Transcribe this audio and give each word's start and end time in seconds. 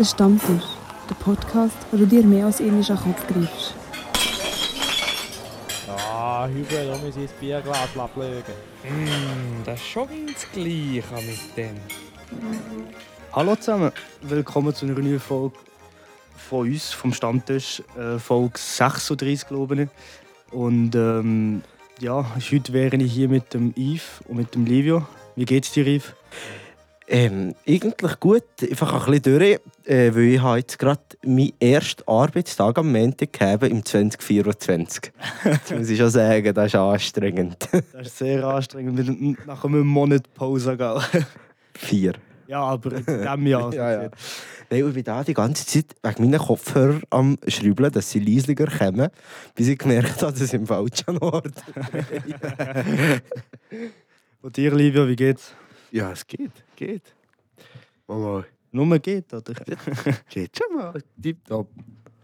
Der 0.00 0.06
Stammtisch, 0.06 0.64
der 1.10 1.14
Podcast, 1.16 1.76
wo 1.90 1.98
du 1.98 2.06
dir 2.06 2.22
mehr 2.22 2.46
als 2.46 2.58
einmal 2.58 2.80
an 2.80 2.86
den 2.86 2.96
Kopf 2.96 3.26
greifst. 3.26 3.74
Ah, 5.86 6.48
Hübel, 6.48 6.86
da 6.86 6.96
muss 7.04 7.16
ich 7.18 7.28
ein 7.28 7.36
Bierglas 7.38 7.98
ablegen. 7.98 8.54
Mm, 8.82 9.62
das 9.66 9.78
ist 9.78 9.86
schon 9.86 10.08
ganz 10.08 10.46
gleich 10.54 11.04
mit 11.26 11.54
dem. 11.54 11.76
Hallo 13.34 13.56
zusammen, 13.56 13.92
willkommen 14.22 14.74
zu 14.74 14.86
einer 14.86 14.98
neuen 14.98 15.20
Folge 15.20 15.58
von 16.34 16.66
uns, 16.66 16.92
vom 16.92 17.12
Stammtisch, 17.12 17.82
äh, 17.98 18.18
Folge 18.18 18.58
36, 18.58 19.48
glaube 19.48 19.82
ich. 19.82 19.88
Und 20.50 20.94
ähm, 20.94 21.62
ja, 21.98 22.24
heute 22.50 22.72
wäre 22.72 22.96
ich 22.96 23.12
hier 23.12 23.28
mit 23.28 23.52
dem 23.52 23.74
Yves 23.76 24.22
und 24.26 24.38
mit 24.38 24.54
dem 24.54 24.64
Livio. 24.64 25.06
Wie 25.36 25.44
geht's 25.44 25.72
dir, 25.72 25.86
Yves? 25.86 26.14
Ähm, 27.12 27.56
eigentlich 27.66 28.20
gut, 28.20 28.44
einfach 28.62 28.92
ein 28.92 29.12
bisschen 29.12 29.38
durch, 29.38 29.60
äh, 29.84 30.14
weil 30.14 30.22
ich 30.22 30.40
habe 30.40 30.58
jetzt 30.58 30.78
gerade 30.78 31.00
meinen 31.24 31.52
ersten 31.58 32.06
Arbeitstag 32.06 32.78
am 32.78 32.92
Montag 32.92 33.32
gehabt 33.32 33.64
im 33.64 33.84
2024. 33.84 35.10
das 35.42 35.70
muss 35.76 35.90
ich 35.90 35.98
schon 35.98 36.10
sagen, 36.10 36.54
das 36.54 36.66
ist 36.66 36.76
anstrengend. 36.76 37.68
Das 37.92 38.06
ist 38.06 38.18
sehr 38.18 38.44
anstrengend, 38.44 39.44
nach 39.44 39.64
einem 39.64 39.88
Monat 39.88 40.32
Pause 40.34 40.76
gehen. 40.76 41.24
Vier. 41.74 42.12
Ja, 42.46 42.62
aber 42.62 42.92
in 42.92 43.04
diesem 43.04 43.46
Jahr. 43.48 43.74
Ja, 43.74 44.02
ja. 44.02 44.10
Nein, 44.70 44.86
ich 44.86 44.94
bin 44.94 45.02
da 45.02 45.24
die 45.24 45.34
ganze 45.34 45.66
Zeit 45.66 45.86
wegen 46.04 46.30
meinen 46.30 46.38
Kopfhörer 46.38 47.00
am 47.10 47.38
Schrübeln, 47.48 47.90
dass 47.90 48.08
sie 48.08 48.20
leislicher 48.20 48.66
kommen, 48.66 49.08
bis 49.56 49.66
ich 49.66 49.78
gemerkt 49.80 50.22
habe, 50.22 50.30
dass 50.30 50.42
ich 50.42 50.54
im 50.54 50.64
falschen 50.64 51.18
Ort 51.18 51.54
Und 54.42 54.56
dir, 54.56 54.72
Livio, 54.72 55.08
wie 55.08 55.16
geht's? 55.16 55.56
Ja, 55.90 56.12
es 56.12 56.26
geht, 56.26 56.52
geht. 56.76 57.14
Mama, 58.06 58.44
Nur 58.72 58.98
geht, 58.98 59.32
oder? 59.32 59.54
geht 60.28 60.56
schon 60.56 60.76
mal. 60.76 61.02
Tipptopp. 61.20 61.68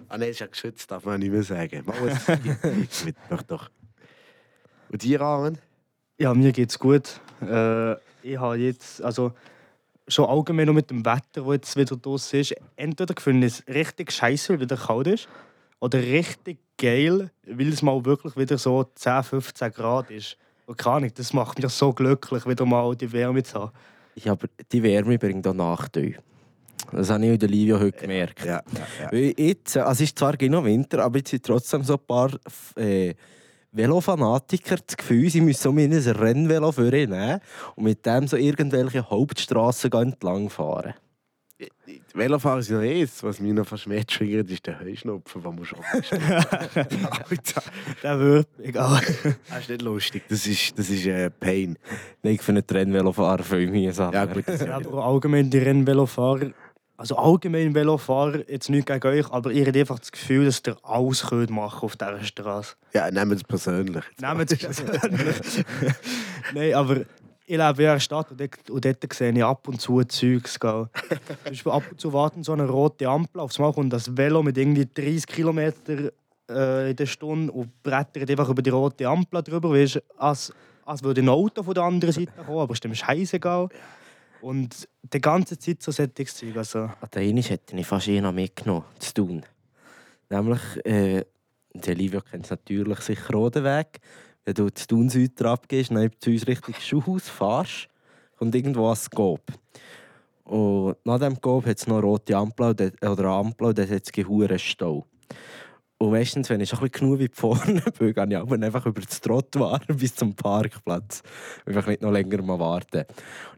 Ah 0.09 0.19
nein, 0.19 0.31
ist 0.31 0.41
ja 0.41 0.47
geschützt, 0.47 0.91
darf 0.91 1.05
man 1.05 1.19
nicht 1.21 1.33
mehr 1.33 1.43
sagen. 1.43 1.83
Mama, 1.85 2.07
es 2.07 2.27
geht 2.27 3.05
mit 3.05 3.17
doch, 3.29 3.43
doch. 3.43 3.71
Und 4.89 5.03
dir, 5.03 5.21
Aaron? 5.21 5.59
Ja, 6.19 6.33
mir 6.33 6.53
geht's 6.53 6.79
gut. 6.79 7.21
Äh, 7.43 7.95
ich 8.23 8.39
habe 8.39 8.57
jetzt, 8.57 9.03
also 9.03 9.33
schon 10.09 10.27
allgemein 10.27 10.67
noch 10.67 10.75
mit 10.75 10.91
dem 10.91 11.05
Wetter, 11.05 11.43
das 11.43 11.53
jetzt 11.53 11.77
wieder 11.77 11.97
draußen 11.97 12.41
ist, 12.41 12.55
entweder 12.77 13.15
finde 13.21 13.49
ich 13.49 13.61
es 13.61 13.75
richtig 13.75 14.13
scheiße, 14.13 14.55
weil 14.55 14.61
wieder 14.61 14.77
kalt 14.77 15.09
ist, 15.09 15.29
oder 15.81 16.01
richtig 16.01 16.59
geil, 16.79 17.31
weil 17.45 17.69
es 17.69 17.83
mal 17.83 18.05
wirklich 18.05 18.37
wieder 18.37 18.59
so 18.59 18.85
10, 18.85 19.23
15 19.25 19.73
Grad 19.73 20.11
ist. 20.11 20.37
Und 20.67 20.79
keine 20.79 20.97
Ahnung, 20.97 21.11
das 21.15 21.33
macht 21.33 21.63
mich 21.63 21.73
so 21.73 21.93
glücklich, 21.93 22.47
wieder 22.47 22.67
mal 22.67 22.95
die 22.97 23.11
Wärme 23.13 23.43
zu 23.43 23.61
haben. 23.61 23.73
Ja, 24.17 24.33
aber 24.33 24.49
die 24.73 24.83
Wärme 24.83 25.19
bringt 25.19 25.47
auch 25.47 25.55
Nachteile. 25.55 26.17
Das 26.93 27.11
habe 27.11 27.25
ich 27.25 27.33
in 27.33 27.39
der 27.39 27.49
Livio 27.49 27.81
heute 27.81 27.99
gemerkt. 27.99 28.45
Ja, 28.45 28.63
ja, 29.01 29.11
ja. 29.13 29.33
Jetzt, 29.37 29.77
also 29.77 29.91
es 29.91 30.11
ist 30.11 30.19
zwar 30.19 30.35
noch 30.43 30.65
Winter, 30.65 31.05
aber 31.05 31.19
jetzt 31.19 31.31
sind 31.31 31.45
trotzdem 31.45 31.83
so 31.83 31.95
ein 31.95 32.07
paar 32.07 32.31
äh, 32.77 33.15
Velofanatiker 33.73 34.77
das 34.87 34.97
Gefühl, 34.97 35.29
sie 35.29 35.41
müssen 35.41 35.63
so 35.63 35.71
ein 35.71 35.93
Rennvelo 35.93 36.73
für 36.73 36.97
ihn 36.97 37.11
nehmen 37.11 37.41
und 37.75 37.85
mit 37.85 38.07
dem 38.07 38.27
so 38.27 38.37
irgendwelche 38.37 39.09
Hauptstraßen 39.09 39.93
entlang 39.93 40.49
fahren. 40.49 40.95
Die 41.59 42.03
Velofahren 42.13 42.61
sind 42.61 42.77
noch 42.77 42.83
eins. 42.83 43.23
Was 43.23 43.41
mich 43.41 43.53
noch 43.53 43.67
fast 43.67 43.87
mehr 43.87 44.05
triggert, 44.07 44.51
ist 44.51 44.67
der 44.67 44.79
Heuschnupfen, 44.79 45.43
den 45.43 45.55
man 45.55 45.65
schon 45.65 45.79
Alter, 45.81 47.63
Der 48.03 48.21
wird 48.21 48.49
egal. 48.63 49.01
Das 49.49 49.61
ist 49.61 49.71
nicht 49.71 49.83
lustig. 49.83 50.25
Das 50.29 50.47
ist, 50.47 50.79
das 50.79 50.91
ist 50.91 51.07
äh, 51.07 51.31
Pain. 51.31 51.79
Ich 52.23 52.43
finde 52.43 52.63
den 52.63 52.77
Rennvelofahrer 52.77 53.43
viel 53.43 53.71
mühsamer. 53.71 54.13
Ja, 54.13 54.25
gut. 54.27 54.45
Ja, 54.47 54.77
aber 54.77 55.05
allgemein 55.05 55.49
die 55.49 55.59
Rennvelofahrer, 55.59 56.51
also 56.99 57.17
allgemein 57.17 57.75
Velofahrer, 57.75 58.49
jetzt 58.51 58.71
nicht 58.71 58.87
gegen 58.87 59.07
euch, 59.07 59.31
aber 59.31 59.51
ihr 59.51 59.67
habt 59.67 59.77
einfach 59.77 59.99
das 59.99 60.13
Gefühl, 60.13 60.47
dass 60.47 60.63
ihr 60.67 60.77
alles 60.83 61.27
könnt 61.27 61.51
machen 61.51 61.81
auf 61.83 61.97
dieser 61.97 62.25
Straße. 62.25 62.75
ja, 62.95 63.11
nehmen 63.11 63.33
wir 63.33 63.37
es 63.37 63.45
persönlich. 63.45 64.05
Nehmt 64.19 64.51
es 64.51 64.59
persönlich. 64.59 65.65
Nein, 66.55 66.75
aber 66.75 67.03
ich 67.47 67.57
lebe 67.57 67.83
in 67.83 67.89
einer 67.89 68.01
Stadt 68.01 68.31
und 68.31 68.41
dort, 68.41 68.71
und 68.71 68.85
dort 68.85 69.13
sehe 69.13 69.33
ich 69.33 69.45
ab 69.45 69.69
und 69.69 69.81
zu 69.81 70.03
Zeugs. 70.03 70.59
gell. 70.59 70.89
Zum 71.09 71.37
Beispiel 71.45 71.73
ab 71.73 71.85
und 71.91 72.01
zu 72.01 72.13
warten 72.13 72.43
so 72.43 72.53
eine 72.53 72.69
rote 72.69 73.09
Ampel. 73.09 73.41
Auf 73.41 73.57
einmal 73.59 73.73
kommt 73.73 73.93
das 73.93 74.17
Velo 74.17 74.43
mit 74.43 74.59
irgendwie 74.59 74.87
30 74.87 75.27
km 75.27 75.59
äh, 75.59 76.91
in 76.91 76.97
der 76.97 77.07
Stunde 77.07 77.53
und 77.53 77.83
brettert 77.83 78.29
einfach 78.29 78.49
über 78.49 78.63
die 78.63 78.71
rote 78.71 79.07
Ampel 79.09 79.43
drüber. 79.43 79.71
Weißt, 79.71 80.03
als, 80.17 80.53
als 80.85 81.03
würde 81.05 81.23
ein 81.23 81.29
Auto 81.29 81.63
von 81.63 81.75
der 81.75 81.85
anderen 81.85 82.13
Seite 82.13 82.33
kommen, 82.45 82.59
aber 82.59 82.73
ist 82.75 82.83
dem 82.83 82.95
scheißegal. 82.95 83.69
Und 84.41 84.89
die 85.03 85.21
ganze 85.21 85.57
Zeit 85.57 85.83
so 85.83 85.93
solches 85.93 86.35
Zeug. 86.37 86.57
Also, 86.57 86.81
An 86.81 87.09
der 87.15 87.23
einen 87.23 87.43
hätte 87.43 87.77
ich 87.77 87.87
fast 87.87 88.09
einen 88.09 88.35
mitgenommen, 88.35 88.85
zu 88.99 89.15
tun. 89.15 89.43
Nämlich, 90.29 90.61
äh, 90.85 91.25
der 91.73 91.95
Livio 91.95 92.21
kennt 92.23 92.45
es 92.45 92.51
natürlich 92.51 92.99
sicher 93.01 93.35
auch 93.37 93.51
den 93.51 93.65
Weg. 93.65 94.01
Wenn 94.47 94.55
du 94.55 94.71
zu 94.71 94.87
Thun 94.87 95.09
Süd 95.09 95.43
abgehst, 95.43 95.91
dann 95.91 96.09
zu 96.21 96.31
uns 96.31 96.47
Richtung 96.47 96.75
Schuhhaus 96.75 97.29
fährst, 97.29 97.89
kommt 98.39 98.55
irgendwo 98.55 98.89
ein 98.89 98.95
Scope. 98.95 99.53
Und 100.45 100.97
nach 101.05 101.19
dem 101.19 101.35
Scope 101.35 101.69
hat 101.69 101.79
es 101.79 101.89
noch 101.89 102.01
rote 102.01 102.37
Ampel 102.37 102.77
oder 103.03 103.25
Ampel 103.25 103.75
dort 103.75 103.91
hat 103.91 104.03
es 104.07 104.27
einen 104.29 104.59
Stau. 104.61 105.05
Und 105.99 106.11
meistens, 106.13 106.49
wenn 106.49 106.61
ich 106.61 106.69
schon 106.69 106.89
genug 106.93 107.21
weit 107.21 107.35
vorne 107.35 107.81
bin, 107.99 108.15
gehe 108.15 108.27
ich 108.29 108.37
aber 108.37 108.55
einfach 108.55 108.87
über 108.87 109.01
das 109.01 109.21
Trottoir 109.21 109.81
bis 109.89 110.15
zum 110.15 110.37
Parkplatz. 110.37 111.23
Einfach 111.65 111.89
nicht 111.89 112.03
noch 112.03 112.13
länger 112.13 112.41
mal 112.43 112.61
warten. 112.61 113.05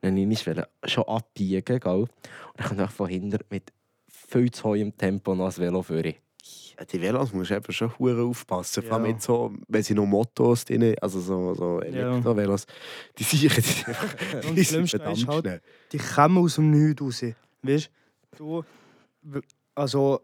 Und 0.01 0.03
dann 0.03 0.17
wollte 0.17 0.69
ich 0.85 0.91
schon 0.91 1.05
abbiegen, 1.05 1.81
gell? 1.81 1.93
Und 1.93 2.11
dann 2.57 2.67
kommt 2.67 2.81
einfach 2.81 2.95
von 2.95 3.09
hinten 3.09 3.41
mit 3.51 3.73
viel 4.07 4.51
zu 4.51 4.65
hohem 4.65 4.97
Tempo 4.97 5.35
noch 5.35 5.47
das 5.47 5.59
Velo 5.59 5.83
für 5.83 6.03
Ja, 6.07 6.13
Die 6.93 7.01
Velos 7.01 7.33
musst 7.33 7.51
du 7.51 7.57
eben 7.57 7.73
schon 7.73 7.91
hure 7.99 8.23
aufpassen. 8.23 8.83
Vor 8.85 8.95
allem 8.99 9.03
mit 9.13 9.21
so, 9.23 9.53
wenn 9.67 9.83
sie 9.83 9.95
noch 9.95 10.07
Mottos 10.07 10.65
drin 10.65 10.95
also 11.01 11.19
so, 11.21 11.55
so 11.55 11.81
Elektrovelos, 11.81 12.67
die 13.19 13.25
sichern 13.25 13.65
die 13.65 13.85
einfach. 13.87 14.15
Und 14.49 14.55
die 14.55 14.63
sind 14.63 14.89
Schlimmste 14.89 14.97
ist 14.99 15.03
verdammt 15.03 15.29
halt- 15.29 15.45
schnell. 15.45 15.61
die 15.93 15.99
kommen 15.99 16.39
aus 16.39 16.55
dem 16.55 16.71
Nichts 16.71 17.03
raus. 17.03 17.23
Weißt 17.63 17.91
du, 18.39 18.63
also, 19.75 20.21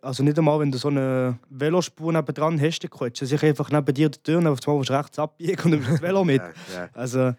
also 0.00 0.22
nicht 0.22 0.38
einmal, 0.38 0.60
wenn 0.60 0.72
du 0.72 0.78
so 0.78 0.88
eine 0.88 1.38
Velospur 1.50 2.12
nebenan 2.12 2.60
hast, 2.60 2.80
dann 2.80 2.90
quetschen 2.90 3.26
sie 3.26 3.36
sich 3.36 3.44
einfach 3.44 3.70
neben 3.70 3.92
dir 3.94 4.08
die 4.08 4.18
Tür 4.22 4.38
und 4.38 4.46
auf 4.46 4.66
einmal 4.66 4.82
du 4.84 4.92
rechts 4.92 5.18
abbiegen 5.18 5.60
und 5.64 5.70
nimmst 5.72 5.90
das 5.90 6.02
Velo 6.02 6.24
mit. 6.24 6.42
Also, 6.94 7.32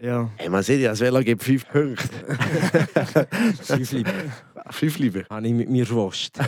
ja. 0.00 0.30
Hey, 0.36 0.48
man 0.48 0.62
sieht 0.62 0.80
ja, 0.80 0.90
das 0.90 1.00
Velo 1.00 1.20
gibt 1.20 1.42
fünf 1.42 1.68
Punkte. 1.68 2.08
Fünf 3.62 3.92
lieber. 3.92 4.12
fünf 4.70 4.98
lieber. 4.98 5.22
Habe 5.30 5.46
ich 5.46 5.52
mit 5.52 5.68
mir 5.68 5.88
Wurst. 5.90 6.36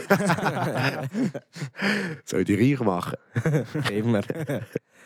Soll 2.25 2.45
die 2.45 2.55
reich 2.55 2.81
machen? 2.81 3.17
Immer. 3.93 4.23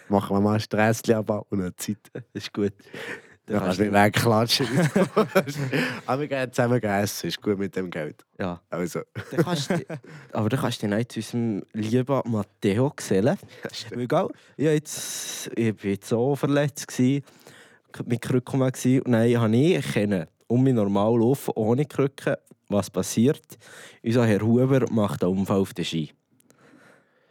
Machen 0.08 0.36
wir 0.36 0.40
mal 0.40 0.54
ein 0.54 0.60
Strässchen 0.60 1.14
abbauen 1.14 1.44
und 1.50 1.60
eine 1.60 1.76
Zeit. 1.76 1.98
Das 2.12 2.22
ist 2.32 2.52
gut. 2.52 2.72
Dann 3.48 3.60
kannst 3.60 3.78
du 3.78 3.84
nicht 3.84 3.94
wegklatschen. 3.94 4.66
Aber 6.06 6.20
wir 6.20 6.28
gehen 6.28 6.52
zusammen 6.52 6.82
essen, 6.82 7.28
ist 7.28 7.40
gut 7.40 7.58
mit 7.58 7.74
dem 7.76 7.90
Geld. 7.90 8.24
Ja. 8.38 8.60
Also, 8.68 9.00
Dann 9.30 9.44
kannst 9.44 9.70
du, 9.70 9.84
aber 10.32 10.48
dann 10.50 10.60
kannst 10.60 10.82
du 10.82 10.88
nicht 10.88 11.12
zu 11.12 11.20
unserem 11.20 11.62
lieben 11.72 12.20
Matteo 12.26 12.90
gesellen. 12.90 13.38
Weil, 13.94 14.06
gell, 14.06 14.28
ich, 14.56 14.66
hab 14.66 14.72
jetzt, 14.74 15.50
ich 15.56 15.82
war 15.82 15.90
jetzt 15.90 16.08
so 16.08 16.36
verletzt, 16.36 16.88
gewesen, 16.88 17.24
mit 18.06 18.22
Krücken 18.22 18.60
war, 18.60 18.66
und 18.66 19.12
dann 19.12 19.40
habe 19.40 19.56
ich 19.56 19.92
können, 19.92 20.26
um 20.46 20.62
mich 20.62 20.74
normal 20.74 21.18
laufen, 21.18 21.52
ohne 21.54 21.84
Krücken. 21.84 22.36
Was 22.68 22.90
passiert? 22.90 23.58
Unser 24.02 24.26
Herr 24.26 24.42
Huber 24.42 24.84
macht 24.90 25.24
einen 25.24 25.38
Unfall 25.38 25.60
auf 25.60 25.72
den 25.72 25.84
Ski. 25.84 26.12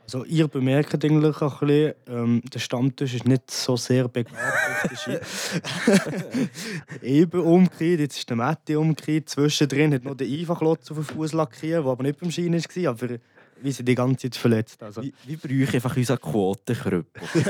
Also, 0.03 0.23
ihr 0.23 0.47
bemerkt 0.47 1.03
eigentlich 1.03 1.41
ein 1.41 1.49
bisschen, 1.49 1.93
ähm, 2.07 2.41
der 2.53 2.59
Stammtisch 2.59 3.13
ist 3.13 3.27
nicht 3.27 3.51
so 3.51 3.75
sehr 3.75 4.07
begabt 4.07 4.37
auf 4.37 4.89
der 4.89 4.95
Ski. 4.95 6.47
Eben 7.05 7.41
umgekehrt, 7.41 7.99
jetzt 7.99 8.17
ist 8.17 8.29
der 8.29 8.37
Matti 8.37 8.77
umgekehrt. 8.77 9.27
Zwischendrin 9.27 9.93
hat 9.93 10.05
noch 10.05 10.15
der 10.15 10.27
Einfachlotz 10.27 10.89
auf 10.91 10.97
den 10.97 11.03
Fuß 11.03 11.33
lackiert, 11.33 11.83
der 11.83 11.91
aber 11.91 12.03
nicht 12.03 12.21
beim 12.21 12.31
Ski 12.31 12.49
war. 12.49 12.91
Aber 12.91 13.17
wir 13.61 13.73
sind 13.73 13.87
die 13.87 13.95
ganze 13.95 14.29
Zeit 14.29 14.35
verletzt. 14.35 14.81
Also, 14.83 15.01
Wie, 15.01 15.13
wie 15.25 15.35
bräuchte 15.35 15.77
einfach 15.77 15.95
unseren 15.97 16.19
Quotenkrüppel? 16.21 17.21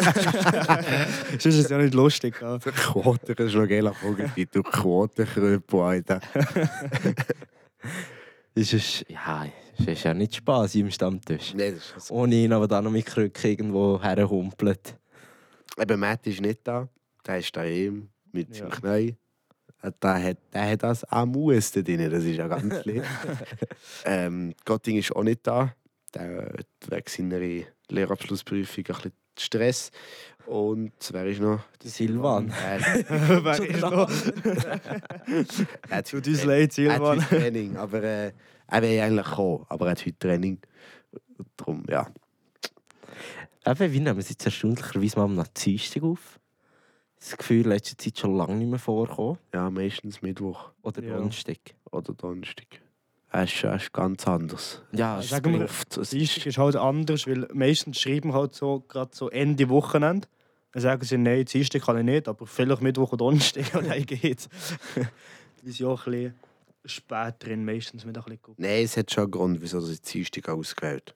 sonst 1.32 1.46
ist 1.46 1.56
es 1.58 1.70
ja 1.70 1.78
nicht 1.78 1.94
lustig. 1.94 2.36
Ja. 2.42 2.58
der 2.58 2.72
Quote 2.72 3.36
das 3.36 3.48
ist 3.48 3.56
noch 3.56 3.68
geil. 3.68 3.92
Du 4.52 4.64
Quotenkröpel, 4.64 5.80
Alter. 5.80 6.22
Das 8.56 8.74
ist, 8.74 9.06
ja, 9.08 9.46
das 9.78 9.88
ist 9.88 10.04
ja 10.04 10.14
nicht 10.16 10.36
Spaß 10.38 10.76
im 10.76 10.90
Stammtisch. 10.90 11.54
Nein, 11.56 11.76
das 11.76 12.04
ist. 12.06 12.12
Ohne 12.12 12.36
ihn 12.36 12.52
aber 12.54 12.68
dann 12.68 12.86
noch 12.86 12.92
mit 12.92 13.06
Krücken 13.06 13.52
irgendwo 13.52 14.02
herhumpelt. 14.02 14.98
Eben, 15.80 16.00
Matt 16.00 16.26
ist 16.26 16.42
nicht 16.42 16.62
da. 16.64 16.90
Der 17.26 17.38
ist 17.38 17.56
daheim 17.56 18.10
mit 18.32 18.56
seinem 18.56 18.70
Ja. 18.70 18.76
Knie. 18.76 19.16
Äh, 19.84 19.92
Der 20.02 20.24
hat, 20.24 20.38
der 20.52 20.72
hat 20.72 20.82
das 20.84 21.04
am 21.04 21.30
Mus 21.34 21.72
da 21.72 21.82
drin, 21.82 22.10
das 22.10 22.24
ist 22.24 22.36
ja 22.38 22.48
ganz 22.48 22.82
schlimm. 22.82 23.04
ähm, 24.06 24.54
Gotting 24.66 24.98
ist 24.98 25.16
auch 25.16 25.22
nicht 25.24 25.46
da. 25.46 25.72
Der 26.14 26.54
wegen 26.90 27.04
seiner 27.08 27.66
Lehrabschlussprüfung 27.90 28.84
ein 28.88 28.94
bisschen 28.94 29.12
Stress. 29.40 29.92
Und 30.48 30.94
wer 31.12 31.26
ist 31.28 31.42
noch? 31.42 31.60
Der 31.84 31.90
Silvan. 31.92 32.50
Äh, 32.50 32.80
Wer 33.44 33.60
ist 33.70 33.82
noch? 33.82 34.10
er 35.90 35.98
hat 35.98 36.10
Tut 36.10 36.20
heute 36.22 36.30
uns 36.32 36.44
leid, 36.46 36.78
Er 36.80 36.94
hat 36.94 37.02
Silvan. 37.02 37.22
heute 37.22 37.28
Training, 37.38 37.76
aber 37.78 38.02
äh, 38.04 38.32
er 38.68 38.82
will 38.82 39.00
eigentlich 39.00 39.26
kommen, 39.28 39.66
aber 39.70 39.86
er 39.88 39.92
hat 39.92 40.06
heute 40.06 40.18
Training. 40.18 40.60
Darum, 41.58 41.84
ja. 41.90 42.08
Eben, 43.66 43.92
wie 43.94 44.00
nehmen 44.00 44.16
wir 44.18 44.22
es 44.22 44.30
jetzt 44.30 44.46
erstaunlicherweise 44.46 45.18
mal 45.20 45.26
am 45.26 45.44
Dienstag 45.56 46.04
auf? 46.04 46.40
Das 47.20 47.36
Gefühl, 47.38 47.68
letzte 47.68 47.98
Zeit 47.98 48.18
schon 48.18 48.36
lange 48.38 48.56
nicht 48.56 48.70
mehr 48.70 48.80
vorkommen. 48.80 49.38
Ja, 49.54 49.70
meistens 49.70 50.22
Mittwoch 50.22 50.72
Oder 50.82 51.04
Ja. 51.04 51.18
Donnerstag. 51.18 51.58
oder 51.92 52.14
Donnerstag. 52.14 52.68
Es 53.32 53.54
ist, 53.54 53.64
es 53.64 53.84
ist 53.84 53.94
ganz 53.94 54.28
anders. 54.28 54.82
Ja, 54.92 55.20
Es 55.20 55.30
sagen 55.30 55.60
wir-. 55.60 55.68
Es 56.02 56.10
Dienstag 56.10 56.46
ist 56.46 56.58
halt 56.58 56.76
anders, 56.76 57.28
weil 57.28 57.48
meistens 57.54 58.00
schreiben 58.00 58.34
halt 58.34 58.56
so 58.56 58.84
gerade 58.88 59.12
so 59.14 59.30
Ende 59.30 59.70
Wochenende. 59.70 60.28
Dann 60.72 60.82
sagen 60.82 61.04
sie, 61.04 61.18
nein, 61.18 61.46
Dienstag 61.46 61.84
kann 61.84 61.98
ich 61.98 62.04
nicht, 62.04 62.28
aber 62.28 62.46
vielleicht 62.46 62.82
Mittwoch 62.82 63.10
oder 63.10 63.18
Donnerstag, 63.18 63.66
und 63.76 63.88
dann 63.90 64.06
geht's. 64.06 64.50
Wir 65.64 65.74
sind 65.74 65.88
auch 65.88 66.06
ein 66.08 66.12
bisschen 66.14 66.34
spät 66.86 67.36
drin, 67.40 67.66
meistens 67.66 68.06
mit 68.06 68.18
ein 68.18 68.24
bisschen 68.24 68.42
gucken. 68.42 68.64
Nein, 68.66 68.84
es 68.84 68.96
hat 68.96 69.12
schon 69.12 69.24
einen 69.24 69.32
Grund, 69.32 69.62
wieso 69.62 69.86
ich 69.90 70.02
Dienstag 70.02 70.50
ausgewählt 70.50 71.16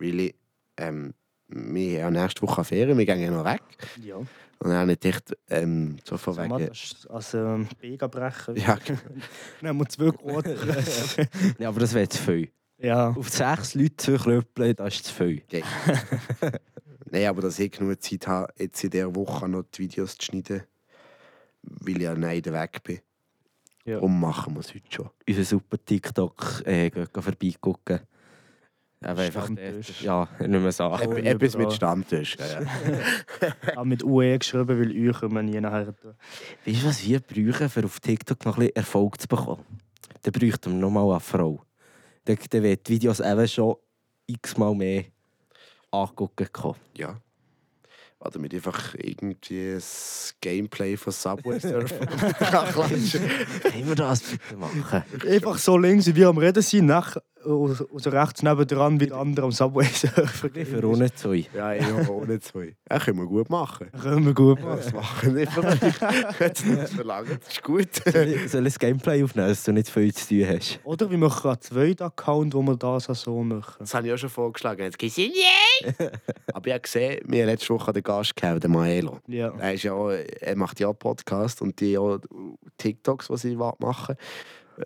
Really, 0.00 0.34
ähm, 0.76 1.14
wir 1.48 2.04
haben 2.04 2.14
nächste 2.14 2.42
Woche 2.42 2.64
Ferien, 2.64 2.98
wir 2.98 3.06
gehen 3.06 3.20
ja 3.20 3.30
noch 3.30 3.44
weg. 3.44 3.62
Ja. 4.02 4.16
Und 4.62 4.70
dann 4.70 4.78
habe 4.78 4.92
ich 4.92 5.00
gedacht, 5.00 5.36
ähm, 5.50 5.96
so 6.04 6.16
von 6.16 6.36
wegen... 6.36 6.70
ist 6.70 7.10
als 7.10 7.34
ähm, 7.34 7.66
brechen. 7.80 8.54
Ja, 8.54 8.78
Dann 9.60 9.68
haben 9.70 9.78
wir 9.78 9.88
zwei 9.88 10.12
Quoten. 10.12 10.56
Ja, 11.58 11.68
aber 11.68 11.80
das 11.80 11.92
wäre 11.94 12.08
zu 12.08 12.22
viel. 12.22 12.48
ja. 12.78 13.08
Auf 13.08 13.28
sechs 13.28 13.74
Leute 13.74 13.96
zu 13.96 14.16
klöppeln, 14.16 14.76
das 14.76 14.94
ist 14.94 15.06
zu 15.06 15.14
viel. 15.14 15.42
Nein, 17.10 17.26
aber 17.26 17.42
dass 17.42 17.58
ich 17.58 17.72
genug 17.72 18.00
Zeit 18.00 18.28
habe, 18.28 18.52
jetzt 18.56 18.84
in 18.84 18.90
dieser 18.90 19.12
Woche 19.16 19.48
noch 19.48 19.64
die 19.64 19.80
Videos 19.80 20.16
zu 20.16 20.26
schneiden, 20.26 20.62
weil 21.62 21.96
ich 21.96 22.02
ja 22.02 22.14
nicht 22.14 22.52
weg 22.52 22.84
bin. 22.84 23.00
Ja. 23.84 23.94
Darum 23.94 24.20
machen 24.20 24.54
wir 24.54 24.60
es 24.60 24.72
heute 24.72 24.86
schon. 24.88 25.10
Unser 25.28 25.44
super 25.44 25.84
TikTok 25.84 26.62
äh, 26.66 26.88
gehen 26.88 27.08
gehen 27.84 28.00
Aber 29.02 29.22
einfach 29.22 29.44
Stammtisch. 29.44 29.86
dort, 29.86 30.00
ja, 30.02 30.28
nicht 30.46 30.62
mehr 30.62 30.72
sagen. 30.72 31.04
Voll 31.04 31.18
Ep- 31.18 31.42
Etwas 31.42 31.56
mit 31.56 31.72
Stammtisch. 31.72 32.36
Ja, 32.38 32.60
ja. 32.62 33.76
Auch 33.76 33.84
mit 33.84 34.04
UE 34.04 34.38
geschrieben, 34.38 34.68
weil 34.80 34.90
ich 34.90 35.18
können 35.18 35.34
wir 35.34 35.42
nie 35.42 35.60
nachher 35.60 35.94
tun. 35.96 36.14
Weißt 36.64 36.82
du, 36.82 36.86
was 36.86 37.04
wir 37.04 37.20
brauchen, 37.20 37.70
um 37.76 37.84
auf 37.84 38.00
TikTok 38.00 38.44
noch 38.44 38.56
ein 38.56 38.60
bisschen 38.60 38.76
Erfolg 38.76 39.20
zu 39.20 39.28
bekommen? 39.28 39.64
Dann 40.22 40.32
bräuchten 40.32 40.72
wir 40.72 40.78
nochmal 40.78 41.10
eine 41.10 41.20
Frau. 41.20 41.62
Dann, 42.24 42.38
dann 42.50 42.62
wird 42.62 42.86
die 42.86 42.92
Videos 42.92 43.20
eben 43.20 43.48
schon 43.48 43.76
x-mal 44.26 44.74
mehr 44.74 45.04
angucken 45.90 46.46
ja. 46.96 47.20
Oder 48.20 48.38
mit 48.38 48.54
einfach 48.54 48.94
irgendwie 48.94 49.72
das 49.74 50.32
Gameplay 50.40 50.96
von 50.96 51.12
Subway 51.12 51.58
Surfer. 51.58 52.06
Können 52.06 53.88
wir 53.88 53.94
das 53.96 54.22
bitte 54.22 54.56
machen? 54.56 55.02
Einfach 55.28 55.58
so 55.58 55.76
links, 55.76 56.06
wie 56.06 56.14
wir 56.14 56.28
am 56.28 56.38
Reden 56.38 56.62
sind, 56.62 56.86
nach, 56.86 57.16
und 57.44 58.02
so 58.02 58.10
rechts 58.10 58.42
nebendran 58.42 59.00
wie 59.00 59.06
der 59.06 59.16
andere 59.16 59.46
am 59.46 59.52
Subway 59.52 59.84
surfen. 59.84 60.50
Für 60.64 60.84
ohne 60.84 61.12
zwei. 61.14 61.46
Ja, 61.54 61.74
ich 61.74 61.84
habe 61.84 62.10
ohne 62.12 62.40
zwei. 62.40 62.76
Ja, 62.90 62.98
können 62.98 63.18
wir 63.18 63.26
gut 63.26 63.50
machen. 63.50 63.90
Können 64.00 64.26
wir 64.26 64.34
gut 64.34 64.60
machen. 64.62 64.78
Das 64.78 64.92
machen 64.92 65.34
wir. 65.34 65.48
Jetzt 66.40 66.66
nicht 66.66 66.88
so 66.96 67.02
lange, 67.02 67.38
das 67.38 67.48
ist 67.48 67.62
gut. 67.62 67.88
Soll 68.04 68.28
ich, 68.28 68.50
das 68.50 68.78
Gameplay 68.78 69.22
aufnehmen, 69.22 69.48
dass 69.48 69.64
du 69.64 69.72
nicht 69.72 69.88
viel 69.88 70.12
zu 70.14 70.28
tun 70.28 70.46
hast? 70.48 70.80
Oder 70.84 71.10
wir 71.10 71.18
machen 71.18 71.50
einen 71.50 71.60
zweiten 71.60 72.02
Account, 72.02 72.54
wo 72.54 72.62
wir 72.62 72.76
das 72.76 73.08
auch 73.08 73.14
so 73.14 73.42
machen. 73.42 73.74
Das 73.78 73.94
habe 73.94 74.06
ich 74.06 74.12
auch 74.12 74.18
schon 74.18 74.30
vorgeschlagen. 74.30 74.82
Jetzt 74.82 74.98
gesagt, 74.98 75.18
yeah! 75.18 76.10
Aber 76.52 76.66
ich 76.66 76.72
habe 76.72 76.82
gesehen, 76.82 77.20
wir 77.26 77.42
haben 77.42 77.48
letzte 77.48 77.74
Woche 77.74 77.92
den 77.92 78.02
Gast 78.02 78.36
gehabt, 78.36 78.64
den 78.64 78.72
Maelo. 78.72 79.18
Ja. 79.26 79.52
Er, 79.58 79.74
ist 79.74 79.82
ja 79.82 79.92
auch, 79.92 80.10
er 80.10 80.56
macht 80.56 80.80
ja 80.80 80.88
auch 80.88 80.94
Podcast 80.94 81.62
und 81.62 81.80
die 81.80 81.98
auch 81.98 82.18
TikToks, 82.78 83.28
die 83.28 83.36
sie 83.36 83.56
machen, 83.56 84.16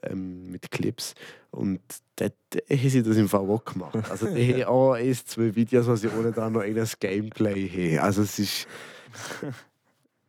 ähm, 0.02 0.50
mit 0.50 0.70
Clips. 0.70 1.14
Und 1.56 1.80
dort 2.16 2.34
haben 2.70 2.88
sie 2.88 3.02
das 3.02 3.16
im 3.16 3.28
Fall 3.28 3.40
auch 3.40 3.64
gemacht. 3.64 3.96
Also 4.10 4.26
die 4.26 4.54
haben 4.54 4.64
auch 4.64 4.92
eins, 4.92 5.24
zwei 5.24 5.54
Videos, 5.54 5.86
wo 5.86 5.96
sie 5.96 6.08
ohne 6.08 6.30
dran 6.30 6.52
noch 6.52 6.60
ein 6.60 6.86
Gameplay 7.00 7.68
haben. 7.68 8.04
Also 8.04 8.22
es 8.22 8.38
ist... 8.38 8.68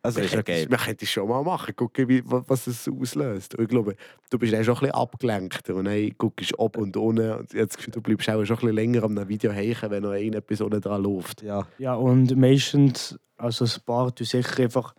Also 0.04 0.22
ist 0.22 0.34
ja 0.34 0.42
geil. 0.42 0.68
Man 0.70 0.80
könnte 0.80 1.04
es 1.04 1.12
schon 1.12 1.28
mal 1.28 1.44
machen, 1.44 1.76
gucken, 1.76 2.08
wie, 2.08 2.24
wa- 2.24 2.44
was 2.48 2.68
es 2.68 2.88
auslöst. 2.88 3.56
Und 3.56 3.64
ich 3.64 3.70
glaube, 3.70 3.98
du 4.30 4.40
bist 4.40 4.54
dann 4.54 4.64
schon 4.64 4.76
ein 4.76 4.80
bisschen 4.82 4.96
abgelenkt. 4.96 5.70
Und 5.70 5.86
dann 5.86 6.12
guckst 6.18 6.52
du 6.52 6.60
oben 6.60 6.84
und 6.84 6.96
unten. 6.96 7.32
Und 7.32 7.54
ich 7.54 7.70
Gefühl, 7.70 7.92
du 7.92 8.02
bleibst 8.02 8.30
auch 8.30 8.46
schon 8.46 8.56
ein 8.56 8.60
bisschen 8.60 8.76
länger 8.76 9.04
am 9.04 9.18
einem 9.18 9.28
Video 9.28 9.52
hängen, 9.52 9.76
wenn 9.90 10.04
noch 10.04 10.14
irgendetwas 10.14 10.62
unten 10.62 10.80
dran 10.80 11.04
läuft. 11.04 11.42
Ja, 11.42 11.68
ja, 11.78 11.96
und 11.96 12.38
meistens, 12.38 13.20
also 13.36 13.66
ein 13.66 13.82
paar, 13.86 14.12
du 14.12 14.24
sicher 14.24 14.64
einfach, 14.64 14.96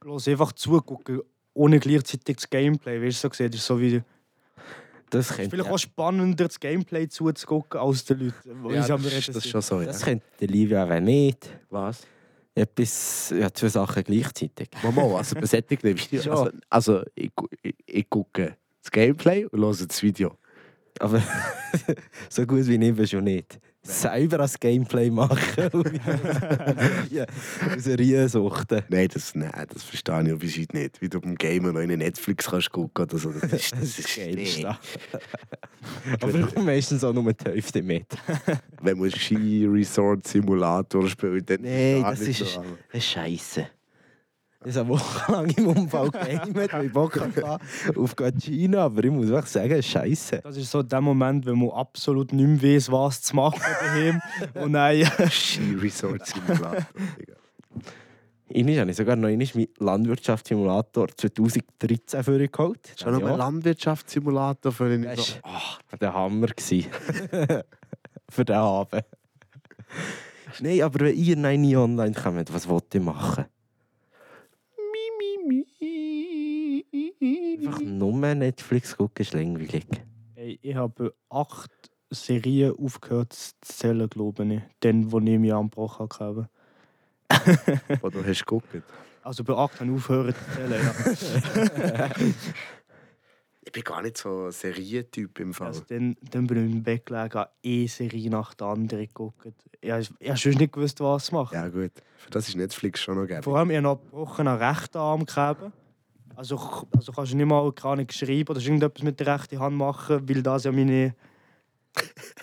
bloß 0.00 0.28
einfach 0.28 0.52
zugucken, 0.52 1.22
ohne 1.54 1.78
gleichzeitig 1.78 2.36
das 2.36 2.50
Gameplay. 2.50 3.00
Weißt 3.00 3.18
du, 3.18 3.20
so 3.22 3.30
gesehen, 3.30 3.50
das 3.50 3.60
ist 3.60 3.66
so 3.66 3.80
wie, 3.80 4.02
das 5.14 5.30
ist 5.30 5.36
könnte, 5.36 5.50
vielleicht 5.50 5.68
ja, 5.68 5.74
auch 5.74 5.78
spannender, 5.78 6.48
das 6.48 6.58
Gameplay 6.58 7.08
zuzugucken, 7.08 7.80
als 7.80 8.04
den 8.04 8.18
Leuten, 8.18 8.68
die 8.68 8.76
uns 8.76 8.90
am 8.90 9.02
das, 9.02 9.12
das 9.12 9.28
ist 9.28 9.34
sind. 9.34 9.50
schon 9.50 9.62
so, 9.62 9.80
ja. 9.80 9.86
das 9.86 10.02
könnte 10.02 10.24
der 10.40 10.48
Livia 10.48 10.84
auch 10.84 11.00
nicht. 11.00 11.48
Was? 11.70 12.02
Etwas, 12.54 13.34
ja, 13.36 13.52
zwei 13.52 13.68
Sachen 13.68 14.04
gleichzeitig. 14.04 14.68
Mama, 14.82 15.16
also 15.16 15.34
bei 15.34 15.46
solchen 15.46 15.82
Videos. 15.82 16.24
Ja. 16.24 16.32
Also, 16.32 16.50
also 16.68 17.02
ich, 17.14 17.30
ich, 17.62 17.74
ich 17.86 18.10
gucke 18.10 18.56
das 18.82 18.90
Gameplay 18.90 19.44
und 19.46 19.60
höre 19.60 19.86
das 19.86 20.02
Video. 20.02 20.36
Aber 21.00 21.20
so 22.28 22.46
gut 22.46 22.66
wie 22.66 22.74
ich 22.74 22.94
bin 22.94 23.06
schon 23.06 23.24
nicht. 23.24 23.58
Selber 23.86 24.40
als 24.40 24.58
Gameplay 24.58 25.10
machen. 25.10 25.38
ja, 27.10 27.26
Serien 27.76 28.28
suchten. 28.28 28.82
Nein, 28.88 29.08
das, 29.12 29.34
nein, 29.34 29.50
das 29.72 29.82
verstehe 29.82 30.32
ich 30.32 30.38
bis 30.38 30.56
heute 30.58 30.76
nicht. 30.76 31.02
Wie 31.02 31.08
du 31.08 31.20
beim 31.20 31.34
Gamer 31.34 31.72
noch 31.72 31.80
in 31.80 31.98
Netflix 31.98 32.46
kannst 32.46 32.70
gucken 32.72 33.04
oder 33.04 33.18
so. 33.18 33.30
Das 33.30 33.52
ist, 33.52 33.72
das 33.80 33.98
ist 33.98 34.16
nee. 34.16 34.66
Aber 36.20 36.62
meistens 36.62 37.04
auch 37.04 37.12
nur 37.12 37.30
die 37.32 37.44
Hälfte 37.44 37.82
mit. 37.82 38.06
Wenn 38.80 38.98
man 38.98 39.10
Ski-Resort-Simulator 39.10 41.06
spielt, 41.08 41.50
dann 41.50 41.60
Nee, 41.60 42.00
gar 42.00 42.12
das 42.12 42.20
ist- 42.22 42.38
so. 42.38 42.64
Das 42.90 42.98
ist 43.02 43.04
scheiße. 43.04 43.66
Ich 44.66 44.76
habe 44.76 44.88
wochenlang 44.88 45.50
im 45.56 45.66
Unfall 45.68 46.10
gegamet, 46.10 46.72
weil 46.72 46.86
ich 46.86 46.92
Bock 46.92 47.20
hatte 47.20 47.58
auf 47.96 48.14
China, 48.38 48.84
aber 48.84 49.04
ich 49.04 49.10
muss 49.10 49.28
wirklich 49.28 49.50
sagen, 49.50 49.72
es 49.72 49.78
ist 49.80 49.88
scheiße. 49.88 50.40
Das 50.42 50.56
ist 50.56 50.70
so 50.70 50.82
der 50.82 51.00
Moment, 51.00 51.44
wenn 51.46 51.58
man 51.58 51.70
absolut 51.70 52.32
nicht 52.32 52.62
mehr 52.62 52.74
weiß, 52.76 52.90
was 52.90 53.22
zu 53.22 53.36
machen 53.36 53.60
daheim. 53.60 54.20
Und 54.54 54.72
dann, 54.72 55.04
Ski-Resort-Simulator. 55.30 56.86
Digga. 57.18 57.34
Einmal 58.56 58.78
habe 58.80 58.90
ich 58.90 58.96
sogar 58.96 59.16
noch 59.16 59.28
einmal 59.28 59.48
meinen 59.54 59.68
Landwirtschaftssimulator 59.78 61.08
2013 61.08 62.22
vorgeholt. 62.22 62.94
Schon 62.96 63.14
noch 63.14 63.28
ein 63.28 63.38
Landwirtschaftssimulator 63.38 64.70
für 64.70 64.88
den. 64.88 65.02
Das 65.02 65.26
So, 65.26 65.34
war 65.42 65.98
der 66.00 66.14
Hammer. 66.14 66.48
Für 68.30 68.44
den 68.44 68.56
Abend. 68.56 69.04
Nein, 70.60 70.82
aber 70.82 71.00
wenn 71.00 71.14
ihr 71.14 71.36
nein 71.36 71.60
nie 71.60 71.76
online 71.76 72.14
kommt, 72.14 72.52
was 72.52 72.68
wollt 72.68 72.92
ihr 72.94 73.00
machen? 73.00 73.44
Einfach 77.66 77.80
nur 77.82 78.34
Netflix 78.34 78.96
gucken 78.96 79.22
ist 79.22 79.34
langweilig. 79.34 79.86
Ey, 80.34 80.58
ich 80.62 80.74
habe 80.74 81.14
acht 81.28 81.70
Serien 82.10 82.74
aufgehört 82.76 83.32
zu 83.32 83.52
zählen, 83.60 84.08
glaube 84.08 84.44
ich. 84.46 84.62
Dann, 84.80 85.12
wo 85.12 85.18
ich 85.18 85.38
mich 85.38 85.52
angebrochen 85.52 86.08
habe. 86.18 86.48
wo 88.00 88.10
du 88.10 88.24
hast 88.24 88.40
geguckt. 88.46 88.82
Also 89.22 89.44
bei 89.44 89.54
acht 89.54 89.80
habe 89.80 89.90
ich 89.90 89.96
aufgehört 89.96 90.36
zu 90.36 90.44
zählen, 90.56 90.82
ja. 90.82 92.10
Ich 93.76 93.82
bin 93.82 93.92
gar 93.92 94.02
nicht 94.02 94.16
so 94.18 94.52
Serientyp 94.52 95.40
im 95.40 95.52
Fall. 95.52 95.66
Also 95.66 95.82
dann, 95.88 96.14
dann 96.30 96.46
bin 96.46 96.64
ich 96.68 96.72
im 96.74 96.82
Bett 96.84 97.06
gelegen, 97.06 97.44
eine 97.64 97.88
Serie 97.88 98.30
nach 98.30 98.54
der 98.54 98.68
anderen 98.68 99.00
geguckt. 99.00 99.48
Ich 99.80 99.90
habe 99.90 100.00
ich 100.20 100.28
habe 100.28 100.38
sonst 100.38 100.58
nicht 100.60 100.72
gewusst, 100.72 101.00
was 101.00 101.24
zu 101.26 101.34
machen. 101.34 101.54
Ja, 101.54 101.66
gut. 101.66 101.90
Für 102.18 102.30
das 102.30 102.46
ist 102.48 102.56
Netflix 102.56 103.02
schon 103.02 103.16
noch 103.18 103.26
geil. 103.26 103.42
Vor 103.42 103.58
allem, 103.58 103.70
ich 103.70 103.76
habe 103.76 103.82
noch 103.82 104.00
gebrochen 104.00 104.46
an 104.46 104.58
rechten 104.58 104.96
Arm 104.98 105.26
gehabt. 105.26 105.72
Also, 106.36 106.56
also 106.96 107.10
kannst 107.10 107.32
du 107.32 107.36
nicht 107.36 107.46
mal 107.46 107.72
gar 107.72 107.96
nicht 107.96 108.12
schreiben 108.12 108.46
oder 108.48 108.60
irgendetwas 108.60 109.02
mit 109.02 109.18
der 109.18 109.34
rechten 109.34 109.58
Hand 109.58 109.76
machen, 109.76 110.28
weil 110.28 110.40
das 110.40 110.62
ja 110.62 110.70
meine, 110.70 111.16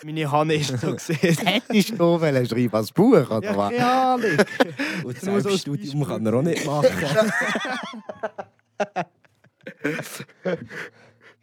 meine 0.04 0.30
Hand 0.30 0.52
ist, 0.52 0.78
so 0.82 0.92
gesehen. 0.94 1.38
Hättest 1.38 1.92
du 1.92 1.98
wollen 1.98 2.46
schreiben 2.46 2.74
als 2.76 2.92
Buch, 2.92 3.14
oder 3.32 3.42
Ja, 3.42 3.56
was? 3.56 3.72
keine 3.72 3.90
Ahnung. 3.90 4.32
Und 5.06 5.16
das 5.16 5.24
Selbststudium 5.44 6.06
kann 6.06 6.26
er 6.26 6.34
auch 6.34 6.42
nicht 6.42 6.66
machen. 6.66 6.90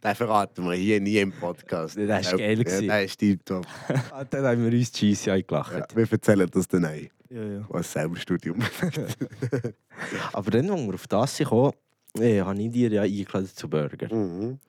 Den 0.03 0.15
verraten 0.15 0.65
wir 0.65 0.73
hier 0.75 1.01
nie 1.01 1.17
im 1.17 1.31
Podcast. 1.31 1.97
Der 1.97 2.19
ist 2.19 2.37
geil 2.37 2.63
Ja, 2.65 2.81
der 2.81 3.03
ist 3.03 3.17
tiptop. 3.17 3.65
Ah, 4.11 4.23
Dann 4.23 4.45
haben 4.45 4.63
wir 4.63 4.77
uns 4.77 4.91
die 4.91 5.11
GCI 5.11 5.43
gelacht. 5.43 5.73
Ja, 5.73 5.85
wir 5.95 6.11
erzählen 6.11 6.49
das 6.49 6.67
dann 6.67 6.85
auch. 6.85 6.91
Ja, 7.29 7.43
ja. 7.43 7.67
Als 7.69 7.91
Selbststudium. 7.91 8.59
Aber 10.33 10.51
dann, 10.51 10.69
als 10.69 10.81
wir 10.81 10.93
auf 10.93 11.07
das 11.07 11.37
kamen, 11.37 11.73
äh, 12.17 12.41
habe 12.41 12.61
ich 12.61 12.71
dir 12.71 12.89
ja 12.89 13.01
eingeladen 13.01 13.49
zu 13.53 13.69
Burger. 13.69 14.13
mhm. 14.15 14.59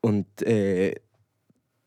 Und 0.00 0.42
äh, 0.42 0.94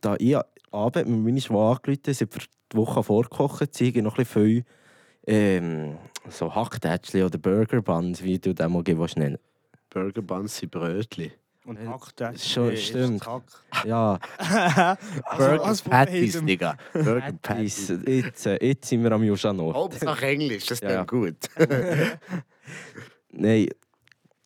da 0.01 0.15
ich 0.17 0.37
Abend 0.71 1.07
mit 1.07 1.19
meiner 1.19 1.41
Schwester 1.41 1.55
angerufen 1.55 2.13
sie 2.13 2.27
für 2.27 2.39
die 2.71 2.77
Woche 2.77 3.03
vorgekocht, 3.03 3.75
sie 3.75 3.89
haben 3.91 4.03
noch 4.03 4.17
ein 4.17 4.23
bisschen 4.23 4.43
viel 4.43 4.63
ähm, 5.27 5.97
so 6.29 6.53
Hacktätschli 6.53 7.23
oder 7.23 7.37
Burger 7.37 7.81
Buns, 7.81 8.23
wie 8.23 8.39
du 8.39 8.53
den 8.53 8.71
mal 8.71 8.83
nennen. 9.15 9.37
Burger 9.89 10.21
Buns 10.21 10.57
sind 10.57 10.71
Brötchen. 10.71 11.31
Und 11.67 11.77
Äh, 11.77 11.85
Hack, 11.87 12.15
der 12.15 12.37
schon- 12.37 12.71
ist 12.71 12.85
stimmt. 12.85 13.27
Hack. 13.27 13.43
Ja, 13.85 14.17
Also, 15.25 15.63
was 15.63 15.81
von 15.81 15.91
Patties. 15.91 16.41
Digga. 16.45 16.77
Burger 16.93 17.33
Patties. 17.41 17.93
Jetzt, 18.07 18.45
äh, 18.47 18.57
jetzt 18.65 18.87
sind 18.87 19.03
wir 19.03 19.11
am 19.11 19.21
Juschanort. 19.23 19.75
Hauptsache 19.75 20.25
Englisch, 20.27 20.65
das 20.65 20.79
ist 20.79 20.83
Ja, 20.89 21.03
gut. 21.03 21.35
Nein. 23.31 23.67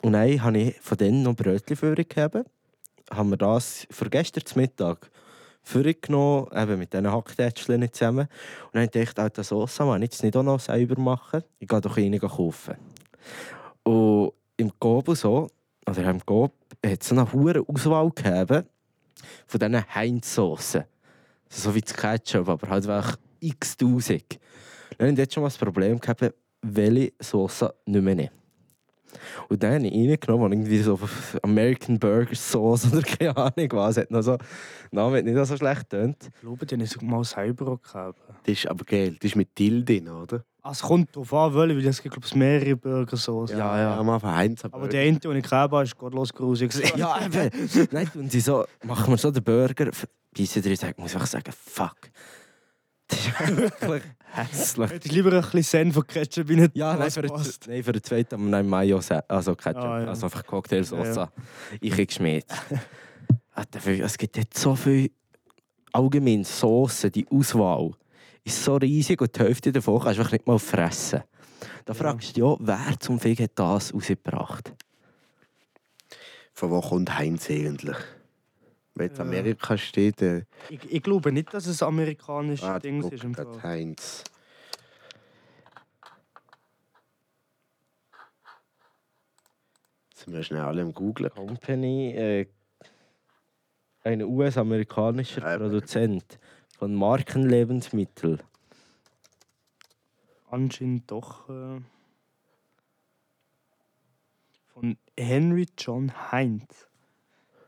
Und 0.02 0.14
dann 0.14 0.44
habe 0.44 0.58
ich 0.58 0.80
von 0.82 0.98
denen 0.98 1.22
noch 1.24 1.36
Brötchen 1.36 1.76
für 1.78 1.94
gegeben. 1.94 2.44
Haben 3.12 3.30
wir 3.30 3.38
das 3.38 3.86
für 3.92 4.10
gestern 4.10 4.46
zum 4.46 4.62
Mittag 4.62 5.12
vorgenommen, 5.62 6.48
eben 6.56 6.80
mit 6.80 6.92
diesen 6.92 7.12
Hacktätschchen 7.12 7.94
zusammen. 7.94 8.28
Und 8.72 8.76
dann 8.76 8.86
dachte 8.86 9.00
ich, 9.02 9.18
Alter, 9.20 9.44
Sauce 9.44 9.78
kann 9.78 10.02
ich 10.02 10.08
jetzt 10.10 10.24
nicht 10.24 10.36
auch 10.36 10.42
noch 10.42 10.60
selber 10.60 11.00
machen. 11.00 11.44
Ich 11.60 11.68
gehe 11.68 11.82
doch 11.82 11.98
eine 11.98 12.20
kaufen. 12.20 12.76
Und 13.84 14.34
im 14.58 14.72
und 14.80 15.16
so, 15.16 15.48
oder 15.88 16.04
im 16.10 16.26
Coop, 16.26 16.52
hat 16.86 17.04
es 17.04 17.12
eine 17.12 17.32
hohe 17.32 17.64
Auswahl 17.68 18.10
gegeben 18.12 18.66
von 19.48 19.60
diesen 19.60 19.96
Heinz-Soßen. 19.96 20.84
So 21.50 21.76
wie 21.76 21.82
das 21.82 21.94
Ketchup, 21.94 22.48
aber 22.48 22.70
halt 22.70 22.88
einfach 22.88 23.18
x-tausend. 23.40 24.40
Dann 24.98 25.10
hatte 25.10 25.12
ich 25.12 25.18
dort 25.18 25.34
schon 25.34 25.44
mal 25.44 25.48
das 25.48 25.58
Problem 25.58 26.00
gehabt, 26.00 26.34
welche 26.62 27.14
Soße 27.20 27.74
nicht 27.86 28.02
mehr 28.02 28.16
nehmen. 28.16 28.42
Und 29.50 29.62
dann 29.62 29.74
habe 29.76 29.88
ich 29.88 29.94
reingenommen, 29.94 30.46
und 30.46 30.52
irgendwie 30.54 30.80
so 30.80 31.00
American 31.42 32.00
Burger 32.00 32.36
Sauce 32.36 32.86
oder 32.94 33.02
keine 33.02 33.36
Ahnung 33.36 33.68
was. 33.72 33.98
Hat 33.98 34.12
noch 34.12 34.22
so, 34.22 34.38
der 34.38 34.48
Name 34.92 35.18
hat 35.18 35.26
nicht 35.26 35.46
so 35.46 35.58
schlecht 35.58 35.90
tönt. 35.90 36.18
Ich 36.34 36.42
glaube, 36.42 36.66
den 36.66 36.82
ist 36.82 37.02
mal 37.02 37.24
selber 37.24 37.78
gegeben. 37.78 38.14
Das 38.44 38.54
ist 38.54 38.68
aber 38.68 38.86
geil. 38.86 39.18
Das 39.20 39.32
ist 39.32 39.36
mit 39.36 39.58
Dill 39.58 39.84
drin, 39.84 40.08
oder? 40.08 40.46
Ah, 40.64 40.72
Es 40.72 40.82
kommt 40.82 41.16
darauf 41.16 41.34
an, 41.34 41.56
weil 41.56 41.72
es 41.88 42.02
gibt 42.04 42.14
glaube 42.14 42.28
ich 42.28 42.36
mehrere 42.36 42.76
Burgersoße. 42.76 43.54
Ja, 43.58 43.80
ja. 43.80 43.98
Am 43.98 44.08
Anfang 44.10 44.36
Heinz. 44.36 44.64
Aber 44.66 44.88
der 44.88 45.02
eine, 45.02 45.18
den 45.20 45.32
ich 45.38 45.44
gegeben 45.44 45.50
habe, 45.52 45.84
ist 45.84 45.98
gottlos 45.98 46.32
grusig. 46.34 46.72
Ja, 46.96 47.20
eben. 47.26 47.50
Nein, 47.92 48.12
und 48.14 48.32
sie 48.32 48.40
so, 48.42 48.66
machen 48.84 49.12
wir 49.12 49.18
so 49.18 49.32
den 49.32 49.44
Burger, 49.44 49.90
beißen 50.38 50.62
drin, 50.62 50.76
sagt, 50.76 51.00
muss 51.00 51.16
ich 51.16 51.26
sagen, 51.26 51.52
fuck. 51.52 51.98
Das 53.08 53.20
ist 53.20 53.58
wirklich 53.58 54.04
hässlich. 54.34 54.92
Hätte 54.92 55.08
ich 55.08 55.12
lieber 55.14 55.34
ein 55.34 55.42
bisschen 55.42 55.64
Senf 55.64 55.96
von 55.96 56.06
Ketchup 56.08 56.50
rein. 56.50 56.70
Ja, 56.76 56.96
nein, 56.96 57.10
für, 57.12 57.24
den, 57.24 57.32
nein, 57.68 57.84
für 57.84 57.92
den 57.92 58.04
zweiten 58.04 58.36
haben 58.36 58.50
wir 58.52 58.64
Mayo, 58.64 59.02
also 59.28 59.56
Ketchup, 59.56 59.84
Ah, 59.84 60.02
ja. 60.02 60.08
also 60.10 60.28
einfach 60.28 60.46
Cocktailsauce. 60.46 61.16
Ja, 61.16 61.32
Ich 61.82 61.92
habe 61.92 62.06
geschmiert. 62.06 62.46
Es 63.84 64.18
gibt 64.18 64.38
jetzt 64.38 64.58
so 64.60 64.76
viel 64.76 65.12
allgemein 65.92 66.44
Soßen, 66.44 67.12
die 67.12 67.28
Auswahl 67.30 67.92
ist 68.44 68.64
so 68.64 68.76
riesig 68.76 69.22
und 69.22 69.36
die 69.36 69.40
Hälfte 69.40 69.72
davon 69.72 70.00
kannst 70.00 70.18
du 70.18 70.22
einfach 70.22 70.32
nicht 70.32 70.48
mal 70.48 70.60
fressen. 70.60 71.24
Da 71.86 71.94
fragst 71.94 72.30
du 72.30 72.34
dich 72.34 72.44
ja, 72.44 72.56
wer 72.60 73.00
zum 73.00 73.20
Fick 73.20 73.40
hat 73.40 73.52
das 73.56 73.94
rausgebracht? 73.94 74.74
Von 76.54 76.72
wo 76.72 76.82
kommt 76.82 77.18
Heinz 77.18 77.50
eigentlich? 77.50 77.98
Wenn 78.96 79.08
jetzt 79.08 79.18
Ja. 79.20 79.24
Amerika 79.26 79.78
steht, 79.78 80.22
äh, 80.22 80.44
Ich, 80.70 80.80
ich 80.92 81.02
glaube 81.04 81.32
nicht, 81.32 81.54
dass 81.54 81.66
es 81.66 81.82
ein 81.82 81.90
amerikanisches 81.90 82.68
ah, 82.68 82.80
Ding 82.80 83.04
ist. 83.04 83.24
Im 83.24 83.34
das 83.34 83.46
Fall. 83.46 83.64
Heinz. 83.64 84.24
Sind 90.14 90.34
wir 90.34 90.44
schnell 90.44 90.62
alle 90.62 90.82
am 90.84 90.94
Googlen? 90.94 91.32
Company, 91.32 92.12
äh, 92.12 92.48
ein 94.04 94.22
US-amerikanischer. 94.24 95.42
Produzent 95.58 96.40
von 96.82 96.96
Markenlebensmitteln. 96.96 98.42
Anscheinend 100.50 101.12
doch. 101.12 101.48
Äh, 101.48 101.80
von 104.74 104.98
Henry 105.16 105.68
John 105.78 106.12
Heinz. 106.32 106.88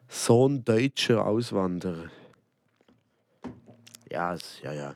Sohn 0.08 0.65
deutscher 0.65 1.27
Auswanderer. 1.27 2.10
Ja, 4.10 4.34
es- 4.34 4.60
ja, 4.63 4.74
ja. 4.74 4.96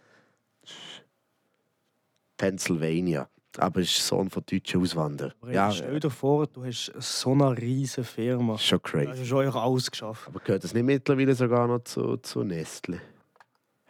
Pennsylvania. 2.37 3.29
Aber 3.59 3.81
es 3.81 3.89
ist 3.91 4.07
Sohn 4.07 4.31
von 4.31 4.43
deutschen 4.47 4.81
Auswanderern. 4.81 5.33
Aber 5.41 5.51
Ja, 5.53 5.67
jetzt 5.69 5.77
stell 5.77 5.99
dir 5.99 6.09
vor, 6.09 6.47
du 6.47 6.65
hast 6.65 6.91
so 6.99 7.33
eine 7.33 7.55
riesige 7.55 8.03
Firma. 8.03 8.57
schon 8.57 8.79
Das 8.81 8.91
crazy. 8.91 9.21
ist 9.21 9.27
schon 9.27 9.47
alles 9.47 9.91
geschafft. 9.91 10.27
Aber 10.27 10.39
gehört 10.39 10.63
das 10.63 10.73
nicht 10.73 10.83
mittlerweile 10.83 11.35
sogar 11.35 11.67
noch 11.67 11.83
zu, 11.83 12.17
zu 12.17 12.43
Nestle? 12.43 12.99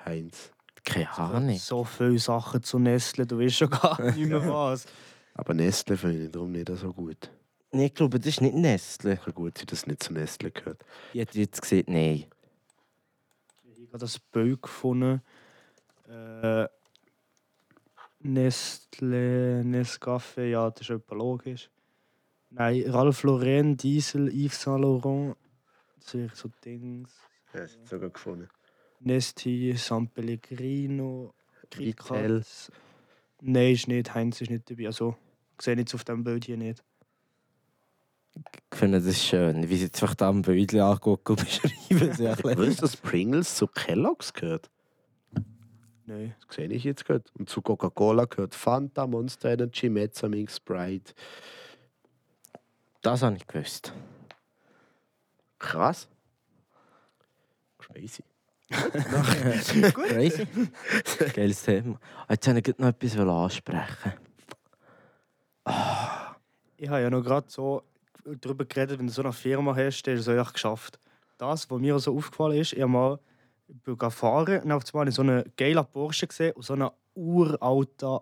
Heinz. 0.07 0.51
Keine 0.83 1.17
Ahnung. 1.17 1.57
So 1.57 1.83
viele 1.83 2.17
Sachen 2.17 2.63
zu 2.63 2.79
Nestle, 2.79 3.25
du 3.25 3.37
weißt 3.39 3.55
schon 3.57 3.69
gar 3.69 4.01
nicht 4.01 4.17
mehr 4.17 4.47
was. 4.47 4.85
Aber 5.33 5.53
Nestle 5.53 5.97
finde 5.97 6.25
ich 6.25 6.31
darum 6.31 6.51
nicht 6.51 6.69
so 6.69 6.93
gut. 6.93 7.29
Nee, 7.71 7.87
ich 7.87 7.93
glaube, 7.93 8.17
das 8.17 8.27
ist 8.27 8.41
nicht 8.41 8.55
Nestle. 8.55 9.17
Kann 9.17 9.33
gut 9.33 9.57
sein, 9.57 9.67
dass 9.67 9.79
es 9.79 9.87
nicht 9.87 10.01
zu 10.01 10.13
Nestle 10.13 10.51
gehört. 10.51 10.83
Ich 11.13 11.19
hätte 11.19 11.39
jetzt 11.39 11.61
gesehen, 11.61 11.85
nein. 11.87 12.25
Ich 13.75 13.87
habe 13.89 13.97
das 13.99 14.17
Bild 14.17 14.61
gefunden. 14.61 15.21
Äh, 16.07 16.67
Nestle, 18.19 19.63
Nescafé, 19.63 20.45
ja, 20.45 20.69
das 20.71 20.81
ist 20.81 20.89
etwa 20.89 21.15
logisch. 21.15 21.69
Nein, 22.49 22.83
Ralph 22.87 23.23
Lauren, 23.23 23.75
Diesel, 23.75 24.29
Yves 24.29 24.61
Saint 24.61 24.81
Laurent. 24.81 25.35
Das 25.97 26.11
sind 26.11 26.33
so 26.35 26.49
Dings. 26.63 27.11
Ja, 27.53 27.61
es 27.61 27.75
ist 27.75 27.87
sogar 27.87 28.09
gefunden. 28.09 28.47
Nestle, 28.99 29.77
San 29.77 30.07
Pellegrino. 30.07 31.33
KitKat. 31.69 32.71
Nein, 33.41 33.73
ist 33.73 33.87
nicht. 33.87 34.13
Heinz 34.13 34.41
ist 34.41 34.49
nicht 34.49 34.69
dabei. 34.69 34.87
Also, 34.87 35.15
ich 35.57 35.65
sehe 35.65 35.75
jetzt 35.75 35.93
auf 35.93 36.03
dem 36.03 36.23
Bild 36.23 36.45
hier 36.45 36.57
nicht. 36.57 36.83
Ich 38.71 38.77
finde 38.77 39.01
das 39.01 39.23
schön, 39.23 39.67
wie 39.69 39.77
sie 39.77 39.85
jetzt 39.85 40.01
einfach 40.01 40.15
da 40.15 40.29
am 40.29 40.43
Bildchen 40.43 40.79
angucken 40.81 41.31
und 41.31 41.39
beschreiben. 41.45 42.13
sie. 42.13 42.25
Weißt 42.25 42.77
du, 42.77 42.81
dass 42.81 42.97
Pringles 42.97 43.55
zu 43.55 43.67
Kellogg's 43.67 44.33
gehört? 44.33 44.69
Nein. 46.05 46.35
Das 46.47 46.55
sehe 46.55 46.67
ich 46.67 46.83
jetzt 46.83 47.05
gerade. 47.05 47.23
Und 47.37 47.49
zu 47.49 47.61
Coca-Cola 47.61 48.25
gehört 48.25 48.55
Fanta, 48.55 49.05
Monster 49.07 49.51
Energy, 49.53 49.89
Mezzamix, 49.89 50.57
Sprite. 50.57 51.13
Das 53.01 53.23
habe 53.23 53.35
ich 53.37 53.45
gewusst. 53.47 53.93
Krass. 55.59 56.07
Crazy. 57.77 58.23
Crazy. 59.93 60.47
Geiles 61.33 61.63
Thema. 61.63 61.99
Jetzt 62.29 62.47
wollte 62.47 62.71
ich 62.71 62.77
noch 62.77 62.87
etwas 62.87 63.17
ansprechen. 63.17 64.13
Ich 66.77 66.89
habe 66.89 67.01
ja 67.01 67.09
noch 67.09 67.23
gerade 67.23 67.47
so 67.49 67.83
darüber 68.41 68.65
geredet, 68.65 68.99
wenn 68.99 69.07
du 69.07 69.13
so 69.13 69.21
eine 69.21 69.31
Firma 69.33 69.75
hast, 69.75 70.03
dann 70.03 70.15
ist 70.15 70.21
es 70.21 70.27
eigentlich 70.27 70.53
geschafft. 70.53 70.99
Das, 71.37 71.69
was 71.69 71.79
mir 71.79 71.97
so 71.99 72.15
aufgefallen 72.15 72.57
ist, 72.57 72.73
ich 72.73 72.81
habe 72.81 72.91
mal 72.91 73.19
gefahren 73.85 74.61
und 74.63 74.71
auf 74.71 74.83
einmal 74.93 75.11
so 75.11 75.21
einen 75.21 75.51
geilen 75.55 75.85
Porsche 75.85 76.27
gesehen 76.27 76.53
und 76.53 76.63
so 76.63 76.73
einen 76.73 76.89
uralten 77.15 78.19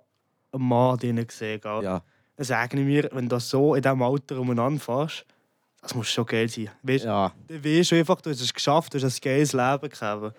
Mann 0.51 0.97
drin 0.97 1.25
gesehen. 1.25 1.59
gell. 1.61 1.83
Ja. 1.83 2.03
Dann 2.35 2.45
sage 2.45 2.79
ich 2.79 2.85
mir, 2.85 3.09
wenn 3.13 3.29
du 3.29 3.39
so 3.39 3.75
in 3.75 3.81
diesem 3.81 4.01
Alter 4.01 4.39
umeinander 4.39 4.79
fährst, 4.79 5.25
das 5.85 5.93
muss 5.93 6.09
schon 6.09 6.25
geil 6.25 6.49
sein. 6.49 6.69
Weißt, 6.81 7.05
ja. 7.05 7.31
Weißt 7.47 7.91
du 7.91 7.95
einfach, 7.95 8.19
du 8.19 8.31
hast 8.31 8.41
es 8.41 8.51
geschafft, 8.51 8.91
du 8.93 8.99
hast 8.99 9.03
ein 9.03 9.21
geiles 9.21 9.53
Leben 9.53 9.89
gehabt. 9.89 10.35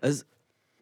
Also, 0.00 0.24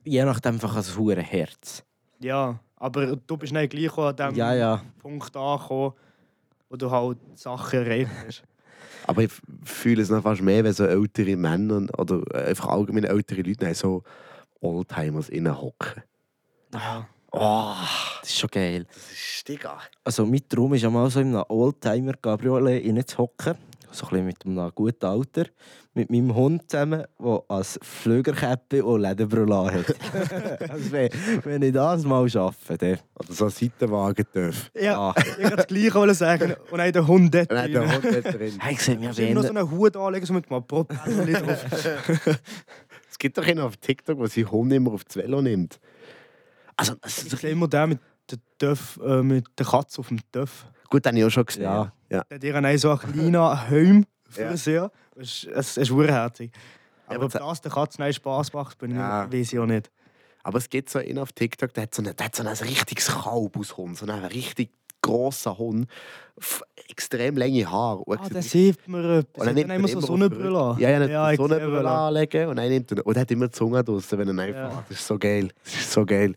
je 0.05 0.23
nachdem 0.23 0.55
einfach 0.55 0.77
ein 0.77 0.97
hure 0.97 1.23
Herz. 1.23 1.83
Ja, 2.21 2.61
aber 2.77 3.17
du 3.17 3.37
bist 3.39 3.55
nicht 3.55 3.71
gleich 3.71 3.97
an 3.97 4.15
dem 4.15 4.35
Ja, 4.35 4.53
ja. 4.55 4.83
Punkt 4.99 5.35
angekommen, 5.35 5.95
wo 6.69 6.77
du 6.77 6.91
halt 6.91 7.19
Sachen 7.37 7.79
erreicht 7.79 8.11
hast. 8.27 8.43
Aber 9.07 9.23
ich 9.23 9.33
fühle 9.65 10.03
es 10.03 10.11
noch 10.11 10.23
fast 10.23 10.43
mehr, 10.43 10.63
wenn 10.63 10.73
so 10.73 10.85
ältere 10.85 11.35
Männer 11.35 11.89
oder 11.99 12.23
einfach 12.47 12.69
allgemein 12.69 13.03
ältere 13.03 13.43
Leute 13.43 13.67
haben 13.67 13.75
so 13.75 14.05
Oldtimers 14.61 15.29
innen 15.29 15.61
hocken. 15.61 16.05
Ja. 16.73 17.09
Oh, 17.33 17.75
das 18.21 18.31
ist 18.31 18.39
schon 18.39 18.51
geil. 18.51 18.85
Das 18.85 19.11
ist 19.11 19.49
Digga. 19.49 19.79
Also, 20.05 20.25
mein 20.25 20.47
Traum 20.49 20.75
ist 20.75 20.85
einmal 20.85 21.11
so 21.11 21.19
in 21.19 21.35
einem 21.35 21.45
Oldtimer 21.49 22.13
Cabriolet 22.13 22.87
reinzuhocken. 22.87 23.57
So 23.93 24.07
ein 24.07 24.11
bisschen 24.11 24.27
mit 24.27 24.47
einem 24.47 24.71
guten 24.75 25.05
Alter. 25.05 25.45
Mit 25.95 26.11
meinem 26.11 26.35
Hund 26.35 26.71
zusammen, 26.71 27.05
der 27.23 27.43
als 27.49 27.79
Flügerkäppe 27.83 28.83
und 28.85 29.03
Lederbrüllar 29.03 29.73
hat. 29.73 29.95
also, 30.71 30.91
wenn, 30.93 31.11
wenn 31.45 31.63
ich 31.63 31.73
das 31.75 32.03
mal 32.05 32.27
schaffe, 32.29 32.79
dann... 32.79 32.99
Oder 33.19 33.33
so 33.33 33.45
ein 33.45 33.51
Seitenwagen 33.51 34.25
darf. 34.33 34.71
Ja, 34.81 34.99
Ah. 34.99 35.15
ich 35.17 35.43
wollte 35.45 35.57
das 35.57 35.67
Gleiche 35.67 35.95
wollen 35.95 36.15
sagen. 36.15 36.55
Und 36.71 36.79
dann 36.79 36.93
der 36.93 37.07
Hund 37.07 37.35
dort 37.35 37.51
Nein, 37.53 37.73
der 37.73 37.83
rein. 37.83 37.93
Hund 37.93 38.05
nicht 38.05 38.25
drin. 38.25 38.59
Hey, 38.61 38.77
sieht 38.77 38.99
mir 39.01 39.19
ihm 39.19 39.35
noch 39.35 39.43
so 39.43 39.51
einen 39.51 39.71
Hut 39.71 39.97
anlegen, 39.97 40.25
so 40.27 40.33
mit 40.33 40.51
einem 40.51 40.67
Propeller 40.67 41.27
drauf. 41.27 41.65
Es 43.11 43.19
gibt 43.19 43.37
doch 43.39 43.47
einen 43.47 43.61
auf 43.61 43.77
TikTok, 43.77 44.19
der 44.19 44.29
seinen 44.29 44.51
Hund 44.51 44.73
immer 44.73 44.93
auf 44.93 45.05
das 45.05 45.17
Velo 45.17 45.43
nimmt. 45.43 45.79
Also, 46.77 46.95
das 47.03 47.25
Ich 47.27 47.33
ist 47.35 47.41
sehe 47.41 47.51
immer 47.51 47.69
den 47.69 47.91
mit 47.91 48.01
der, 48.31 48.39
Töff, 48.59 48.99
äh, 49.05 49.23
mit 49.23 49.45
der 49.59 49.67
Katze 49.67 50.01
auf 50.01 50.09
dem 50.09 50.19
Töff. 50.33 50.67
gut, 50.89 51.05
den 51.05 51.11
habe 51.11 51.19
ich 51.19 51.25
auch 51.27 51.31
schon 51.31 51.45
gesehen. 51.45 51.63
Ja. 51.65 51.93
Ja. 52.13 52.23
Der 52.31 52.37
hat 52.37 52.45
ihr 52.45 52.53
dann 52.61 52.79
so 52.79 52.91
einen 52.91 52.99
kleinen 53.13 53.69
Helm 53.69 54.07
für 54.29 54.43
Ja. 54.43 54.57
sie. 54.57 54.89
Es 55.17 55.45
ist, 55.45 55.47
es 55.47 55.77
ist 55.77 55.91
urherzig. 55.91 56.53
Aber 57.07 57.27
ob 57.27 57.33
das 57.33 57.61
der 57.61 57.71
Katze 57.73 58.03
einen 58.03 58.13
Spass 58.13 58.53
macht, 58.53 58.79
bin 58.79 58.93
ich 58.93 58.97
Ja. 58.97 59.31
weiß 59.31 59.53
ich 59.53 59.59
auch 59.59 59.67
nicht. 59.67 59.91
Aber 60.45 60.59
es 60.59 60.69
gibt 60.69 60.89
so 60.91 60.99
einen 60.99 61.19
auf 61.19 61.33
TikTok, 61.33 61.73
der 61.75 61.85
hat 61.85 61.95
so, 61.95 62.03
der 62.03 62.15
hat 62.25 62.35
so 62.35 62.43
ein 62.43 62.49
richtiges 62.49 63.07
Kalbushund, 63.09 63.99
so 63.99 64.07
einen 64.07 64.25
richtig 64.25 64.71
grossen 65.03 65.59
Hund, 65.59 65.91
extrem 66.89 67.37
lange 67.37 67.69
Haare. 67.71 68.03
Ah, 68.09 68.25
sieht 68.25 68.35
der 68.35 68.43
sieht 68.43 68.89
mir 68.89 69.19
etwas. 69.19 69.25
Und 69.25 69.39
dann 69.39 69.47
dann 69.47 69.55
nimmt 69.55 69.71
immer 69.73 69.89
er 69.89 69.93
so 69.93 70.01
Sonnenbrille 70.01 70.59
an. 70.59 70.79
Ja, 70.79 70.91
ja, 70.91 71.01
ja 71.01 71.07
ja 71.07 71.31
ich 71.33 71.37
so 71.37 71.45
eine 71.45 71.55
sehe 71.57 71.65
Brille 71.67 71.77
welche. 71.85 71.89
anlegen 71.91 72.49
und 72.49 72.57
dann 72.57 72.69
nimmt 72.69 72.93
er, 72.93 73.07
und 73.07 73.17
er 73.17 73.21
hat 73.21 73.31
immer 73.31 73.47
die 73.47 73.53
Zunge 73.53 73.83
draussen, 73.85 74.19
wenn 74.19 74.39
er 74.39 74.45
einfach 74.45 74.61
Ja. 74.73 74.85
Das 74.89 74.99
ist 74.99 75.07
so 75.07 75.19
geil. 75.19 75.49
Das 75.65 75.75
ist 75.75 75.93
so 75.93 76.07
geil. 76.07 76.35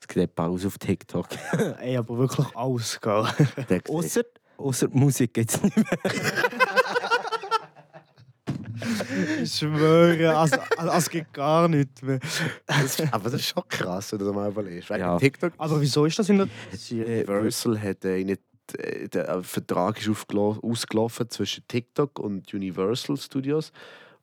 Es 0.00 0.08
gibt 0.08 0.34
Pause 0.34 0.66
auf 0.68 0.78
TikTok. 0.78 1.26
Ey, 1.80 1.96
aber 1.96 2.16
wirklich 2.18 2.46
alles, 2.56 3.00
gell. 3.00 3.24
Ausser, 3.88 4.22
die 4.58 4.88
Musik 4.92 5.34
gibt 5.34 5.50
es 5.50 5.62
nicht 5.62 5.76
mehr. 5.76 5.86
Ich 9.42 9.52
schwöre, 9.54 10.36
also, 10.36 10.56
also, 10.76 10.92
es 10.92 11.10
geht 11.10 11.32
gar 11.32 11.68
nichts 11.68 12.02
mehr. 12.02 12.20
das, 12.66 13.00
aber 13.12 13.24
das 13.24 13.40
ist 13.40 13.46
schon 13.46 13.62
krass, 13.68 14.12
wenn 14.12 14.18
du 14.20 14.26
das 14.26 14.34
mal 14.34 14.48
überlegst. 14.50 14.90
Ja. 14.90 15.18
TikTok 15.18 15.52
Aber 15.58 15.80
wieso 15.80 16.04
ist 16.06 16.18
das 16.18 16.28
in 16.28 16.38
der... 16.38 16.48
Universal 16.90 17.80
hat 17.80 18.04
äh, 18.04 18.24
nicht, 18.24 18.42
äh, 18.76 19.08
der 19.08 19.28
äh, 19.28 19.42
Vertrag 19.42 19.98
ist 19.98 20.08
ausgelaufen 20.34 21.28
zwischen 21.30 21.64
TikTok 21.66 22.18
und 22.18 22.52
Universal 22.52 23.16
Studios. 23.16 23.72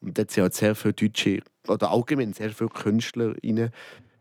Und 0.02 0.18
dort 0.18 0.32
sind 0.32 0.44
halt 0.44 0.54
sehr 0.54 0.76
viele 0.76 0.94
Deutsche, 0.94 1.42
oder 1.68 1.92
allgemein 1.92 2.34
sehr 2.34 2.52
viele 2.52 2.70
Künstler 2.70 3.36
rein. 3.44 3.72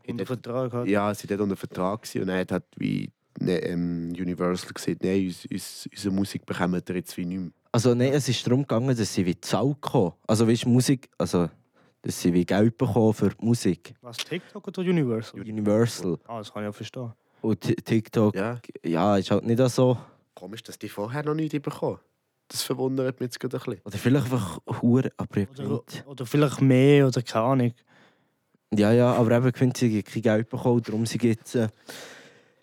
Unter 0.07 0.27
Vertrag 0.27 0.73
halt. 0.73 0.89
Ja, 0.89 1.15
sie 1.15 1.29
waren 1.29 1.39
dort 1.39 1.41
unter 1.41 1.57
Vertrag 1.57 2.07
und 2.15 2.27
dann 2.27 2.39
hat 2.39 2.53
halt 2.53 2.65
wie 2.77 3.11
Universal 3.41 4.73
gesagt, 4.73 5.03
nein, 5.03 5.27
uns, 5.27 5.45
uns, 5.47 5.89
unsere 5.93 6.15
Musik 6.15 6.47
bekommen 6.47 6.83
ihr 6.89 6.95
jetzt 6.97 7.17
wie 7.17 7.25
nicht 7.25 7.41
mehr. 7.41 7.51
Also 7.73 7.95
nein, 7.95 8.13
es 8.13 8.29
ist 8.29 8.47
darum 8.47 8.63
gegangen, 8.63 8.97
dass 8.97 9.13
sie 9.13 9.27
wie 9.27 9.39
Zahl 9.41 9.75
kommen. 9.81 10.13
Also 10.27 10.47
weißt 10.47 10.67
Musik, 10.67 11.09
also 11.19 11.49
dass 12.03 12.21
sie 12.21 12.33
wie 12.33 12.45
Geld 12.45 12.77
bekommen 12.77 13.13
für 13.15 13.31
die 13.31 13.45
Musik. 13.45 13.95
Was, 14.03 14.19
TikTok 14.19 14.69
oder 14.69 14.83
Universal? 14.83 15.41
Universal. 15.41 16.19
Ah, 16.27 16.39
das 16.39 16.53
kann 16.53 16.63
ich 16.63 16.67
ja 16.69 16.73
verstehen. 16.73 17.13
Und 17.41 17.61
Ti- 17.61 17.75
TikTok, 17.75 18.35
Ja, 18.35 18.61
ja, 18.85 19.17
ist 19.17 19.31
halt 19.31 19.45
nicht 19.45 19.61
so. 19.71 19.99
komisch, 20.35 20.63
dass 20.63 20.79
die 20.79 20.89
vorher 20.89 21.25
noch 21.25 21.35
nicht 21.35 21.61
bekommen. 21.61 21.99
Das 22.49 22.63
verwundert 22.63 23.19
mich 23.21 23.29
jetzt 23.29 23.41
gerade 23.41 23.57
ein 23.57 23.65
bisschen. 23.65 23.81
Oder 23.85 23.99
vielleicht 23.99 24.25
einfach 24.27 24.61
Hure, 24.83 25.11
aber 25.17 25.37
ich 25.39 25.49
Oder, 25.51 25.63
nicht. 25.69 26.05
oder 26.07 26.27
vielleicht 26.27 26.61
mehr, 26.61 27.07
oder 27.09 27.23
keine 27.23 27.45
Ahnung. 27.45 27.73
Ja, 28.75 28.93
ja, 28.93 29.13
aber 29.15 29.33
eben 29.37 29.51
gewinnt 29.53 29.77
sie 29.77 30.03
kein 30.03 30.23
Geld 30.23 30.49
bekommen, 30.49 30.83
darum 30.83 31.07
sie 31.07 31.19
jetzt. 31.23 31.55
Äh, 31.55 31.69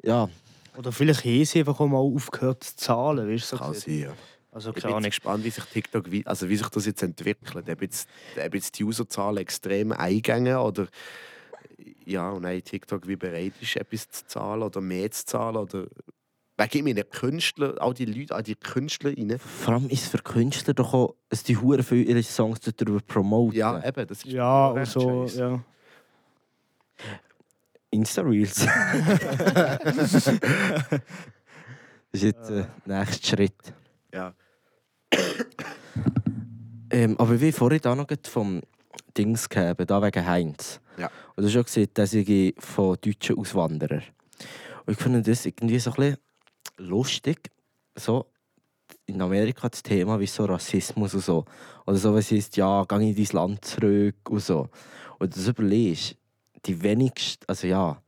ja, 0.04 0.30
Oder 0.78 0.92
vielleicht 0.92 1.26
haben 1.26 1.46
sie 1.46 1.60
einfach 1.60 1.80
auch 1.80 1.88
mal 1.88 1.98
aufgehört 1.98 2.64
zu 2.64 2.76
zahlen, 2.76 3.30
weißt 3.30 3.52
du? 3.52 3.58
So 3.58 3.64
Kann 3.64 3.74
sein, 3.74 4.00
ja. 4.00 4.14
also 4.52 4.70
Ich 4.70 4.84
bin 4.84 4.94
Ahnung. 4.94 5.04
gespannt, 5.10 5.44
wie 5.44 5.50
sich 5.50 5.66
TikTok, 5.66 6.12
wie- 6.12 6.26
also 6.26 6.48
wie 6.50 6.56
sich 6.58 6.70
das 6.70 6.86
jetzt 6.86 7.04
entwickelt. 7.04 7.70
Ob 7.70 7.82
jetzt, 7.82 8.10
ob 8.46 8.54
jetzt 8.56 8.80
die 8.80 8.84
Userzahlen 8.84 9.38
extrem 9.38 9.92
eingängen 9.92 10.56
oder 10.58 10.88
ja, 12.06 12.30
und 12.32 12.44
dann 12.44 12.64
TikTok 12.64 13.08
wie 13.08 13.16
bereit 13.16 13.54
ist, 13.60 13.76
etwas 13.76 14.10
zu 14.10 14.26
zahlen 14.28 14.64
oder 14.64 14.82
mehr 14.82 15.10
zu 15.12 15.26
zahlen 15.26 15.58
oder 15.58 15.88
wegen 16.58 16.84
meinen 16.86 17.10
Künstler, 17.10 17.76
all 17.82 17.94
die 17.94 18.06
Leute, 18.06 18.36
all 18.36 18.44
die 18.44 18.56
Künstler 18.56 19.12
rein. 19.18 19.40
vor 19.40 19.74
allem 19.74 19.90
ist 19.90 20.04
es 20.04 20.10
für 20.10 20.20
Künstler 20.20 20.74
doch 20.74 20.94
auch, 20.94 21.16
dass 21.30 21.44
die 21.44 21.58
Hure 21.58 21.82
für 21.84 21.96
ihre 21.96 22.22
Songs 22.24 22.60
darüber 22.62 23.00
promoten. 23.02 23.58
Ja, 23.58 23.84
eben, 23.84 24.06
das 24.08 24.20
ist 24.20 24.26
Ja, 24.26 24.86
so, 24.86 25.26
ja. 25.26 25.64
Insta-Reels. 27.92 28.66
das 29.84 30.14
ist 32.14 32.24
jetzt 32.24 32.50
der 32.50 32.68
nächste 32.86 33.28
Schritt. 33.28 33.74
Ja. 34.14 34.34
Ähm, 36.90 37.18
aber 37.18 37.40
wie 37.40 37.52
vorhin 37.52 37.86
auch 37.86 37.96
noch 37.96 38.08
vom 38.28 38.62
Dings 39.18 39.48
gehabt, 39.48 39.90
da 39.90 40.02
wegen 40.02 40.26
Heinz. 40.26 40.80
Ja. 40.98 41.10
Und 41.36 41.44
du 41.44 41.46
hast 41.46 41.54
schon 41.54 41.64
gesehen, 41.64 41.90
dass 41.94 42.14
ich 42.14 42.56
von 42.60 42.98
deutschen 43.02 43.38
Auswanderern. 43.38 44.04
Und 44.86 44.94
ich 44.94 45.00
finde 45.00 45.22
das 45.22 45.46
irgendwie 45.46 45.80
so 45.80 45.92
ein 45.92 45.96
bisschen 45.96 46.18
lustig. 46.78 47.50
So 47.96 48.26
in 49.06 49.22
Amerika 49.22 49.70
das 49.70 49.84
Thema 49.84 50.20
wie 50.20 50.28
so 50.28 50.46
Rassismus 50.46 51.14
und 51.14 51.24
so. 51.24 51.46
Oder 51.86 51.98
so, 51.98 52.14
was 52.14 52.32
heißt, 52.32 52.58
ja, 52.58 52.84
geh 52.86 53.10
in 53.10 53.16
dein 53.16 53.28
Land 53.32 53.66
zurück 53.66 54.30
und 54.30 54.42
so. 54.42 54.70
Und 55.20 55.36
das 55.36 55.48
überlegst, 55.48 56.16
die 56.66 56.82
wenigsten, 56.82 57.44
also 57.48 57.68
ja, 57.68 58.02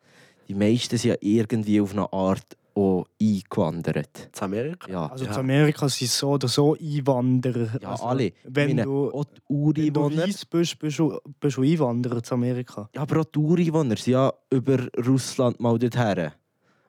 die 0.47 0.53
meisten 0.55 0.97
sind 0.97 1.09
ja 1.11 1.15
irgendwie 1.21 1.81
auf 1.81 1.93
eine 1.93 2.11
Art 2.11 2.45
auch 2.75 3.05
eingewandert. 3.21 4.29
In 4.35 4.41
Amerika? 4.43 4.91
Ja, 4.91 5.05
Also 5.07 5.25
Ja. 5.25 5.31
in 5.33 5.39
Amerika 5.39 5.87
sind 5.89 6.09
so 6.09 6.31
oder 6.31 6.47
so 6.47 6.75
Einwanderer. 6.75 7.79
ja 7.81 7.89
also, 7.89 8.03
alle. 8.05 8.33
Wenn 8.43 8.69
Ich 8.69 8.75
meine, 8.75 8.83
du, 8.83 9.11
auch 9.11 9.25
die 9.25 9.31
wenn 9.49 9.93
du 9.93 9.99
Ureinwohner. 10.01 10.25
bist, 10.25 10.49
bist 10.49 10.99
du, 10.99 11.19
bist 11.39 11.57
du 11.57 11.61
Einwanderer 11.61 12.23
zu 12.23 12.33
Amerika. 12.33 12.89
Ja, 12.95 13.01
aber 13.03 13.21
auch 13.21 13.25
die 13.25 13.39
Ureinwohner 13.39 13.95
sind 13.95 14.13
ja 14.13 14.33
über 14.49 14.87
Russland 15.05 15.59
mal 15.59 15.77
dorthin. 15.77 16.31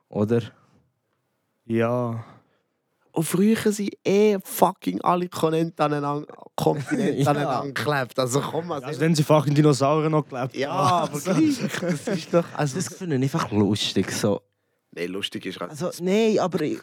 Oder? 0.08 0.42
Ja. 1.66 2.24
Und 3.14 3.22
früher 3.24 3.56
sind 3.70 3.90
eh 4.04 4.38
fucking 4.42 5.00
alle 5.02 5.28
Kontinente 5.28 5.84
aneinander, 5.84 6.26
Kontinente 6.56 7.12
Ja. 7.22 7.30
aneinander 7.30 7.72
geklebt. 7.72 8.18
Also 8.18 8.40
komm 8.40 8.66
mal. 8.66 8.82
Also 8.82 8.98
dann 8.98 9.14
sind 9.14 9.24
fucking 9.24 9.54
Dinosaurier 9.54 10.10
noch 10.10 10.28
gelebt. 10.28 10.56
ja, 10.56 10.70
aber 10.70 11.20
gleich. 11.20 11.58
Das 11.80 12.08
ist 12.08 12.34
doch... 12.34 12.44
Also, 12.54 12.74
Das 12.74 12.88
finde 12.92 13.16
ich 13.16 13.22
einfach 13.22 13.52
lustig. 13.52 14.10
So. 14.10 14.42
Nein, 14.90 15.10
lustig 15.10 15.46
ist 15.46 15.60
Also, 15.62 15.90
nein, 16.00 16.40
aber 16.40 16.60
ich, 16.62 16.78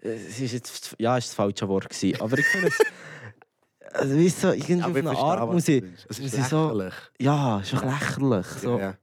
es 0.00 0.38
ist 0.40 0.52
jetzt, 0.52 0.94
ja, 0.98 1.16
ist 1.16 1.28
das 1.28 1.34
falsche 1.34 1.66
Wort 1.68 1.88
gewesen. 1.88 2.20
Aber 2.20 2.38
ich 2.38 2.46
finde 2.46 2.68
es, 2.68 2.78
also, 3.94 4.14
weißt 4.14 4.44
du, 4.44 4.48
irgendwie 4.54 4.82
auf 4.82 4.94
eine 4.94 5.18
Art 5.18 5.52
muss 5.52 5.68
ich, 5.68 5.82
Es 6.08 6.18
ist 6.18 6.34
ich 6.34 6.44
so, 6.44 6.66
lächerlich. 6.70 6.94
ja, 7.18 7.60
ist 7.60 7.72
doch 7.72 7.82
lächerlich. 7.82 8.46
So. 8.46 8.78
Ja, 8.78 8.78
ja. 8.90 8.94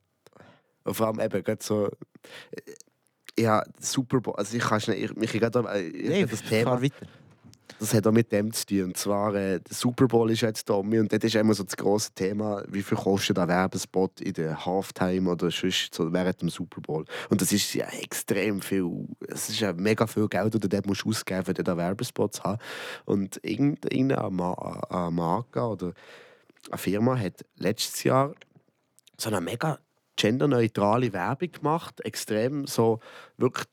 Und 0.83 0.93
vor 0.93 1.07
allem 1.07 1.19
eben 1.19 1.43
gerade 1.43 1.63
so... 1.63 1.89
Ja, 3.37 3.63
Super 3.79 4.19
Bowl. 4.21 4.35
Also 4.35 4.55
ich 4.57 4.63
kann 4.63 4.79
schnell... 4.79 5.03
Ich, 5.03 5.15
mich 5.15 5.31
gerade... 5.31 5.59
äh, 5.69 5.81
ich- 5.87 6.09
Nee, 6.09 6.25
das 6.25 6.43
Thema... 6.43 6.81
weiter. 6.81 7.05
Das 7.79 7.93
hat 7.93 8.05
auch 8.07 8.11
mit 8.11 8.31
dem 8.31 8.53
zu 8.53 8.65
tun. 8.65 8.83
Und 8.83 8.97
zwar, 8.97 9.33
äh, 9.35 9.59
der 9.59 9.73
Super 9.73 10.07
Bowl 10.07 10.29
ist 10.31 10.41
jetzt 10.41 10.69
da 10.69 10.75
und 10.75 10.91
dort 11.11 11.23
ist 11.23 11.35
immer 11.35 11.53
so 11.53 11.63
das 11.63 11.75
grosse 11.75 12.11
Thema, 12.13 12.63
wie 12.69 12.83
viel 12.83 12.97
kostet 12.97 13.37
ein 13.39 13.47
Werbespot 13.47 14.21
in 14.21 14.33
der 14.33 14.65
Halftime 14.65 15.29
oder 15.29 15.49
sonst 15.51 15.93
so 15.93 16.13
während 16.13 16.41
dem 16.41 16.49
Super 16.49 16.79
Bowl. 16.81 17.03
Und 17.29 17.41
das 17.41 17.51
ist 17.51 17.73
ja 17.73 17.87
extrem 17.87 18.61
viel, 18.61 19.07
es 19.27 19.49
ist 19.49 19.59
ja 19.59 19.73
mega 19.73 20.07
viel 20.07 20.27
Geld, 20.29 20.53
das 20.53 20.61
du 20.61 20.69
dort 20.69 20.85
musst 20.85 21.05
ausgeben 21.05 21.39
musst, 21.39 21.49
um 21.49 21.55
dort 21.55 21.69
einen 21.69 21.77
Werbespot 21.77 22.33
zu 22.35 22.43
haben. 22.43 22.59
Und 23.05 23.39
irgend- 23.43 23.91
irgendeine 23.91 24.29
Ma- 24.29 24.81
eine 24.89 25.11
Marke 25.11 25.61
oder 25.61 25.93
eine 26.69 26.77
Firma 26.77 27.17
hat 27.17 27.43
letztes 27.57 28.03
Jahr 28.03 28.33
so 29.17 29.29
eine 29.29 29.41
mega 29.41 29.79
genderneutrale 30.23 31.11
Werbung 31.11 31.51
gemacht, 31.51 31.99
extrem 32.05 32.65
so 32.65 33.01
wirklich 33.35 33.67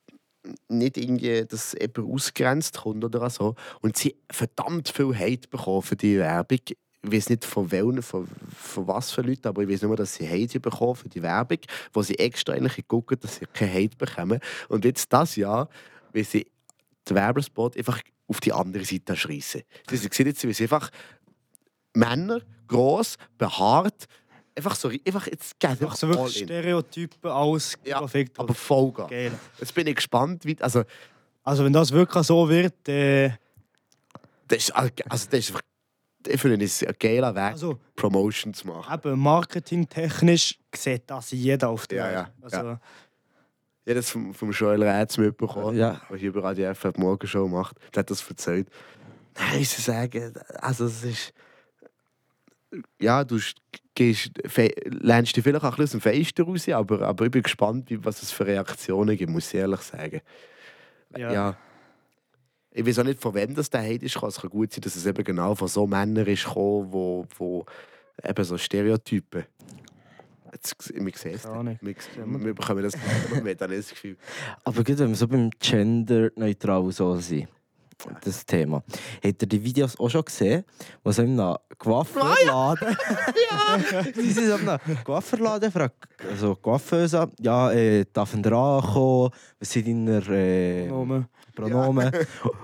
nicht 0.67 0.97
irgendwie, 0.97 1.45
dass 1.45 1.73
jemand 1.79 2.13
ausgrenzt 2.13 2.79
kommt 2.79 3.05
oder 3.05 3.29
so. 3.29 3.55
Und 3.79 3.95
sie 3.95 4.17
verdammt 4.29 4.89
viel 4.89 5.17
Hate 5.17 5.47
bekommen 5.47 5.81
für 5.81 5.95
die 5.95 6.17
Werbung. 6.17 6.59
Ich 6.67 6.77
weiß 7.03 7.29
nicht 7.29 7.45
von 7.45 7.71
welchen, 7.71 8.01
von, 8.01 8.27
von 8.53 8.85
was 8.85 9.11
für 9.11 9.21
Leuten, 9.21 9.47
aber 9.47 9.61
ich 9.61 9.69
weiß 9.69 9.83
nur, 9.83 9.95
dass 9.95 10.15
sie 10.15 10.27
Hate 10.27 10.59
bekommen 10.59 10.95
für 10.95 11.07
die 11.07 11.21
Werbung, 11.21 11.59
wo 11.93 12.01
sie 12.01 12.19
extra 12.19 12.51
eigentlich 12.53 12.75
geguckt 12.75 13.23
dass 13.23 13.37
sie 13.37 13.45
keinen 13.45 13.73
Hate 13.73 13.95
bekommen. 13.95 14.41
Und 14.67 14.83
jetzt 14.83 15.13
das 15.13 15.37
Jahr, 15.37 15.69
weil 16.11 16.25
sie 16.25 16.51
den 17.07 17.15
Werbespot 17.15 17.77
einfach 17.77 18.01
auf 18.27 18.41
die 18.41 18.51
andere 18.51 18.83
Seite 18.83 19.15
schreissen. 19.15 19.61
Sie 19.89 19.95
sehen 19.95 20.27
jetzt, 20.27 20.45
wie 20.45 20.53
sie 20.53 20.63
einfach 20.63 20.89
Männer, 21.93 22.41
gross, 22.67 23.17
behaart, 23.37 24.07
einfach 24.55 24.75
so, 24.75 24.89
einfach 24.89 25.27
jetzt 25.27 25.59
geht 25.59 25.69
Einfach 25.71 25.83
einfach 25.85 25.95
so 25.97 26.07
all 26.07 26.13
wirklich 26.15 26.41
in. 26.41 26.47
Stereotypen 26.47 27.31
aus 27.31 27.77
Ja, 27.83 27.99
perfekt. 27.99 28.39
Aber 28.39 28.53
Vollgas. 28.53 29.09
Geil. 29.09 29.31
Jetzt 29.59 29.73
bin 29.73 29.87
ich 29.87 29.95
gespannt, 29.95 30.45
wie, 30.45 30.57
also 30.61 30.83
Also 31.43 31.63
wenn 31.65 31.73
das 31.73 31.91
wirklich 31.91 32.25
so 32.25 32.47
wird, 32.49 32.87
äh, 32.89 33.31
Das 34.47 34.57
ist, 34.59 34.71
also 34.75 34.89
das 35.07 35.23
ist 35.25 35.33
einfach, 35.49 35.61
ich 36.27 36.39
finde 36.39 36.63
es 36.65 36.83
ein 36.83 36.93
geiler 36.99 37.33
Weg, 37.33 37.53
also 37.53 37.79
Promotion 37.95 38.53
zu 38.53 38.67
machen. 38.67 38.93
eben 38.93 39.19
marketingtechnisch 39.19 40.59
sieht 40.75 41.03
das 41.07 41.31
jeder 41.31 41.69
auf 41.69 41.87
der 41.87 41.97
Ja, 41.97 42.05
Welt. 42.05 42.13
ja, 42.15 42.29
Also, 42.43 42.57
ja. 42.57 42.79
Habe 43.83 43.95
das 43.95 44.09
vom, 44.11 44.33
vom 44.33 44.51
Joel 44.51 44.83
Rätz 44.83 45.17
mitbekommen, 45.17 45.75
Ja. 45.77 45.99
der 46.09 46.17
hier 46.17 46.29
über 46.29 46.43
Radio 46.43 46.71
FF 46.73 46.93
die 46.95 46.99
Morgenshow 47.01 47.47
macht. 47.47 47.77
Der 47.95 48.01
hat 48.01 48.11
das 48.11 48.27
erzählt. 48.29 48.67
Nein, 49.35 49.61
ich 49.61 49.69
sagen, 49.69 50.33
also 50.59 50.85
es 50.85 51.03
ist... 51.03 51.33
Ja, 52.99 53.23
du 53.23 53.39
gehst, 53.95 54.31
lernst 54.85 55.35
dich 55.35 55.43
vielleicht 55.43 55.63
auch 55.63 55.71
ein 55.71 55.75
bisschen 55.75 55.83
aus 55.83 55.91
dem 55.91 56.01
Fenster 56.01 56.43
raus, 56.43 56.69
aber, 56.69 57.01
aber 57.01 57.25
ich 57.25 57.31
bin 57.31 57.43
gespannt, 57.43 57.89
wie, 57.89 58.03
was 58.03 58.23
es 58.23 58.31
für 58.31 58.45
Reaktionen 58.45 59.17
gibt, 59.17 59.31
muss 59.31 59.53
ich 59.53 59.59
ehrlich 59.59 59.81
sagen. 59.81 60.21
Ja. 61.17 61.33
ja. 61.33 61.57
Ich 62.73 62.85
weiß 62.85 62.99
auch 62.99 63.03
nicht, 63.03 63.19
von 63.19 63.33
wem 63.33 63.53
das 63.53 63.69
der 63.69 63.81
Hate 63.81 64.05
ist. 64.05 64.15
Es 64.15 64.41
kann 64.41 64.49
gut 64.49 64.71
sein, 64.71 64.81
dass 64.81 64.95
es 64.95 65.05
eben 65.05 65.23
genau 65.23 65.55
von 65.55 65.67
so 65.67 65.85
Männern 65.85 66.25
ist 66.25 66.45
gekommen, 66.45 66.87
wo, 66.91 67.27
wo 67.37 67.65
eben 68.23 68.43
so 68.45 68.57
Stereotypen. 68.57 69.45
Jetzt, 70.53 70.93
wir 70.93 71.13
sehen 71.15 71.35
es. 71.35 71.43
Keine 71.43 71.55
Ahnung. 71.55 71.79
Wir, 71.81 71.95
wir 72.15 72.53
bekommen 72.53 72.83
das 72.83 72.93
nicht, 72.95 73.45
wir 73.45 73.55
haben 73.55 73.71
das 73.71 73.89
Gefühl. 73.89 74.17
Aber 74.63 74.83
gut, 74.83 74.99
wenn 74.99 75.09
wir 75.09 75.15
so 75.15 75.27
beim 75.27 75.49
Gender 75.59 76.31
neutral 76.35 76.91
so 76.91 77.15
sind. 77.17 77.47
Das 78.23 78.45
Thema. 78.45 78.83
Habt 79.23 79.41
ihr 79.41 79.47
die 79.47 79.63
Videos 79.63 79.99
auch 79.99 80.09
schon 80.09 80.25
gesehen, 80.25 80.63
wo 81.03 81.11
so 81.11 81.21
in 81.21 81.39
einem 81.39 81.57
Coiffeurladen... 81.77 82.97
ja! 83.49 84.03
Sie 84.13 84.31
sind 84.31 84.61
in 84.61 84.69
einem 84.69 85.03
Coiffeurladen, 85.03 85.71
fragt 85.71 86.07
also 86.29 86.55
Coiffeuse, 86.55 87.29
ja, 87.39 87.71
äh, 87.71 88.05
darf 88.11 88.33
ein 88.33 88.45
ankommen, 88.45 89.31
was 89.59 89.71
sind 89.71 89.87
deine 89.87 90.23
äh, 90.29 90.87
Nomen. 90.87 91.27
Pronomen? 91.55 92.11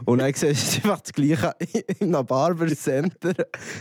Und 0.06 0.20
dann 0.20 0.34
siehst 0.34 0.78
du 0.78 0.90
einfach 0.90 1.02
das 1.02 1.14
Gleiche 1.14 1.54
in 2.00 2.16
einem 2.16 2.26
Barbercenter. 2.26 3.34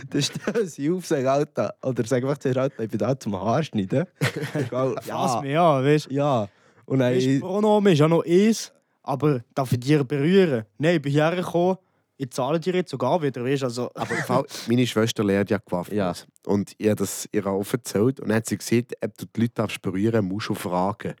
Dann 0.09 0.21
stehen 0.21 0.67
sie 0.67 0.91
auf, 0.91 1.05
sagen, 1.05 1.27
Alter, 1.27 1.73
oder 1.81 2.05
sagen 2.05 2.25
einfach 2.25 2.39
zuerst, 2.39 2.57
Alter, 2.57 2.83
ich 2.83 2.89
bin 2.89 2.99
da 2.99 3.19
zum 3.19 3.35
Haarschneiden. 3.35 4.05
Egal, 4.53 4.95
Fass 5.01 5.41
mich 5.41 5.57
an, 5.57 5.83
weißt 5.83 6.07
du? 6.07 6.13
Ja. 6.13 6.47
Und 6.85 6.99
dann... 6.99 7.13
Weißt, 7.13 7.39
Pronomen 7.39 7.93
ist 7.93 7.99
ja 7.99 8.07
noch 8.07 8.25
eins, 8.25 8.71
aber 9.07 9.41
darf 9.55 9.71
ich 9.71 9.79
dir 9.79 10.03
berühren? 10.03 10.65
Nein, 10.77 10.97
ich 10.97 11.01
bin 11.01 11.11
hierher 11.11 11.35
gekommen, 11.35 11.77
ich 12.17 12.31
zahle 12.31 12.59
dir 12.59 12.73
jetzt 12.73 12.91
sogar 12.91 13.21
wieder, 13.21 13.43
weißt? 13.43 13.63
Also, 13.63 13.89
Aber 13.95 14.15
Fall, 14.15 14.45
meine 14.67 14.85
Schwester 14.85 15.23
lernt 15.23 15.49
ja 15.49 15.59
Coiffeuse. 15.59 15.95
Ja. 15.95 16.13
Und 16.45 16.73
ihr 16.77 16.91
hat 16.91 16.99
das 16.99 17.29
ihr 17.31 17.45
auch 17.45 17.65
erzählt. 17.71 18.19
Und 18.19 18.29
dann 18.29 18.37
hat 18.37 18.47
sie 18.47 18.57
gesagt, 18.57 18.93
ob 19.01 19.17
du 19.17 19.25
die 19.25 19.41
Leute 19.41 19.53
darfst 19.53 19.81
berühren 19.81 20.25
musst 20.25 20.49
du 20.49 20.55
fragen. 20.55 21.13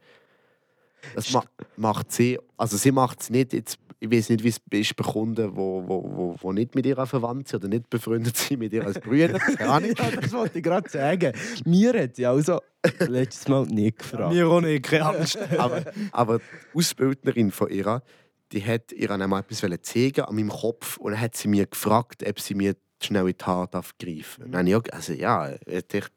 Das 1.15 1.31
ma 1.31 1.43
macht 1.77 2.11
sie, 2.11 2.39
also 2.57 2.75
sie 2.75 2.91
macht 2.91 3.21
es 3.21 3.29
nicht, 3.29 3.53
jetzt, 3.53 3.77
ich 3.99 4.11
weiß 4.11 4.29
nicht, 4.29 4.43
wie 4.43 4.49
es 4.49 4.59
ist 4.71 4.95
bei 4.95 5.03
Kunden, 5.03 5.55
wo, 5.55 5.83
wo, 5.87 6.03
wo, 6.03 6.35
wo 6.39 6.53
nicht 6.53 6.75
mit 6.75 6.85
ihr 6.85 7.03
verwandt 7.05 7.47
sind 7.47 7.63
oder 7.63 7.69
nicht 7.69 7.89
befreundet 7.89 8.37
sind 8.37 8.59
mit 8.59 8.73
ihr 8.73 8.85
als 8.85 8.99
Brüder. 8.99 9.39
Ja, 9.59 9.79
das 9.79 10.31
wollte 10.33 10.59
ich 10.59 10.63
gerade 10.63 10.89
sagen. 10.89 11.33
Mir 11.65 11.93
hat 12.01 12.15
sie 12.15 12.25
also 12.25 12.59
letztes 12.99 13.47
Mal 13.47 13.65
nicht 13.65 13.99
gefragt. 13.99 14.33
mir 14.33 14.47
auch 14.47 14.61
nicht, 14.61 14.83
keine 14.83 15.05
Angst. 15.05 15.37
aber, 15.57 15.83
aber 16.11 16.39
die 16.39 16.77
Ausbildnerin 16.77 17.51
von 17.51 17.69
ihr, 17.69 18.01
die 18.51 18.63
hat 18.63 18.91
ihr 18.91 19.09
einmal 19.11 19.41
etwas 19.41 19.63
zeigen 19.81 20.21
an 20.21 20.35
meinem 20.35 20.49
Kopf 20.49 20.97
und 20.97 21.11
dann 21.11 21.21
hat 21.21 21.35
sie 21.35 21.47
mir 21.47 21.65
gefragt, 21.65 22.23
ob 22.27 22.39
sie 22.39 22.53
mir 22.53 22.75
schnell 23.01 23.27
in 23.27 23.35
die 23.37 23.45
Haare 23.45 23.67
darf 23.69 23.93
greifen. 23.99 24.45
Und 24.45 24.51
dann 24.51 24.67
habe 24.67 24.69
ich 24.69 24.75
auch, 24.75 24.95
also 24.95 25.13
ja, 25.13 25.49
echt 25.65 26.13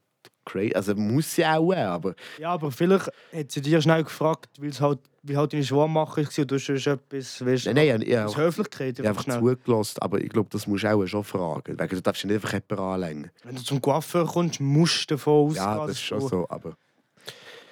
crazy, 0.50 0.74
also 0.74 0.94
muss 0.94 1.34
sie 1.34 1.44
auch, 1.44 1.72
aber 1.72 2.14
Ja, 2.38 2.50
aber 2.52 2.70
vielleicht 2.70 3.10
hat 3.34 3.50
sie 3.52 3.60
dir 3.60 3.80
schnell 3.80 4.04
gefragt, 4.04 4.48
weil 4.58 4.70
es 4.70 4.80
halt, 4.80 4.98
wie 5.22 5.36
halt 5.36 5.52
deine 5.52 5.64
Schwarmache 5.64 6.22
war 6.22 6.38
und 6.38 6.50
du 6.50 6.54
hast 6.56 6.68
etwas, 6.86 7.44
weißt 7.44 7.66
nein, 7.66 7.74
nein, 7.74 8.02
ich, 8.02 8.18
aus 8.18 8.32
ich, 8.32 8.38
Höflichkeit 8.38 8.98
ich 8.98 9.06
habe 9.06 9.18
einfach 9.18 9.38
zugelassen, 9.38 9.98
aber 10.00 10.20
ich 10.20 10.28
glaube, 10.28 10.48
das 10.50 10.66
musst 10.66 10.84
du 10.84 10.88
auch 10.88 11.06
schon 11.06 11.24
fragen, 11.24 11.78
weil 11.78 11.88
du 11.88 12.00
darfst 12.02 12.24
nicht 12.24 12.34
einfach 12.34 12.52
jemanden 12.52 12.78
anlängen. 12.78 13.30
Wenn 13.44 13.56
du 13.56 13.62
zum 13.62 13.80
Coiffeur 13.80 14.26
kommst, 14.26 14.60
musst 14.60 15.10
du 15.10 15.14
davon 15.14 15.48
ausgehen, 15.48 15.64
Ja, 15.64 15.86
das 15.86 15.90
ist 15.96 16.00
schon 16.02 16.20
so, 16.20 16.46
aber 16.48 16.76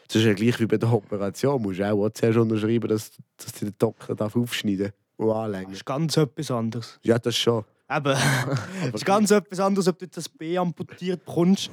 es 0.09 0.15
ist 0.17 0.25
ja 0.25 0.33
gleich 0.33 0.59
wie 0.61 0.67
bei 0.67 0.77
der 0.79 0.93
Operation, 0.93 1.61
musst 1.61 1.81
du 1.81 1.91
auch, 1.91 2.07
auch 2.07 2.11
zuerst 2.11 2.39
unterschreiben, 2.39 2.89
dass, 2.89 3.11
dass 3.37 3.53
dir 3.53 3.67
der 3.67 3.75
Doktor 3.79 4.15
darf 4.15 4.37
aufschneiden 4.37 4.93
und 5.17 5.29
Das 5.29 5.37
anlängen. 5.37 5.73
ist 5.73 5.85
ganz 5.85 6.17
etwas 6.17 6.51
anderes. 6.51 6.99
Ja, 7.03 7.19
das 7.19 7.37
schon. 7.37 7.65
Eben, 7.91 8.17
es 8.89 8.95
ist 8.95 9.07
ganz 9.07 9.31
etwas 9.31 9.61
anderes, 9.61 9.89
ob 9.89 9.99
du 9.99 10.05
jetzt 10.05 10.19
das 10.19 10.29
B 10.29 10.59
amputiert 10.59 11.25
bekommst 11.25 11.71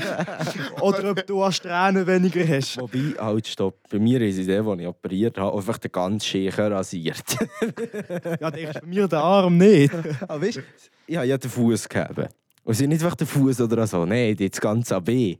oder 0.80 1.10
ob 1.10 1.26
du 1.26 1.42
an 1.42 1.52
Strähnen 1.52 2.06
weniger 2.06 2.46
hast. 2.46 2.78
Wobei, 2.78 3.14
halt, 3.18 3.48
stopp. 3.48 3.76
Bei 3.90 3.98
mir 3.98 4.20
ist 4.20 4.38
es 4.38 4.46
der, 4.46 4.62
den 4.62 4.78
ich 4.78 4.86
operiert 4.86 5.38
habe, 5.38 5.56
einfach 5.56 5.78
den 5.78 5.90
ganzen 5.90 6.24
Schächer 6.24 6.70
rasiert. 6.70 7.24
Ja, 8.40 8.50
der 8.50 8.70
ist 8.70 8.80
bei 8.80 8.86
mir 8.86 9.08
der 9.08 9.20
Arm 9.20 9.56
nicht. 9.56 9.92
Aber 10.28 10.42
weißt 10.42 10.58
du, 10.58 10.62
ich 11.06 11.16
habe 11.16 11.26
ja 11.26 11.36
den 11.36 11.50
Fuß 11.50 11.88
gegeben. 11.88 12.28
Und 12.64 12.72
es 12.72 12.80
ist 12.80 12.88
nicht 12.88 13.02
einfach 13.02 13.16
der 13.16 13.26
Fuß 13.26 13.60
oder 13.62 13.86
so, 13.86 14.04
nein, 14.04 14.36
das 14.36 14.60
ganze 14.60 14.96
AB. 14.96 15.38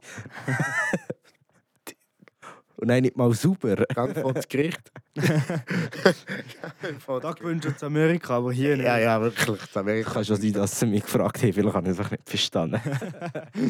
Und 2.83 2.89
nein, 2.89 3.05
nicht 3.05 3.17
mal 3.17 3.33
sauber. 3.33 3.77
Ganz 3.95 4.19
vor 4.19 4.35
das 4.35 4.49
Gericht. 4.49 4.81
Da 7.07 7.33
gewünscht 7.33 7.67
uns 7.67 7.81
Amerika, 7.85 8.39
aber 8.39 8.53
hier 8.53 8.77
nicht. 8.77 8.87
Ja, 8.87 8.99
ja, 8.99 9.21
wirklich. 9.21 9.61
Das 9.61 9.77
Amerika 9.77 10.11
Kann 10.11 10.25
schon 10.25 10.41
sein, 10.41 10.53
dass 10.53 10.81
sie 10.81 10.87
mich 10.87 11.05
gefragt 11.05 11.41
haben, 11.41 11.53
vielleicht 11.53 11.75
habe 11.75 11.87
ich 11.87 11.93
es 11.93 11.99
einfach 12.01 12.11
nicht 12.11 12.29
verstanden. 12.29 12.81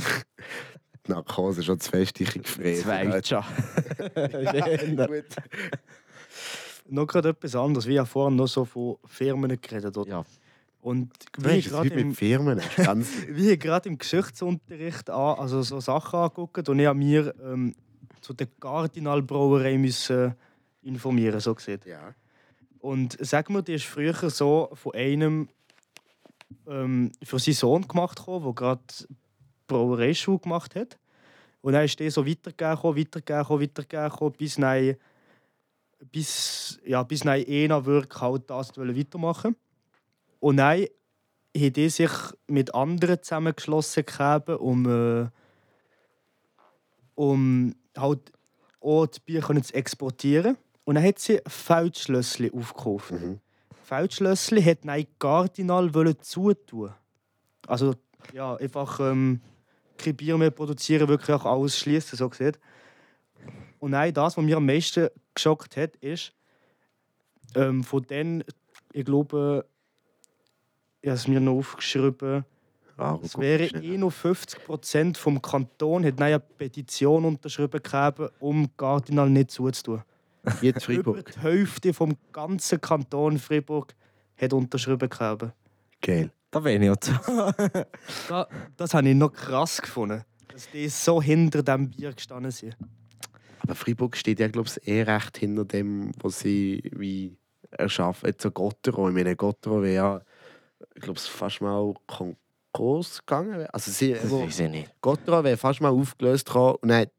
Die 1.07 1.11
Narkose 1.11 1.61
ist 1.61 1.67
schon 1.67 1.79
zu 1.79 1.91
fest, 1.91 2.19
ich 2.23 2.33
gefreut. 2.33 2.77
Zwei 2.79 3.23
schon. 3.23 3.45
Gut. 4.97 5.25
Noch 6.89 7.07
gerade 7.07 7.29
etwas 7.29 7.55
anderes. 7.55 7.87
Wir 7.87 8.01
haben 8.01 8.07
vorhin 8.07 8.37
noch 8.37 8.49
so 8.49 8.65
von 8.65 8.97
Firmen 9.05 9.61
geredet. 9.61 9.95
Oder? 9.95 10.09
Ja. 10.11 10.25
Und 10.81 11.13
wie 11.37 11.61
gerade 11.61 11.89
im, 11.91 12.09
mit 12.09 12.17
Firmen. 12.17 12.63
Ganz, 12.77 13.09
wie 13.29 13.51
ich 13.51 13.61
gerade 13.61 13.91
im 13.91 13.99
Geschichtsunterricht 13.99 15.11
an, 15.11 15.39
also 15.39 15.61
so 15.61 15.81
Sachen 15.81 16.19
angeguckt 16.19 16.67
und 16.71 16.79
ich 16.79 16.87
habe 16.87 16.99
mir 16.99 17.35
ähm, 17.45 17.75
zu 18.23 18.33
der 18.33 18.47
Cardinal-Brauerei 18.61 19.77
müssen 19.77 20.35
informieren, 20.83 21.41
so 21.41 21.55
gesehen. 21.55 21.81
ja. 21.85 22.15
Und 22.81 23.17
sag 23.21 23.49
mir, 23.51 23.63
die 23.63 23.75
ist 23.75 23.85
früher 23.85 24.31
so 24.31 24.71
von 24.75 24.95
einem 24.95 25.49
ähm, 26.67 27.13
für 27.23 27.39
seinen 27.39 27.55
Sohn 27.55 27.87
gemacht, 27.87 28.21
der 28.27 28.53
gerade 28.53 28.83
Brauereischule 29.67 30.39
gemacht 30.39 30.75
hat. 30.75 30.99
Und 31.61 31.75
dann 31.75 31.85
ist 31.85 32.01
der 32.01 32.11
so 32.11 32.27
weitergegangen, 32.27 32.97
weitergegangen, 32.97 33.61
weitergegangen, 33.61 34.33
bis 34.33 34.59
nein, 34.59 34.97
bis, 36.11 36.81
ja, 36.85 37.03
bis 37.05 37.25
nein 37.25 37.45
einer 37.49 37.87
wirklich 37.87 38.21
halt 38.21 38.51
das 38.51 38.77
weitermachen 38.77 39.55
Und 40.41 40.57
dann 40.57 40.83
hat 41.57 41.77
die 41.77 41.89
sich 41.89 42.11
mit 42.49 42.75
anderen 42.75 43.23
zusammengeschlossen, 43.23 44.05
gehabt, 44.05 44.49
um, 44.49 44.87
äh, 44.87 45.29
um 47.15 47.75
halt 47.97 48.33
auch 48.81 49.07
das 49.07 49.21
Bier 49.21 49.41
können 49.41 49.63
zu 49.63 49.75
exportieren. 49.75 50.57
Und 50.85 50.97
dann 50.97 51.05
hat 51.05 51.19
sie 51.19 51.41
Feldschlössli 51.47 52.51
aufgekauft. 52.53 53.13
Mhm. 53.13 53.41
Feldschlössli 53.85 54.63
hat 54.63 54.85
nein 54.85 55.07
Cardinal 55.19 55.95
wollen 55.95 56.21
zutun. 56.21 56.93
Also 57.67 57.95
ja, 58.33 58.57
einfach 58.57 58.99
ähm, 59.01 59.41
kein 59.99 60.17
Bier 60.17 60.37
mehr 60.39 60.51
produzieren, 60.51 61.09
wirklich 61.09 61.35
auch 61.37 61.45
alles 61.45 61.79
schließen, 61.79 62.17
so 62.17 62.29
gesehen. 62.29 62.57
Und 63.79 63.93
nein, 63.93 64.15
das, 64.15 64.37
was 64.37 64.45
mir 64.45 64.57
am 64.57 64.67
meisten 64.67 65.09
geschockt 65.35 65.77
hat, 65.77 65.97
ist, 65.97 66.33
ähm, 67.55 67.85
von 67.85 68.03
denen, 68.03 68.45
ich 68.93 69.05
glaube, 69.05 69.67
ich 71.01 71.09
habe 71.09 71.17
es 71.17 71.29
mir 71.29 71.41
noch 71.41 71.59
aufgeschrieben, 71.59 72.45
Ah, 72.97 73.19
es 73.23 73.39
wäre 73.39 73.65
eh 73.65 73.97
noch 73.97 74.13
50% 74.13 75.17
vom 75.17 75.41
Kanton 75.41 76.05
hat 76.05 76.21
eine 76.21 76.39
Petition 76.39 77.25
unterschrieben 77.25 77.83
gehabt, 77.83 78.21
um 78.41 78.69
Cardinal 78.77 79.31
nicht 79.31 79.51
zuzutun. 79.51 80.03
Hier 80.61 80.71
in 80.71 80.77
Über 80.77 80.81
Freiburg. 80.81 81.33
die 81.33 81.41
Hälfte 81.41 81.95
vom 81.95 82.17
ganzen 82.33 82.81
Kanton 82.81 83.39
Freiburg 83.39 83.95
hat 84.37 84.53
unterschrieben 84.53 85.09
gehabt. 85.09 85.53
Geil. 86.01 86.31
Da 86.51 86.61
bin 86.61 86.83
ich 86.83 86.91
auch 86.91 86.97
zu. 86.97 87.13
Da, 88.29 88.47
das 88.77 88.93
habe 88.93 89.09
ich 89.09 89.15
noch 89.15 89.33
krass 89.33 89.81
gefunden, 89.81 90.23
dass 90.49 90.69
die 90.71 90.89
so 90.89 91.23
hinter 91.23 91.63
dem 91.63 91.89
Bier 91.89 92.13
gestanden 92.13 92.51
sind. 92.51 92.77
Aber 93.61 93.75
Freiburg 93.75 94.17
steht 94.17 94.41
ja, 94.41 94.49
glaube 94.49 94.69
ich, 94.69 94.89
eh 94.89 95.03
recht 95.03 95.39
hinter 95.39 95.65
dem, 95.65 96.11
was 96.21 96.41
sie 96.41 96.83
wie 96.95 97.37
erschaffen. 97.71 98.27
Jetzt 98.27 98.43
so 98.43 98.51
Gottero. 98.51 99.09
Ich 99.09 99.15
meine, 99.15 99.37
Gottero 99.37 99.83
wäre 99.83 99.95
ja, 99.95 100.21
ich 100.95 101.03
glaube, 101.03 101.21
fast 101.21 101.61
mal 101.61 101.95
Konkurs 102.73 103.19
gegangen. 103.21 103.67
Also 103.73 103.91
sie, 103.91 104.13
Das 104.13 104.23
also, 104.23 104.43
weiß 104.43 104.61
ich 104.61 104.71
nicht. 104.71 104.95
Gottra 105.01 105.45
wäre 105.45 105.57
fast 105.57 105.81
mal 105.81 105.91
aufgelöst 105.91 106.47
gekommen 106.47 106.77
und 106.83 106.89
dann 106.89 107.01
hat, 107.03 107.11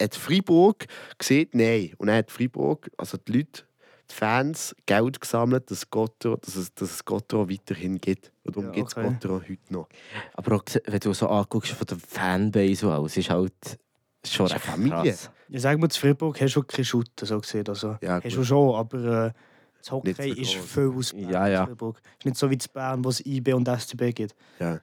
hat 0.00 0.14
Freiburg 0.14 0.86
gesehen, 1.18 1.48
nein. 1.52 1.92
Und 1.98 2.08
dann 2.08 2.16
hat 2.16 2.30
Freiburg, 2.30 2.90
also 2.96 3.16
die 3.16 3.32
Leute, 3.38 3.62
die 4.10 4.14
Fans, 4.14 4.74
Geld 4.86 5.20
gesammelt, 5.20 5.70
dass, 5.70 5.88
Gottra, 5.90 6.36
dass, 6.36 6.56
es, 6.56 6.72
dass 6.74 6.90
es 6.92 7.04
Gottra 7.04 7.48
weiterhin 7.48 8.00
gibt. 8.00 8.32
Und 8.44 8.56
darum 8.56 8.66
Ja, 8.70 8.74
gibt 8.74 8.88
es 8.88 8.96
okay. 8.96 9.08
Gottra 9.08 9.34
heute 9.34 9.58
noch. 9.72 9.88
Aber 10.34 10.56
auch, 10.56 10.62
wenn 10.86 11.00
du 11.00 11.12
so 11.12 11.28
anguckst 11.28 11.72
von 11.72 11.86
der 11.86 11.98
Fanbase 11.98 12.90
alles, 12.90 13.16
ist 13.16 13.30
halt 13.30 13.52
schon 14.24 14.50
eine 14.50 14.60
Familie. 14.60 15.12
krass. 15.12 15.30
Ich 15.50 15.62
sage 15.62 15.78
mal, 15.78 15.88
zu 15.88 16.00
Freiburg 16.00 16.40
hast 16.40 16.54
du 16.54 16.62
keine 16.62 16.84
Shooter, 16.84 17.24
so 17.26 17.38
gesehen. 17.40 17.66
Also, 17.68 17.96
Ja, 18.02 18.20
hast 18.22 18.36
du 18.36 18.44
schon, 18.44 18.74
aber 18.74 19.26
äh, 19.26 19.32
das 19.78 19.92
Hockey 19.92 20.08
Nicht 20.08 20.22
so 20.22 20.40
ist 20.42 20.54
viel 20.54 20.92
aus 20.96 21.12
Bern, 21.12 21.30
Ja, 21.30 21.46
ja. 21.48 21.64
Ist 21.64 22.24
nicht 22.24 22.36
so 22.36 22.50
wie 22.50 22.58
zu 22.58 22.68
Bern, 22.68 23.04
wo 23.04 23.08
es 23.08 23.24
IB 23.24 23.52
und 23.52 23.68
SCB 23.68 24.12
gibt. 24.14 24.34
Ja. 24.58 24.80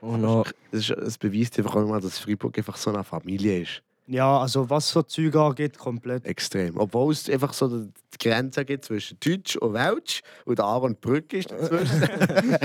Und 0.00 0.22
noch, 0.22 0.46
Das, 0.70 0.80
ist, 0.80 0.90
das 0.90 1.18
beweist 1.18 1.58
einfach 1.58 1.76
auch 1.76 1.86
mal, 1.86 2.00
dass 2.00 2.18
Freiburg 2.18 2.56
einfach 2.58 2.76
so 2.76 2.90
eine 2.90 3.04
Familie 3.04 3.62
ist. 3.62 3.82
Ja, 4.08 4.40
also 4.40 4.68
was 4.68 4.90
so 4.90 5.02
Zeug 5.02 5.34
angeht, 5.36 5.78
komplett. 5.78 6.26
Extrem. 6.26 6.76
Obwohl 6.76 7.12
es 7.12 7.30
einfach 7.30 7.52
so 7.52 7.68
die 7.68 7.92
Grenze 8.18 8.64
gibt 8.64 8.84
zwischen 8.84 9.18
Deutsch 9.20 9.56
und 9.56 9.74
Welsch 9.74 10.22
und 10.44 10.58
Aar 10.60 10.82
und 10.82 11.00
Brücke 11.00 11.38
ist 11.38 11.52
dazwischen. 11.52 12.08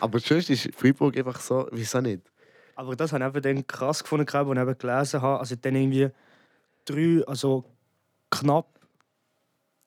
Aber 0.00 0.20
sonst 0.20 0.48
ist 0.48 0.70
Freiburg 0.76 1.16
einfach 1.18 1.40
so, 1.40 1.68
wieso 1.72 2.00
nicht? 2.00 2.22
Aber 2.76 2.94
das 2.94 3.12
habe 3.12 3.24
ich 3.24 3.28
eben 3.30 3.42
dann 3.42 3.66
krass 3.66 4.02
gefunden, 4.02 4.26
als 4.28 4.70
ich 4.70 4.78
gelesen 4.78 5.22
habe. 5.22 5.40
Also 5.40 5.56
dann 5.56 5.74
irgendwie 5.74 6.08
drei, 6.84 7.22
also 7.26 7.64
knapp 8.30 8.79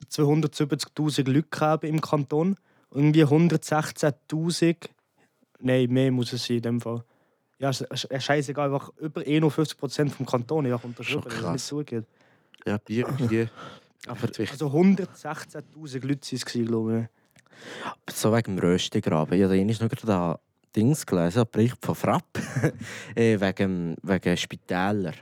270'000 0.05 1.29
Leute 1.29 1.47
gehabt 1.49 1.83
im 1.83 2.01
Kanton. 2.01 2.57
Und 2.89 3.15
irgendwie 3.15 3.25
116'000, 3.25 4.89
nein, 5.59 5.89
mehr 5.89 6.11
muss 6.11 6.33
es 6.33 6.45
sein 6.45 6.57
in 6.57 6.63
dem 6.63 6.81
Fall. 6.81 7.03
Ja, 7.59 7.69
ist 7.69 8.07
scheißegal, 8.19 8.73
einfach 8.73 8.91
über 8.97 9.21
51% 9.21 10.09
vom 10.09 10.25
Kanton 10.25 10.65
ja, 10.65 10.75
unterschrieben, 10.75 11.23
Schon 11.23 11.31
dass 11.31 11.43
es 11.43 11.51
nicht 11.51 11.65
zugeht. 11.65 12.05
Ja, 12.65 12.77
Bier 12.77 13.07
ist 13.07 13.49
aber 14.07 14.23
wichtig. 14.23 14.51
Also 14.51 14.67
116'000 14.67 16.05
Leute 16.05 16.05
waren 16.05 16.17
es, 16.31 16.45
glaube 16.45 17.09
ich. 18.07 18.15
So 18.15 18.33
wegen 18.33 18.55
dem 18.55 18.59
Röstigraben. 18.59 19.37
Ich 19.37 19.43
habe 19.43 19.53
einmal 19.53 19.73
noch 19.73 19.89
gerade 19.89 20.05
da 20.05 20.39
Dings 20.75 21.05
gelesen, 21.05 21.39
einen 21.39 21.51
Bericht 21.51 21.77
von 21.81 21.95
Frapp, 21.95 22.39
äh, 23.15 23.39
wegen, 23.39 23.95
wegen 24.01 24.37
Spitäler. 24.37 25.13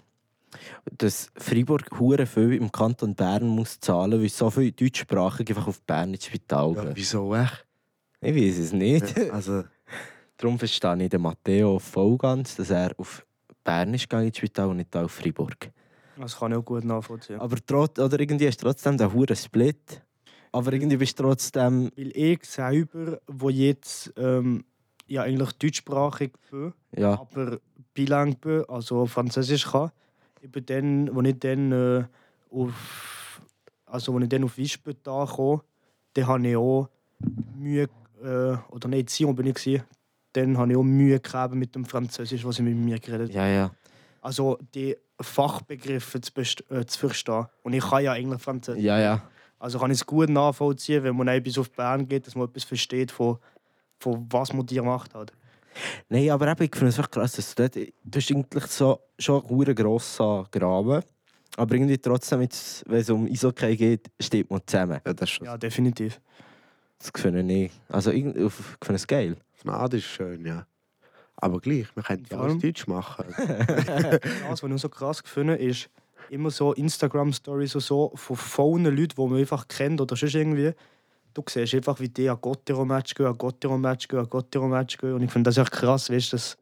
Dass 0.98 1.32
Freiburg 1.38 2.00
hure 2.00 2.26
viel 2.26 2.54
im 2.54 2.72
Kanton 2.72 3.16
Bern 3.16 3.48
muss 3.48 3.80
zahlen, 3.80 4.22
weil 4.22 4.30
so 4.30 4.50
viele 4.50 4.72
Deutschsprachige 4.72 5.54
einfach 5.56 5.68
auf 5.68 5.82
Bern 5.84 6.14
ins 6.14 6.26
Spital 6.26 6.74
Ja, 6.76 6.84
gehen. 6.84 6.94
wieso 6.96 7.36
echt? 7.36 7.66
Ich 8.22 8.36
weiß 8.36 8.58
es 8.60 8.74
nicht. 8.74 9.18
Also, 9.32 9.64
Darum 10.38 10.58
verstehe 10.58 11.04
ich 11.04 11.10
den 11.10 11.22
Matteo 11.22 11.78
voll 11.78 12.18
ganz, 12.18 12.56
dass 12.56 12.72
er 12.72 12.92
auf 12.98 13.26
Bern 13.64 13.94
ist 13.94 14.04
gegangen 14.10 14.28
ins 14.28 14.38
Spital 14.38 14.70
und 14.70 14.78
nicht 14.78 14.96
auf 14.96 15.12
Freiburg. 15.12 15.72
Das 16.18 16.38
kann 16.38 16.52
ich 16.52 16.58
auch 16.58 16.66
gut 16.66 16.84
nachvollziehen. 16.84 17.40
Aber 17.40 17.58
trotz, 17.66 18.00
oder 18.00 18.20
irgendwie 18.20 18.46
ist 18.46 18.60
trotzdem 18.60 18.98
der 18.98 19.14
hure 19.14 19.36
Split. 19.36 20.02
Aber 20.52 20.74
irgendwie 20.74 20.98
bist 20.98 21.18
du 21.20 21.24
trotzdem. 21.24 21.92
Weil 21.96 22.12
ich 22.16 22.44
selber, 22.46 23.20
wo 23.28 23.50
jetzt 23.50 24.12
ähm, 24.18 24.66
ja 25.08 25.24
eigentlich 25.24 25.52
deutschsprachig 25.54 26.32
bin, 26.50 26.74
Ja, 26.96 27.20
aber 27.20 27.60
bilang 27.94 28.36
bin, 28.38 28.64
also 28.68 29.06
Französisch 29.06 29.72
kann, 29.72 29.92
ich 30.42 30.52
bin 30.52 30.66
dann, 30.66 31.18
als 31.18 31.28
ich 31.28 31.40
dann 31.40 31.72
äh, 31.72 32.04
auf, 32.50 33.42
also 33.86 34.14
als 34.16 34.24
ich 34.24 34.30
dann 34.30 34.44
auf 34.44 34.58
Wiesbaden 34.58 35.00
da 35.04 35.26
kam, 35.26 35.62
dann 36.14 36.28
habe 36.28 36.48
ich 36.48 36.56
auch 36.56 36.90
Mühe, 37.56 37.88
äh, 38.24 38.58
oder 38.70 38.88
nicht, 38.88 39.10
Sion 39.10 39.36
bin 39.36 39.48
ich 39.48 39.56
gewesen, 39.56 39.84
dann 40.34 40.58
habe 40.58 40.72
ich 40.72 40.78
auch 40.78 40.84
Mühe 40.84 41.20
gehabt 41.20 41.54
mit 41.54 41.76
dem 41.76 41.86
Französisch, 41.86 42.44
was 42.44 42.56
sie 42.56 42.64
mit 42.64 42.76
mir 42.76 43.00
geredet 43.00 43.30
haben. 43.30 43.36
ja, 43.36 43.48
ja. 43.48 43.72
Also 44.24 44.60
die 44.76 44.96
Fachbegriffe 45.20 46.22
zu, 46.22 46.32
äh, 46.70 46.86
zu 46.86 47.00
verstehen. 47.00 47.48
Und 47.64 47.74
ich 47.74 47.84
kann 47.84 48.04
ja 48.04 48.12
eigentlich 48.12 48.42
Französisch. 48.42 48.84
Ja, 48.84 49.00
ja. 49.00 49.24
Also 49.58 49.80
kann 49.80 49.90
ich 49.92 49.98
es 49.98 50.06
gut 50.06 50.30
nachvollziehen, 50.30 51.04
wenn 51.04 51.16
man 51.16 51.42
bis 51.42 51.58
auf 51.58 51.72
Bern 51.72 52.08
geht, 52.08 52.28
dass 52.28 52.36
man 52.36 52.48
etwas 52.48 52.64
versteht, 52.64 53.12
von, 53.12 53.38
von 54.00 54.28
was 54.30 54.54
man 54.54 54.66
dir 54.66 54.82
gemacht 54.82 55.14
hat. 55.16 55.34
Nein, 56.10 56.30
aber 56.30 56.52
eben, 56.52 56.64
ich 56.64 56.76
finde 56.76 56.90
es 56.90 56.98
einfach 56.98 57.12
krass, 57.12 57.34
dass 57.34 57.56
du 57.56 57.64
dort, 57.64 57.76
du 57.76 58.18
hast 58.20 58.32
eigentlich 58.32 58.66
so, 58.68 59.00
schon 59.18 59.44
einen 59.46 59.76
grossen 59.76 60.46
Graben, 60.52 61.04
aber 61.58 61.76
irgendwie 61.76 61.98
trotzdem, 61.98 62.42
jetzt, 62.42 62.84
wenn 62.88 63.00
es 63.00 63.10
um 63.10 63.26
Eishockey 63.26 63.76
geht, 63.76 64.12
steht 64.20 64.50
man 64.50 64.62
zusammen. 64.66 65.00
ja, 65.06 65.14
das 65.14 65.30
ist 65.30 65.36
schon 65.36 65.46
Ja, 65.46 65.58
definitiv. 65.58 66.20
Das 67.00 67.12
finde 67.16 67.42
ich. 67.54 67.72
Also, 67.90 68.12
ich 68.12 68.26
ich 68.26 68.54
finde 68.54 68.96
es 68.96 69.08
geil. 69.08 69.36
eine 69.64 69.74
Art 69.74 69.94
ist 69.94 70.06
schön, 70.06 70.46
ja. 70.46 70.66
Aber 71.36 71.60
gleich, 71.60 71.88
wir 71.96 72.04
könnten 72.04 72.28
ja 72.32 72.40
alles 72.40 72.60
Deutsch 72.60 72.88
machen. 72.88 73.26
Das, 73.38 74.62
was 74.62 74.72
ich 74.72 74.82
so 74.82 74.90
krass 74.90 75.24
gefunden 75.24 75.52
habe, 75.52 75.64
ist 75.64 75.90
immer 76.30 76.52
so 76.52 76.74
Instagram-Stories 76.74 77.72
so 77.72 78.12
von 78.16 78.36
vollen 78.36 78.86
Leuten, 78.86 79.16
die 79.18 79.28
man 79.28 79.40
einfach 79.40 79.68
kennt 79.68 80.00
oder 80.00 80.16
sonst 80.16 80.36
irgendwie. 80.36 80.74
Du 81.34 81.44
siehst 81.48 81.74
einfach, 81.74 82.00
wie 82.00 82.10
die 82.10 82.30
an 82.30 82.40
Gottero-Match 82.40 83.14
gehen, 83.14 83.28
an 83.28 83.38
Gottero-Match 83.38 84.08
gehen, 84.08 84.20
an 84.20 84.30
Gottero-Match 84.30 84.98
gehen. 84.98 85.14
Und 85.14 85.24
ich 85.24 85.32
finde 85.32 85.50
das 85.50 85.58
echt 85.58 85.72
krass, 85.72 86.10
weißt, 86.10 86.34
dass, 86.34 86.58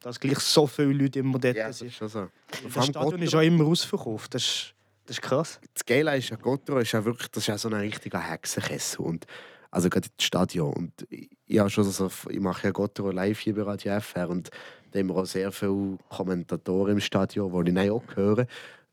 dass 0.00 0.20
gleich 0.20 0.38
so 0.40 0.66
viele 0.66 0.92
Leute 0.92 1.20
immer 1.20 1.38
dort 1.38 1.56
ja, 1.56 1.68
das 1.68 1.78
sind. 1.78 1.88
ist 1.88 1.94
schon 1.94 2.08
so. 2.08 2.28
Das 2.74 2.86
Stadion 2.86 3.22
ist 3.22 3.34
auch 3.34 3.40
immer 3.40 3.64
ausverkauft. 3.64 4.34
Das 4.34 4.42
ist, 4.42 4.74
das 5.06 5.16
ist 5.16 5.22
krass. 5.22 5.60
das 5.72 5.84
Geile 5.84 6.16
ist 6.16 6.28
ja, 6.28 6.36
Gottero 6.36 6.78
ist 6.78 6.92
ja 6.92 7.04
wirklich, 7.04 7.28
das 7.28 7.44
ist 7.44 7.46
ja 7.46 7.58
so 7.58 7.68
ein 7.68 7.74
richtiger 7.74 8.20
Hexenkessel. 8.20 9.04
Und, 9.04 9.26
also 9.70 9.88
gerade 9.88 10.08
das 10.16 10.26
Stadion. 10.26 10.72
Und 10.72 11.06
ich, 11.10 11.28
schon 11.68 11.84
so, 11.84 12.10
ich 12.28 12.40
mache 12.40 12.68
ja 12.68 12.70
Gottero 12.72 13.10
live 13.10 13.38
hier 13.38 13.54
bei 13.54 13.62
Radio 13.62 13.98
FR 14.00 14.28
und 14.28 14.50
da 14.90 14.98
haben 14.98 15.08
wir 15.08 15.16
auch 15.16 15.26
sehr 15.26 15.52
viele 15.52 15.98
Kommentatoren 16.08 16.92
im 16.92 17.00
Stadion, 17.00 17.64
die 17.64 17.70
ich 17.70 17.74
dann 17.74 17.90
auch 17.90 18.16
höre, 18.16 18.46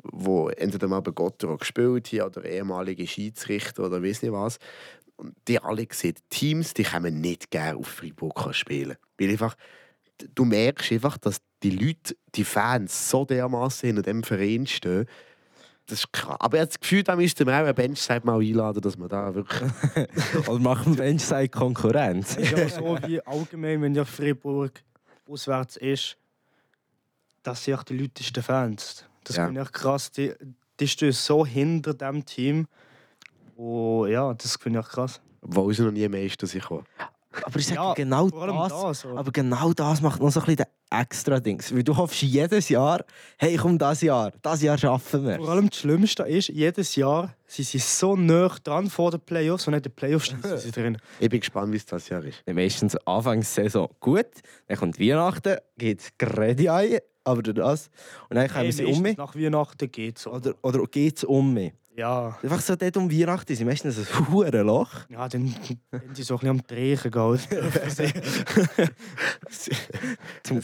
die 0.03 0.57
entweder 0.57 0.87
mal 0.87 1.01
bei 1.01 1.11
Gottero 1.11 1.57
gespielt 1.57 2.11
haben 2.13 2.27
oder 2.27 2.45
ehemalige 2.45 3.07
Schiedsrichter 3.07 3.85
oder 3.85 4.01
weiß 4.03 4.21
nicht 4.21 4.31
was. 4.31 4.57
Und 5.17 5.35
die 5.47 5.59
alle 5.59 5.87
sehen, 5.91 6.15
Teams, 6.29 6.73
die 6.73 6.83
können 6.83 7.21
nicht 7.21 7.49
gerne 7.49 7.77
auf 7.77 7.87
Freiburg 7.87 8.53
spielen. 8.53 8.97
Weil 9.17 9.29
einfach, 9.29 9.55
du 10.33 10.45
merkst 10.45 10.91
einfach, 10.91 11.17
dass 11.17 11.37
die 11.63 11.71
Leute, 11.71 12.15
die 12.35 12.43
Fans 12.43 13.09
so 13.09 13.23
dermaßen 13.23 13.87
hinter 13.87 14.01
dem 14.01 14.23
Verein 14.23 14.67
stehen, 14.67 15.05
das 15.87 15.99
ist 15.99 16.13
krass. 16.13 16.37
Aber 16.39 16.57
ich 16.57 16.61
habe 16.61 16.67
das 16.67 16.79
Gefühl, 16.79 17.03
da 17.03 17.15
müssten 17.15 17.45
wir 17.45 17.53
auch 17.53 17.65
einen 17.65 17.75
Benchside 17.75 18.21
mal 18.23 18.41
einladen, 18.41 18.81
dass 18.81 18.97
wir 18.97 19.07
da 19.07 19.33
wirklich. 19.35 19.71
Oder 20.47 20.59
machen 20.59 20.97
wir 20.97 21.03
Benchside 21.03 21.49
Konkurrenz? 21.49 22.37
Ist 22.37 22.51
ja 22.51 22.67
so 22.67 22.97
wie 23.05 23.21
allgemein, 23.21 23.81
wenn 23.81 23.93
ja 23.93 24.03
Freiburg 24.03 24.83
auswärts 25.27 25.75
ist, 25.77 26.17
dass 27.43 27.63
sie 27.63 27.73
auch 27.75 27.83
die 27.83 27.97
lautesten 27.97 28.41
Fans. 28.43 29.05
Das 29.23 29.35
Ja. 29.37 29.45
finde 29.45 29.61
ich 29.61 29.71
krass. 29.71 30.11
Die, 30.11 30.33
die 30.79 30.87
stehen 30.87 31.11
so 31.11 31.45
hinter 31.45 31.93
dem 31.93 32.25
Team. 32.25 32.67
Und 33.55 34.09
ja, 34.09 34.33
das 34.33 34.55
finde 34.57 34.79
ich 34.79 34.87
krass. 34.87 35.21
Obwohl 35.41 35.73
sie 35.73 35.83
noch 35.83 35.91
nie 35.91 36.07
Meister 36.07 36.47
sind. 36.47 36.61
gekommen. 36.61 36.85
Aber 37.43 37.59
ich 37.59 37.65
sage 37.67 37.75
Ja, 37.79 37.93
genau 37.93 38.29
das. 38.29 38.69
das. 38.81 39.01
so. 39.01 39.17
Aber 39.17 39.31
genau 39.31 39.73
das 39.73 40.01
macht 40.01 40.21
noch 40.21 40.31
so 40.31 40.39
ein 40.39 40.45
bisschen 40.45 40.65
den 40.65 40.74
extra 40.89 41.39
Dings. 41.39 41.73
Weil 41.73 41.83
du 41.83 41.95
hoffst 41.97 42.21
jedes 42.21 42.69
Jahr, 42.69 43.03
hey, 43.37 43.55
komm, 43.57 43.77
das 43.77 44.01
Jahr, 44.01 44.31
das 44.41 44.61
Jahr 44.61 44.77
schaffen 44.77 45.25
wir. 45.25 45.37
Vor 45.37 45.49
allem 45.49 45.69
das 45.69 45.79
Schlimmste 45.79 46.23
ist, 46.23 46.49
jedes 46.49 46.95
Jahr 46.95 47.35
sie 47.47 47.63
sind 47.63 47.83
so 47.83 48.15
nah 48.15 48.55
dran 48.63 48.89
vor 48.89 49.11
den 49.11 49.19
Playoffs 49.21 49.67
und 49.67 49.73
nicht 49.73 49.85
in 49.85 49.91
den 49.91 49.95
Playoffs 49.95 50.27
sind 50.27 50.43
sie 50.59 50.71
drin. 50.71 50.97
Ich 51.19 51.29
bin 51.29 51.39
gespannt, 51.39 51.71
wie 51.73 51.77
es 51.77 51.85
das 51.85 52.09
Jahr 52.09 52.23
ist. 52.23 52.43
Meistens 52.51 52.95
Anfangssaison 53.05 53.89
gut, 53.99 54.25
dann 54.67 54.77
kommt 54.77 54.99
Weihnachten, 54.99 55.57
geht 55.77 56.01
es 56.01 56.09
gerade 56.17 56.71
ein, 56.73 56.97
aber 57.23 57.41
durch 57.43 57.55
das. 57.57 57.89
Und 58.29 58.35
dann 58.37 58.47
kommen 58.47 58.63
Hey, 58.63 58.71
sie 58.71 58.85
um 58.85 59.01
mich. 59.01 59.17
nach 59.17 59.35
Weihnachten 59.35 59.91
geht 59.91 60.17
es. 60.19 60.27
Oder, 60.27 60.53
oder 60.61 60.83
geht 60.85 61.17
es 61.17 61.23
um 61.23 61.53
mich. 61.53 61.73
Ja, 61.97 62.37
Einfach 62.43 62.59
so 62.59 62.75
dort 62.75 62.97
um 62.97 63.09
Weihnachten 63.09 63.55
sind 63.55 63.67
meistens 63.67 63.97
ein 63.97 64.29
hure 64.29 64.61
Loch. 64.63 64.89
ja 65.07 65.29
dann 65.29 65.55
wenn 65.91 66.13
die 66.13 66.23
so 66.23 66.33
ein 66.35 66.39
bisschen 66.39 66.49
am 66.49 66.67
Drehen 66.67 66.99
gehen. 66.99 67.39
Zum 70.43 70.61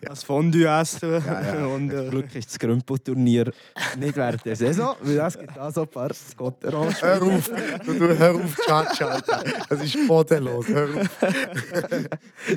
Das 0.00 0.24
Fondue 0.24 0.66
essen. 0.66 1.16
Und, 1.74 1.90
äh, 1.92 2.08
Glück 2.08 2.34
ist 2.34 2.48
das 2.50 2.58
Grümpelturnier 2.58 3.52
nicht 3.98 4.16
während 4.16 4.46
der 4.46 4.56
Saison, 4.56 4.96
weil 5.02 5.16
das 5.16 5.38
gibt 5.38 5.58
auch 5.58 5.70
so 5.70 5.82
ein 5.82 5.88
paar 5.88 6.14
Scotterange. 6.14 6.94
Hör 7.00 7.22
auf! 7.22 7.50
Du, 7.84 7.92
du, 7.92 8.18
hör 8.18 8.34
auf, 8.34 8.56
Chat, 8.64 9.02
Alter. 9.02 9.44
Das 9.68 9.84
ist 9.84 10.08
bodenlos. 10.08 10.68
Hör 10.68 10.88
auf. 10.88 11.10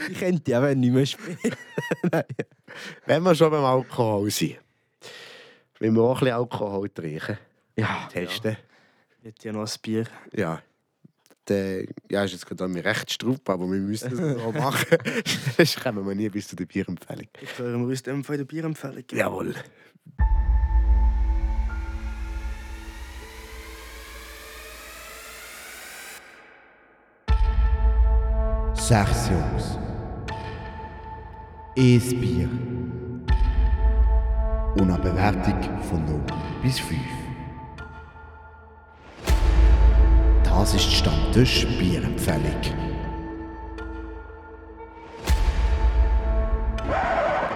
Ich 0.09 0.19
könnte 0.19 0.51
ja 0.51 0.61
wenn 0.61 0.79
nicht 0.79 0.93
mehr 0.93 1.05
spielen. 1.05 1.37
Wenn 3.05 3.23
wir 3.23 3.35
schon 3.35 3.51
beim 3.51 3.63
Alkohol 3.63 4.31
sind, 4.31 4.55
wenn 5.79 5.93
wir 5.93 6.01
auch 6.01 6.15
ein 6.15 6.19
bisschen 6.19 6.35
Alkohol 6.35 6.89
trinken, 6.89 7.37
Ja, 7.75 8.07
testen. 8.11 8.57
Ich 9.19 9.25
hätte 9.25 9.47
ja 9.47 9.53
noch 9.53 9.61
ein 9.61 9.79
Bier. 9.81 10.05
Ja. 10.33 10.61
Der, 11.47 11.85
ja, 12.09 12.23
ist 12.23 12.31
jetzt 12.31 12.45
gerade 12.45 12.63
an 12.63 12.71
mir 12.71 12.83
recht 12.83 13.11
strupp, 13.11 13.47
aber 13.49 13.69
wir 13.69 13.79
müssen 13.79 14.11
es 14.11 14.41
so 14.41 14.51
machen. 14.51 14.97
Sonst 15.57 15.79
kommen 15.79 16.07
wir 16.07 16.15
nie 16.15 16.29
bis 16.29 16.47
zu 16.47 16.55
der 16.55 16.65
Bierempfehlung. 16.65 17.27
Ich 17.39 17.57
höre 17.59 17.77
mir 17.77 17.91
aus 17.91 18.01
dem 18.01 18.23
Fall 18.23 18.37
der 18.37 18.45
Bierempfehlung. 18.45 19.03
Jawohl. 19.11 19.53
Sechs 28.73 29.29
Jungs. 29.29 29.77
Ein 31.77 32.21
Bier. 32.21 32.49
Und 34.79 34.91
eine 34.91 34.99
Bewertung 34.99 35.81
von 35.83 36.05
0 36.05 36.23
bis 36.61 36.79
5. 36.79 37.24
Das 40.57 40.73
ist 40.73 40.89
die 40.89 40.95
Stammtisch 40.95 41.67
Bierempfehlung. 41.77 42.61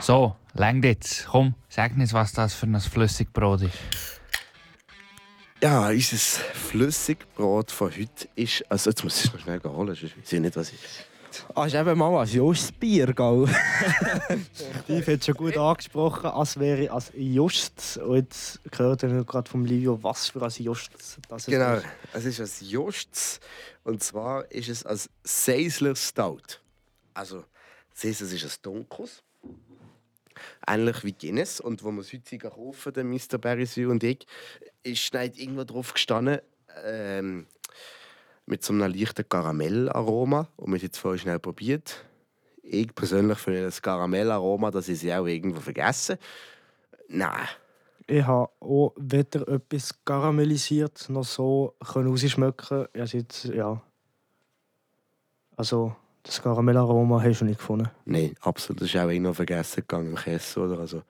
So, 0.02 0.36
längt 0.54 0.84
jetzt. 0.84 1.26
Komm, 1.26 1.56
sag 1.70 1.96
nicht, 1.96 2.14
was 2.14 2.34
das 2.34 2.54
für 2.54 2.68
ein 2.68 2.80
Flüssigbrot 2.80 3.62
ist. 3.62 3.74
Ja, 5.64 5.88
unser 5.88 6.18
Flüssigbrot 6.18 7.72
von 7.72 7.90
heute 7.90 8.28
ist. 8.36 8.70
Also, 8.70 8.90
jetzt 8.90 9.04
muss 9.04 9.18
ich 9.18 9.26
es 9.26 9.34
noch 9.34 9.40
schnell 9.40 9.62
holen, 9.64 9.96
sonst 9.96 10.18
weiß 10.18 10.34
ich 10.34 10.40
nicht, 10.42 10.56
was 10.58 10.74
ich. 10.74 10.80
Ist 11.66 11.76
eben 11.76 11.98
mal 11.98 12.12
was 12.14 12.34
Jostes 12.34 12.72
Bier, 12.72 13.14
gell? 13.14 13.48
Steve 14.84 15.14
hat 15.14 15.26
schon 15.26 15.36
gut 15.36 15.58
angesprochen, 15.58 16.28
als 16.28 16.60
wäre 16.60 16.92
als 16.92 17.12
Just. 17.16 17.98
Und 17.98 18.16
jetzt 18.16 18.60
gehört 18.72 19.04
er 19.04 19.24
gerade 19.24 19.50
vom 19.50 19.66
Livio, 19.66 20.02
was 20.02 20.30
für 20.30 20.42
ein 20.42 20.52
Just 20.52 20.92
das 21.28 21.48
ist. 21.48 21.52
Genau, 21.52 21.80
es 22.14 22.26
ist 22.26 22.40
ein 22.40 22.68
Justs. 22.68 23.40
Und 23.84 24.04
zwar 24.04 24.50
ist 24.52 24.70
es 24.70 24.86
ein 24.86 25.00
Seisler 25.24 25.96
Stout. 25.96 26.60
Also, 27.14 27.44
es 27.94 28.22
ist 28.22 28.44
ein 28.44 28.52
Dunkles. 28.62 29.24
Ähnlich 30.68 31.04
wie 31.04 31.14
Guinness. 31.14 31.60
Und 31.60 31.84
wo 31.84 31.92
wir 31.92 32.02
es 32.02 32.14
heute 32.14 32.38
kaufen, 32.38 32.94
der 32.94 33.04
Mr. 33.04 33.38
Barry 33.38 33.86
und 33.86 34.04
ich, 34.04 34.26
ist 34.84 35.14
nicht 35.14 35.38
irgendwo 35.38 35.64
drauf 35.64 35.94
gestanden, 35.94 36.40
ähm, 36.84 37.48
mit 38.50 38.64
so 38.64 38.74
einem 38.74 38.92
leichten 38.92 39.28
Karamellaroma. 39.28 40.48
Und 40.58 40.74
wir 40.74 40.80
haben 40.80 40.90
es 40.92 40.98
vorhin 40.98 41.20
schnell 41.20 41.40
probiert. 41.40 42.06
Ich 42.64 42.94
persönlich 42.94 43.38
finde 43.38 43.64
das 43.64 43.82
Karamellaroma, 43.82 44.72
das 44.72 44.90
ist 44.90 45.04
ja 45.04 45.20
auch 45.20 45.28
irgendwo 45.28 45.60
vergessen. 45.60 46.18
Nein. 47.08 47.48
Ich 48.08 48.26
habe 48.26 48.50
auch 48.60 48.94
weder 48.98 49.48
etwas 49.48 49.94
karamellisiert 50.04 51.10
noch 51.10 51.24
so 51.24 51.76
können 51.94 52.10
rausschmecken. 52.10 52.88
Ich 52.94 53.02
habe 53.02 53.18
jetzt, 53.18 53.46
ja, 53.46 53.82
Also, 55.56 55.96
das 56.30 56.42
Karamellaroma 56.42 57.22
hast 57.22 57.42
du 57.42 57.46
nicht 57.46 57.58
gefunden. 57.58 57.90
Nein, 58.06 58.34
absolut. 58.42 58.82
Das 58.82 58.90
ist 58.90 58.96
auch 58.96 59.10
irgendwo 59.10 59.34
vergessen 59.34 59.82
gegangen 59.82 60.10
im 60.10 60.16
Käse 60.16 60.60
oder 60.60 60.80
also. 60.80 61.02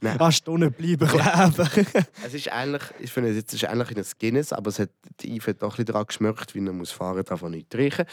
Nein. 0.00 0.18
Kannst 0.18 0.46
du 0.46 0.56
nicht 0.56 0.76
bleiben 0.76 1.06
kleben. 1.06 1.98
Es 2.24 2.34
ist 2.34 2.48
eigentlich, 2.52 2.82
ich 3.00 3.12
finde, 3.12 3.30
es 3.30 3.52
ist 3.52 3.64
eigentlich 3.64 3.96
ein 3.96 4.04
Guinness, 4.18 4.52
aber 4.52 4.70
es 4.70 4.78
hat, 4.78 4.90
die 5.20 5.36
Yves 5.36 5.48
hat 5.48 5.62
doch 5.62 5.68
ein 5.68 5.70
bisschen 5.70 5.86
daran 5.86 6.06
geschmeckt, 6.06 6.54
wie 6.54 6.66
er 6.66 6.72
muss 6.72 6.92
fahren 6.92 7.24
darf, 7.24 7.42
nicht 7.42 7.74
riechen. 7.74 8.06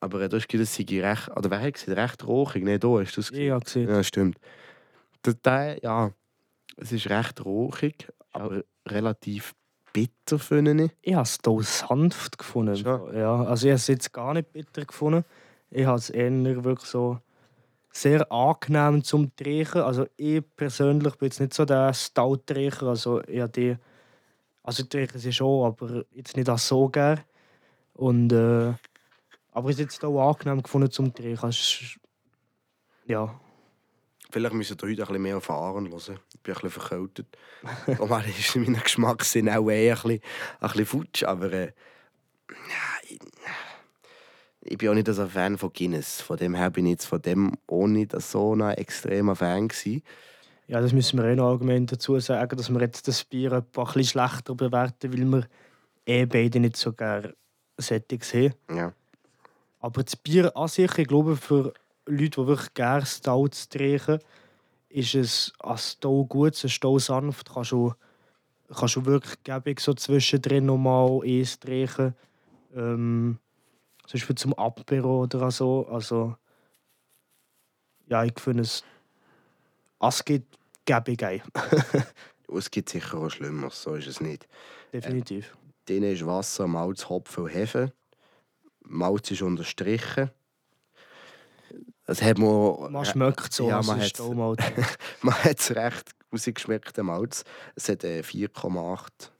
Aber 0.00 0.20
äh, 0.20 0.28
hast 0.30 0.48
gesagt, 0.48 0.54
es 0.54 0.74
sei 0.74 1.00
recht, 1.00 1.30
oder 1.36 1.50
wer 1.50 1.60
hat 1.60 1.74
gesagt, 1.74 1.96
recht 1.96 2.26
rochig? 2.26 2.64
Nein, 2.64 2.80
da 2.80 2.88
hast 2.88 3.16
du 3.16 3.20
es 3.20 3.30
ich 3.30 3.50
habe 3.50 3.64
gesehen. 3.64 3.88
Ja, 3.88 4.02
stimmt. 4.02 4.38
Der, 5.24 5.34
der, 5.34 5.78
ja, 5.82 6.10
es 6.76 6.92
ist 6.92 7.08
recht 7.08 7.44
rochig, 7.44 8.08
aber 8.32 8.62
relativ 8.86 9.54
bitter, 9.92 10.38
finde 10.38 10.84
ich. 10.84 10.90
Ich 11.02 11.14
habe 11.14 11.22
es 11.22 11.38
hier 11.44 11.62
sanft 11.62 12.38
gefunden. 12.38 12.76
Schon? 12.76 13.16
Ja, 13.16 13.44
also 13.44 13.66
ich 13.66 13.72
habe 13.72 13.76
es 13.76 13.86
jetzt 13.86 14.12
gar 14.12 14.34
nicht 14.34 14.52
bitter 14.52 14.84
gefunden. 14.84 15.24
Ich 15.70 15.86
habe 15.86 15.98
es 15.98 16.10
eher 16.10 16.30
wirklich 16.64 16.88
so 16.88 17.18
sehr 17.92 18.30
angenehm 18.32 19.04
zum 19.04 19.34
Trinken. 19.36 19.82
Also 19.82 20.06
ich 20.16 20.42
persönlich 20.56 21.14
bin 21.16 21.26
jetzt 21.26 21.40
nicht 21.40 21.54
so 21.54 21.64
der 21.64 21.92
Stout-Trinker. 21.92 22.88
Also 22.88 23.22
ich 23.22 23.44
die... 23.46 23.76
Also 24.62 24.84
ich 24.84 24.88
trinke 24.88 25.18
sie 25.18 25.32
schon, 25.32 25.66
aber 25.66 26.04
jetzt 26.12 26.36
nicht 26.36 26.58
so 26.58 26.88
gern. 26.88 27.20
Und... 27.94 28.32
Äh, 28.32 28.74
aber 29.54 29.68
ich 29.68 29.76
habe 29.76 29.82
es 29.84 29.94
jetzt 29.94 30.04
auch 30.04 30.30
angenehm 30.30 30.62
gefunden 30.62 30.90
zum 30.90 31.12
Trinken. 31.12 31.48
Ist- 31.48 31.98
Ja, 33.06 33.38
Vielleicht 34.32 34.54
müssen 34.54 34.80
wir 34.80 34.88
heute 34.88 35.02
ein 35.02 35.06
bisschen 35.06 35.22
mehr 35.22 35.34
erfahren 35.34 35.90
hören. 35.90 36.18
Ich 36.32 36.40
bin 36.40 36.54
ein 36.54 36.60
bisschen 36.62 36.70
verkältet. 36.70 37.26
Normal 37.98 38.24
ist 38.26 38.56
mein 38.56 38.80
Geschmackssinn 38.82 39.50
auch 39.50 39.68
eher 39.68 39.94
ein 39.94 40.02
bisschen, 40.02 40.20
ein 40.58 40.68
bisschen 40.68 40.86
futsch, 40.86 41.22
aber 41.22 41.52
äh, 41.52 41.72
ich, 43.02 43.20
ich 44.62 44.78
bin 44.78 44.88
auch 44.88 44.94
nicht 44.94 45.06
so 45.06 45.20
ein 45.20 45.28
Fan 45.28 45.58
von 45.58 45.70
Guinness. 45.70 46.22
Von 46.22 46.38
dem 46.38 46.54
her 46.54 46.70
bin 46.70 46.86
ich 46.86 46.92
jetzt 46.92 47.04
von 47.04 47.20
dem 47.20 47.52
auch 47.66 47.86
nicht 47.86 48.18
so 48.22 48.54
ein 48.54 48.62
extremer 48.70 49.36
Fan 49.36 49.68
gewesen. 49.68 50.02
Ja, 50.66 50.80
das 50.80 50.94
müssen 50.94 51.18
wir 51.18 51.26
eh 51.26 51.36
noch 51.36 51.50
allgemein 51.50 51.84
dazu 51.84 52.18
sagen, 52.18 52.56
dass 52.56 52.70
wir 52.70 52.80
jetzt 52.80 53.06
das 53.06 53.24
Bier 53.24 53.52
ein 53.52 53.64
bisschen 53.64 54.04
schlechter 54.04 54.54
bewerten, 54.54 55.12
weil 55.12 55.26
wir 55.26 55.46
eh 56.06 56.24
beide 56.24 56.58
nicht 56.58 56.78
so 56.78 56.94
gerne 56.94 57.34
Sättig 57.76 58.24
sehen. 58.24 58.54
Ja. 58.70 58.92
Aber 59.80 60.04
das 60.04 60.16
Bier 60.16 60.56
an 60.56 60.68
sich, 60.68 60.96
ich 60.96 61.08
glaube, 61.08 61.36
für 61.36 61.74
Leute, 62.06 62.40
die 62.40 62.46
wirklich 62.46 62.74
gerne 62.74 63.06
Stouts 63.06 63.68
trinken, 63.68 64.18
ist 64.88 65.14
es 65.14 65.52
als 65.58 65.92
Stau 65.92 66.24
gut, 66.24 66.62
ein 66.62 66.68
Stau 66.68 66.98
sanft, 66.98 67.52
kannst 67.52 67.72
du, 67.72 67.94
kannst 68.74 68.96
du 68.96 69.06
wirklich 69.06 69.42
gäbig 69.42 69.80
so 69.80 69.94
zwischendrin 69.94 70.66
nochmal 70.66 71.20
eins 71.24 71.58
trinken. 71.58 72.14
Ähm, 72.74 73.38
zum 74.06 74.18
Beispiel 74.18 74.36
zum 74.36 74.54
Apero 74.54 75.22
oder 75.22 75.50
so. 75.50 75.86
Also, 75.88 76.36
ja, 78.08 78.24
ich 78.24 78.38
finde 78.38 78.62
es, 78.62 78.84
es 80.00 80.24
geht 80.24 80.44
gäbig 80.84 81.24
ein. 81.24 81.42
Es 82.54 82.70
gibt 82.70 82.90
sicher 82.90 83.16
auch 83.16 83.30
Schlimmeres, 83.30 83.82
so 83.82 83.94
ist 83.94 84.06
es 84.08 84.20
nicht. 84.20 84.46
Definitiv. 84.92 85.56
Drin 85.86 86.02
ist 86.02 86.26
Wasser, 86.26 86.66
Malz, 86.66 87.08
Hopfen 87.08 87.44
und 87.44 87.50
Hefe. 87.50 87.92
Malz 88.82 89.30
ist 89.30 89.40
unterstrichen. 89.40 90.30
Das 92.12 92.20
hat 92.20 92.36
man, 92.36 92.92
Man 92.92 93.06
schmeckt 93.06 93.54
so, 93.54 93.70
Ja, 93.70 93.80
man 93.80 93.98
hat 95.44 95.58
es 95.58 95.70
recht 95.74 96.10
rausgeschmeckt, 96.30 96.94
der 96.94 97.04
Malz. 97.04 97.42
Es 97.74 97.88
hat 97.88 98.04
äh, 98.04 98.20
4,8 98.20 99.30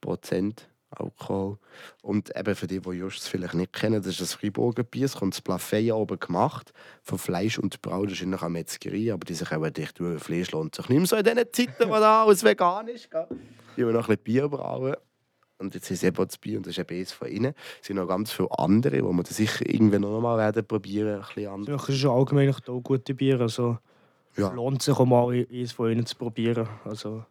Prozent 0.00 0.66
Alkohol. 0.88 1.58
Und 2.00 2.34
eben 2.34 2.54
für 2.54 2.66
die, 2.66 2.80
die 2.80 2.90
Just 2.90 3.28
vielleicht 3.28 3.52
nicht 3.52 3.74
kennen, 3.74 4.00
das 4.00 4.12
ist 4.12 4.22
das 4.22 4.32
Freiburger 4.32 4.82
Bier. 4.82 5.04
Es 5.04 5.16
kommt 5.16 5.34
das 5.34 5.42
Plafeyen 5.42 5.92
oben 5.92 6.18
gemacht. 6.18 6.72
Von 7.02 7.18
Fleisch 7.18 7.58
und 7.58 7.82
Braut. 7.82 8.06
Das 8.06 8.18
ist 8.18 8.24
noch 8.24 8.40
eine 8.40 8.50
Metzgerei, 8.50 9.12
aber 9.12 9.26
die 9.26 9.34
sich 9.34 9.52
auch 9.52 9.68
dicht 9.68 10.00
durch 10.00 10.22
Fleisch 10.22 10.52
lohnt 10.52 10.74
sich 10.74 10.88
nicht 10.88 10.96
mehr 10.96 11.06
so 11.06 11.16
in 11.16 11.24
diesen 11.24 11.52
Zeiten, 11.52 11.90
wo 11.90 11.96
da 11.96 12.24
alles 12.24 12.42
vegan 12.42 12.88
ist. 12.88 13.10
gell? 13.10 13.26
Die 13.76 13.82
haben 13.82 13.92
noch 13.92 14.08
ein 14.08 14.16
bisschen 14.16 14.24
Bier 14.24 14.48
brauen. 14.48 14.96
Und 15.58 15.74
jetzt 15.74 15.90
ist 15.90 16.02
eben 16.02 16.16
auch 16.18 16.24
das 16.24 16.36
Bier 16.38 16.56
und 16.58 16.66
das 16.66 16.72
ist 16.72 16.78
eben 16.78 16.96
eines 16.96 17.12
von 17.12 17.28
ihnen. 17.28 17.54
Es 17.80 17.86
sind 17.86 17.96
noch 17.96 18.08
ganz 18.08 18.32
viele 18.32 18.48
andere, 18.58 18.96
die 18.96 19.02
wir 19.02 19.12
dann 19.22 19.24
sicher 19.24 19.64
irgendwann 19.68 20.02
noch 20.02 20.20
mal 20.20 20.36
werden 20.36 20.66
probieren. 20.66 21.20
Ein 21.20 21.26
bisschen 21.34 21.48
anders. 21.52 21.80
Das 21.80 21.88
ist 21.90 21.98
schon 22.00 22.10
allgemein 22.10 22.52
auch 22.52 22.82
gute 22.82 23.14
Bier. 23.14 23.40
Also 23.40 23.78
Ja. 24.36 24.50
lohnt 24.52 24.82
sich 24.82 24.94
auch 24.94 25.04
mal 25.04 25.28
eines 25.32 25.72
von 25.72 25.90
ihnen 25.92 26.06
zu 26.06 26.16
probieren. 26.16 26.68
Also, 26.84 27.24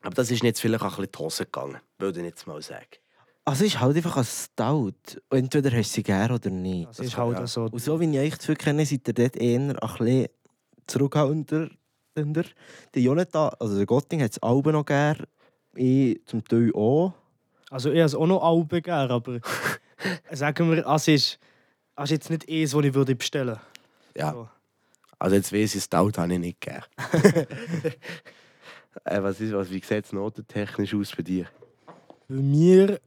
Aber 0.00 0.14
das 0.14 0.30
ist 0.30 0.42
jetzt 0.42 0.60
vielleicht 0.60 0.82
auch 0.82 0.86
ein 0.86 0.96
bisschen 0.96 1.12
die 1.12 1.18
Hose 1.18 1.44
gegangen, 1.44 1.76
würde 1.98 2.20
ich 2.20 2.26
jetzt 2.26 2.46
mal 2.46 2.62
sagen. 2.62 2.86
Also 3.44 3.64
es 3.64 3.74
ist 3.74 3.80
halt 3.80 3.96
einfach 3.96 4.16
ein 4.16 4.24
Stout. 4.24 4.92
Entweder 5.30 5.70
hast 5.76 5.90
du 5.90 5.94
sie 5.96 6.02
gern 6.02 6.30
oder 6.30 6.50
nicht. 6.50 6.88
das 6.88 7.00
ist 7.00 7.16
halt 7.16 7.38
ja. 7.38 7.46
so. 7.46 7.64
Und 7.64 7.78
so 7.80 7.98
wie 8.00 8.10
ich 8.10 8.18
euch 8.18 8.38
dafür 8.38 8.54
kenne, 8.54 8.86
seid 8.86 9.06
ihr 9.08 9.14
dort 9.14 9.36
eher 9.36 9.58
ein 9.60 9.76
bisschen 9.76 10.28
zurückhaltender. 10.86 11.68
Der 12.16 13.02
Jonathan, 13.02 13.50
also 13.58 13.76
der 13.76 13.86
Gotting 13.86 14.22
hat 14.22 14.32
es 14.32 14.42
Alben 14.42 14.72
noch 14.72 14.84
gern. 14.84 15.24
Ich 15.74 16.20
zum 16.26 16.44
Teil 16.44 16.72
auch. 16.74 17.12
Also 17.70 17.92
ich 17.92 18.02
habe 18.02 18.18
auch 18.18 18.26
noch 18.26 18.42
Alben 18.42 18.82
gern, 18.82 19.10
aber 19.10 19.40
sagen 20.32 20.70
wir, 20.72 20.84
es 20.84 21.08
ist, 21.08 21.38
es 21.96 22.04
ist 22.04 22.10
jetzt 22.10 22.30
nicht 22.30 22.48
eins, 22.50 22.72
das 22.72 22.84
ich 22.84 22.94
würde 22.94 23.14
bestellen 23.14 23.58
Ja. 24.16 24.32
So. 24.32 24.48
Also 25.20 25.36
jetzt 25.36 25.52
weiss 25.52 25.74
ich, 25.76 25.84
Stout 25.84 26.18
habe 26.18 26.32
ich 26.32 26.38
nicht 26.40 26.60
gern. 26.60 26.82
äh, 29.04 29.22
was 29.22 29.40
ist, 29.40 29.52
was, 29.52 29.70
wie 29.70 29.80
sieht 29.80 30.06
es 30.06 30.12
notentechnisch 30.12 30.94
aus 30.94 31.14
bei 31.14 31.22
dir? 31.22 31.46
Bei 32.26 32.34
mir, 32.34 33.00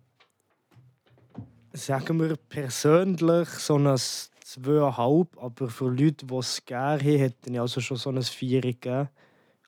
sagen 1.73 2.19
wir 2.21 2.37
persönlich, 2.37 3.49
so 3.49 3.75
ein 3.77 3.87
2,5, 3.87 5.27
aber 5.37 5.67
für 5.67 5.89
Leute, 5.89 6.25
die 6.25 6.35
es 6.35 6.63
gerne 6.63 7.01
haben, 7.01 7.17
hätte 7.17 7.49
ich 7.49 7.59
also 7.59 7.81
schon 7.81 7.97
so 7.97 8.11
ein 8.11 8.21
4 8.21 8.61
gegeben. 8.61 9.09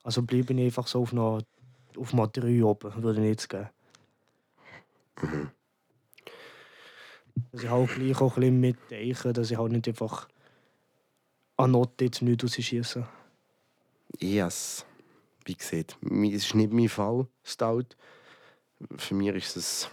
Also 0.03 0.21
bleibe 0.21 0.53
ich 0.53 0.65
einfach 0.65 0.88
so 0.88 1.01
auf 1.01 1.12
einer 1.12 1.39
auf 1.97 2.13
einer 2.13 2.27
3 2.27 2.63
oben, 2.63 3.03
würde 3.03 3.21
ich 3.21 3.29
jetzt 3.29 3.49
geben. 3.49 3.69
Dass 7.51 7.63
ich 7.63 7.69
halt 7.69 7.95
gleich 7.95 8.21
auch 8.21 8.38
ein 8.38 8.41
bisschen 8.41 8.60
mitdenke, 8.60 9.34
dass 9.34 9.51
ich 9.51 9.58
halt 9.58 9.71
nicht 9.71 9.88
einfach 9.88 10.28
an 11.58 11.71
Note 11.71 12.06
jetzt 12.06 12.21
nicht 12.21 12.43
rausschieße. 12.43 13.08
Yes. 14.19 14.86
Wie 15.45 15.56
gesagt, 15.56 15.97
es 16.01 16.45
ist 16.45 16.56
nicht 16.56 16.73
mein 16.73 16.89
Fall, 16.89 17.28
Stout. 17.43 17.95
Für 18.97 19.13
mich 19.13 19.30
ist 19.30 19.56
es. 19.58 19.89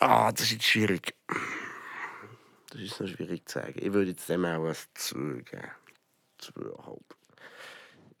Ah, 0.00 0.30
das 0.32 0.42
ist 0.42 0.52
jetzt 0.52 0.64
schwierig. 0.64 1.14
Das 2.70 2.80
ist 2.80 3.00
noch 3.00 3.08
schwierig 3.08 3.48
zu 3.48 3.58
sagen. 3.58 3.74
Ich 3.76 3.92
würde 3.92 4.10
jetzt 4.10 4.28
dem 4.28 4.44
auch 4.44 4.64
ein 4.64 4.74
2 4.94 5.18
geben. 5.42 5.70
2,5. 6.40 7.00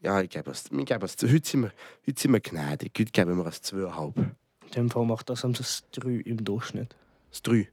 Ja, 0.00 0.20
ich 0.20 0.30
gebe 0.30 0.50
es. 0.50 0.64
Ich. 0.70 0.90
Heute, 0.90 1.08
sind 1.48 1.62
wir, 1.62 1.72
heute 2.06 2.20
sind 2.20 2.32
wir 2.32 2.40
gnädig. 2.40 2.92
Heute 2.98 3.10
geben 3.10 3.36
wir 3.36 3.46
es 3.46 3.62
2,5. 3.62 4.30
In 4.68 4.72
dem 4.72 4.90
Fall 4.90 5.04
macht 5.06 5.28
das 5.30 5.44
ein 5.44 5.54
3 5.92 6.08
im 6.24 6.44
Durchschnitt. 6.44 6.94
Das 7.30 7.42
3. 7.42 7.56
Ich 7.60 7.68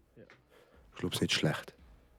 glaube, 0.99 1.13
es 1.13 1.15
ist 1.15 1.21
nicht 1.21 1.34
schlecht. 1.34 1.73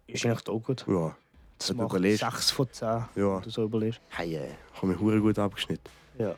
Ist 0.07 0.25
eigentlich 0.27 0.49
auch 0.49 0.61
gut. 0.63 0.85
Ja. 0.87 1.17
Das 1.59 1.69
du 1.69 1.75
macht 1.75 1.91
überlegst. 1.91 2.21
6 2.21 2.51
von 2.51 2.69
10, 2.71 2.87
Ja. 2.89 3.09
wenn 3.37 3.43
du 3.43 3.51
so 3.51 3.65
überlegst. 3.65 4.01
Hey, 4.11 4.35
äh, 4.37 4.51
haben 4.75 4.91
wir 4.91 5.01
hure 5.01 5.21
gut 5.21 5.39
abgeschnitten. 5.39 5.89
Ja. 6.19 6.35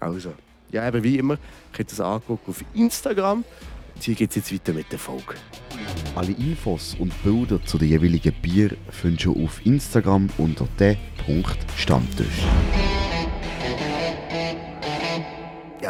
Also. 0.00 0.34
Ja, 0.70 0.88
eben 0.88 1.02
wie 1.04 1.18
immer, 1.18 1.36
könnt 1.72 1.92
ihr 1.92 1.96
das 1.96 2.00
angucken 2.00 2.50
auf 2.50 2.64
Instagram. 2.74 3.44
Und 3.94 4.02
hier 4.02 4.14
geht 4.14 4.30
es 4.30 4.36
jetzt 4.36 4.52
weiter 4.52 4.72
mit 4.72 4.90
der 4.90 4.98
Folge. 4.98 5.34
Alle 6.16 6.32
Infos 6.32 6.96
und 6.98 7.12
Bilder 7.22 7.62
zu 7.64 7.78
den 7.78 7.88
jeweiligen 7.88 8.32
Bier 8.42 8.76
findest 8.90 9.26
du 9.26 9.44
auf 9.44 9.64
Instagram 9.64 10.28
unter 10.38 10.66
der.stammtisch. 10.78 12.42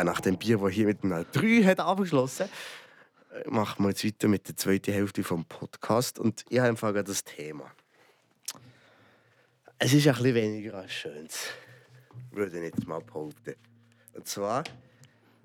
Ja, 0.03 0.07
nach 0.07 0.21
dem 0.21 0.37
Bier, 0.37 0.59
das 0.59 0.73
hier 0.73 0.87
mit 0.87 1.05
einem 1.05 1.25
3 1.31 1.63
hat 1.63 1.79
abgeschlossen 1.79 2.49
äh, 3.31 3.49
machen 3.49 3.85
wir 3.85 3.91
jetzt 3.91 4.05
weiter 4.05 4.27
mit 4.27 4.49
der 4.49 4.57
zweiten 4.57 4.93
Hälfte 4.93 5.23
vom 5.23 5.45
Podcast. 5.45 6.19
Und 6.19 6.45
ich 6.49 6.59
habe 6.59 6.71
einfach 6.71 6.93
das 7.05 7.23
Thema. 7.23 7.71
Es 9.79 9.93
ist 9.93 10.09
ein 10.09 10.15
bisschen 10.15 10.35
weniger 10.35 10.75
als 10.79 10.91
schönes. 10.93 11.51
Würde 12.33 12.59
ich 12.59 12.65
jetzt 12.65 12.85
mal 12.85 12.99
behaupten. 12.99 13.55
Und 14.15 14.27
zwar 14.27 14.65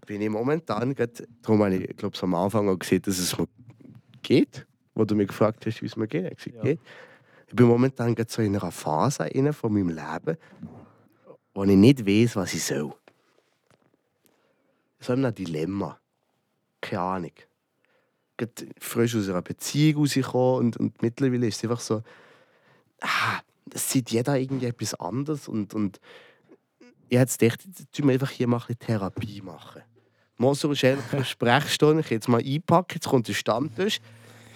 bin 0.08 0.24
ich 0.24 0.30
momentan, 0.30 0.96
gerade, 0.96 1.28
darum 1.44 1.64
habe 1.64 1.76
ich 1.76 1.96
glaube 1.96 2.18
am 2.20 2.34
Anfang 2.34 2.68
auch 2.68 2.80
gesehen, 2.80 3.04
dass 3.04 3.20
es 3.20 3.38
mir 3.38 3.48
geht, 4.24 4.66
wo 4.96 5.06
du 5.06 5.14
mich 5.14 5.28
gefragt 5.28 5.68
hast, 5.68 5.84
wie 5.84 5.86
es 5.86 5.96
mir 5.96 6.08
geht. 6.08 6.32
Ich, 6.32 6.38
gesagt, 6.46 6.56
Ja. 6.56 6.62
geht. 6.64 6.80
ich 7.48 7.54
bin 7.56 7.68
momentan 7.68 8.16
gerade 8.16 8.32
so 8.32 8.42
in 8.42 8.56
einer 8.56 8.72
Phase 8.72 9.30
von 9.54 9.72
meinem 9.72 9.90
Leben, 9.90 10.36
wo 11.54 11.64
ich 11.64 11.76
nicht 11.78 12.08
weiß, 12.08 12.38
was 12.38 12.56
ich 12.56 12.64
soll. 12.64 12.96
So 15.00 15.14
ein 15.14 15.34
Dilemma. 15.34 16.00
Keine 16.82 17.02
Ahnung. 17.02 17.32
Gerade 18.38 18.68
frisch 18.80 19.16
aus 19.16 19.30
einer 19.30 19.42
Beziehung 19.42 20.02
rausgekommen 20.02 20.60
und, 20.60 20.78
und 20.78 21.02
mittlerweile 21.02 21.48
ist 21.48 21.58
es 21.58 21.64
einfach 21.64 21.80
so, 21.80 22.04
ah, 23.02 23.40
es 23.74 23.90
sieht 23.90 24.12
jeder 24.12 24.38
irgendwie 24.38 24.68
etwas 24.68 24.94
anderes 24.96 25.48
und, 25.48 25.74
und 25.74 26.00
ich 27.10 27.18
jetzt 27.18 27.40
gedacht, 27.40 27.66
jetzt 27.66 27.92
tun 27.94 28.08
wir 28.08 28.14
einfach 28.14 28.30
hier 28.30 28.48
mal 28.48 28.62
ein 28.68 28.80
Therapie 28.80 29.42
machen. 29.42 29.82
So 30.54 30.76
schnell 30.76 31.00
eine 31.12 31.26
Sprechstunde, 31.26 32.02
ich 32.02 32.10
jetzt 32.10 32.28
mal 32.28 32.42
einpacken, 32.44 32.96
jetzt 32.96 33.08
kommt 33.08 33.28
der 33.28 33.34
Stammtisch. 33.34 34.00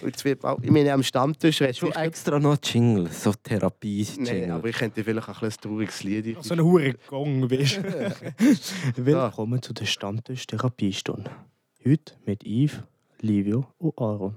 Jetzt 0.04 0.24
wird 0.24 0.44
auch, 0.44 0.60
ich 0.62 0.70
meine, 0.70 0.92
am 0.92 1.02
Stammtisch 1.02 1.60
redest 1.60 1.78
Schon 1.80 1.92
extra 1.92 2.38
noch 2.38 2.58
Jingle, 2.62 3.08
so 3.08 3.32
Therapie-Jingle. 3.32 4.40
Nein, 4.40 4.50
aber 4.50 4.68
ich 4.68 4.76
könnte 4.76 5.04
vielleicht 5.04 5.28
auch 5.28 5.42
ein 5.42 5.48
bisschen 5.48 5.70
ein 5.70 5.70
trauriges 5.70 6.02
Lied. 6.02 6.36
So 6.42 6.54
ein 6.54 6.60
hure 6.62 6.94
Gong, 7.08 7.50
weißt 7.50 7.78
du? 7.78 8.16
Willkommen 8.96 9.62
zu 9.62 9.72
der 9.72 9.86
Stammtisch-Therapiestunde. 9.86 11.30
Heute 11.84 12.14
mit 12.26 12.44
Yves, 12.44 12.82
Livio 13.20 13.66
und 13.78 13.98
Aaron. 13.98 14.36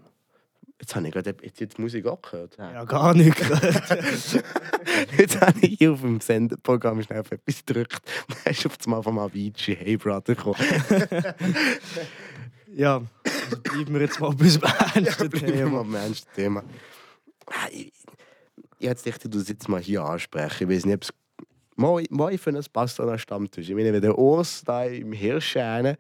Jetzt 0.80 0.95
habe 0.95 1.07
ich 1.07 1.13
gerade 1.13 1.36
jetzt, 1.41 1.59
jetzt 1.59 1.80
Musik 1.80 2.05
auch 2.05 2.22
gehört. 2.22 2.57
Ja, 2.57 2.84
gar 2.84 3.13
nicht 3.13 3.38
gehört. 3.38 3.63
Jetzt 5.18 5.41
habe 5.41 5.59
ich 5.61 5.78
hier 5.78 5.93
auf 5.93 6.01
dem 6.01 6.20
Sendeprogramm 6.20 7.01
schnell 7.01 7.22
auf 7.22 7.32
etwas 7.32 7.66
gedrückt. 7.66 8.01
Dann 8.43 8.53
ist 8.53 8.66
auf 8.66 8.78
einmal 8.86 9.01
vom 9.01 9.18
Avicii 9.18 9.76
Hey 9.76 9.95
Brother 9.97 10.36
gekommen. 10.36 10.57
ja, 12.76 13.01
also 13.43 13.61
bleiben 13.61 13.93
wir 13.93 14.01
jetzt 14.01 14.19
mal 14.19 14.33
bei 14.33 14.45
unserem 14.45 14.71
ernsten 14.95 15.31
wir 15.33 15.45
Thema. 15.45 15.69
mal 15.69 15.83
beim 15.83 15.95
ernsten 15.95 16.29
Thema. 16.36 16.63
Ich, 17.71 17.91
ich 18.79 18.88
hätte 18.88 19.03
gedacht, 19.03 19.33
du 19.33 19.39
jetzt 19.39 19.69
mal 19.69 19.81
hier 19.81 20.03
ansprechen. 20.03 20.69
Ich 20.69 20.75
weiß 20.77 20.86
nicht, 20.86 20.95
ob 20.95 21.03
es. 21.03 21.13
Ich 22.33 22.41
finde, 22.41 22.59
es 22.59 22.69
passt 22.69 22.99
an 22.99 23.07
den 23.07 23.19
Stammtisch. 23.19 23.69
Ich 23.69 23.75
meine, 23.75 23.91
wenn 23.91 24.01
der 24.01 24.17
Urs 24.17 24.63
da 24.65 24.86
im 24.86 25.11
Hirsch 25.11 25.57
rein, 25.57 25.97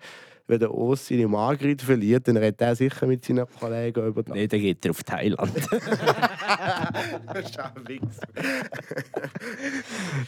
wenn 0.47 0.59
der 0.59 0.71
Urs 0.73 1.07
seine 1.07 1.27
Margrit 1.27 1.81
verliert, 1.81 2.27
dann 2.27 2.37
redet 2.37 2.61
er 2.61 2.75
sicher 2.75 3.07
mit 3.07 3.25
seinen 3.25 3.45
Kollegen 3.59 4.05
über 4.07 4.23
das. 4.23 4.33
Nein, 4.35 4.47
dann 4.47 4.59
geht 4.59 4.85
er 4.85 4.91
auf 4.91 5.03
Thailand. 5.03 5.51
Das 7.27 7.49
ist 7.49 7.59
ein 7.59 7.87
Wichser. 7.87 8.27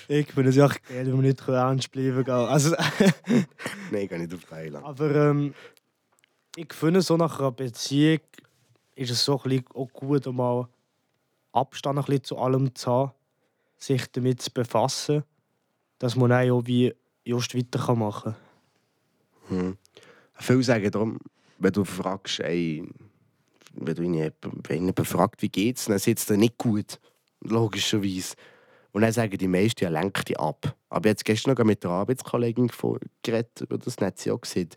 Ich 0.08 0.28
finde 0.32 0.49
es 0.49 0.55
ja 0.55 0.66
auch 0.66 0.76
geil, 0.89 1.05
wenn 1.05 1.16
wir 1.16 1.22
nicht 1.22 1.47
ernst 1.47 1.91
bleiben 1.91 2.24
können. 2.24 2.47
Also, 2.47 2.72
Nein, 3.91 4.01
ich 4.03 4.10
gehe 4.10 4.20
nicht 4.20 4.34
auf 4.34 4.43
Thailand. 4.45 4.86
aber 4.86 5.16
ähm, 5.30 5.53
ich 6.58 6.74
finde, 6.74 7.01
so 7.03 7.18
nach 7.18 7.39
einer 7.39 7.51
Beziehung 7.51 8.20
ist 8.95 9.12
es 9.12 9.24
so 9.24 9.39
ein 9.43 9.64
auch 9.76 9.93
gut, 9.93 10.26
mal 10.26 10.68
Abstand 11.51 11.99
ein 11.99 12.05
bisschen 12.05 12.24
zu 12.24 12.38
allem 12.38 12.74
zu 12.74 12.91
haben, 12.91 13.12
sich 13.78 14.12
damit 14.12 14.41
zu 14.41 14.51
befassen, 14.51 15.24
dass 15.99 16.16
man 16.16 16.32
dann 16.32 16.49
auch 16.49 16.64
wie 16.66 16.93
just 17.24 17.55
weiter 17.55 17.95
machen 17.95 18.36
kann. 19.49 19.60
Hm. 19.60 19.78
Viele 20.34 20.64
sagen 20.64 20.89
darum, 20.89 21.20
wenn 21.60 21.74
du 21.74 21.86
fragst, 21.86 22.39
ey, 22.39 22.84
wenn 23.74 23.95
du 23.95 24.01
ihn 24.01 24.32
wenn 24.68 24.86
jemand 24.86 25.08
fragt, 25.08 25.43
wie 25.43 25.49
geht's, 25.49 25.86
dann 25.86 25.99
sitzt 25.99 26.32
er 26.32 26.38
nicht 26.38 26.58
gut. 26.58 26.99
Logischerweise. 27.41 28.36
Und 28.93 29.03
dann 29.03 29.12
sagen 29.12 29.38
die 29.38 29.47
meisten, 29.47 29.84
ja, 29.84 29.91
lenk 29.91 30.26
dich 30.26 30.39
ab. 30.39 30.76
Aber 30.89 31.10
jetzt 31.10 31.24
gestern 31.24 31.53
noch 31.53 31.64
mit 31.64 31.84
der 31.84 31.91
Arbeitskollegin 31.91 32.72
geredet, 33.22 33.62
über 33.62 33.78
das 33.78 33.97
hat 33.97 34.18
sie 34.18 34.32
auch 34.32 34.41
gesagt, 34.41 34.76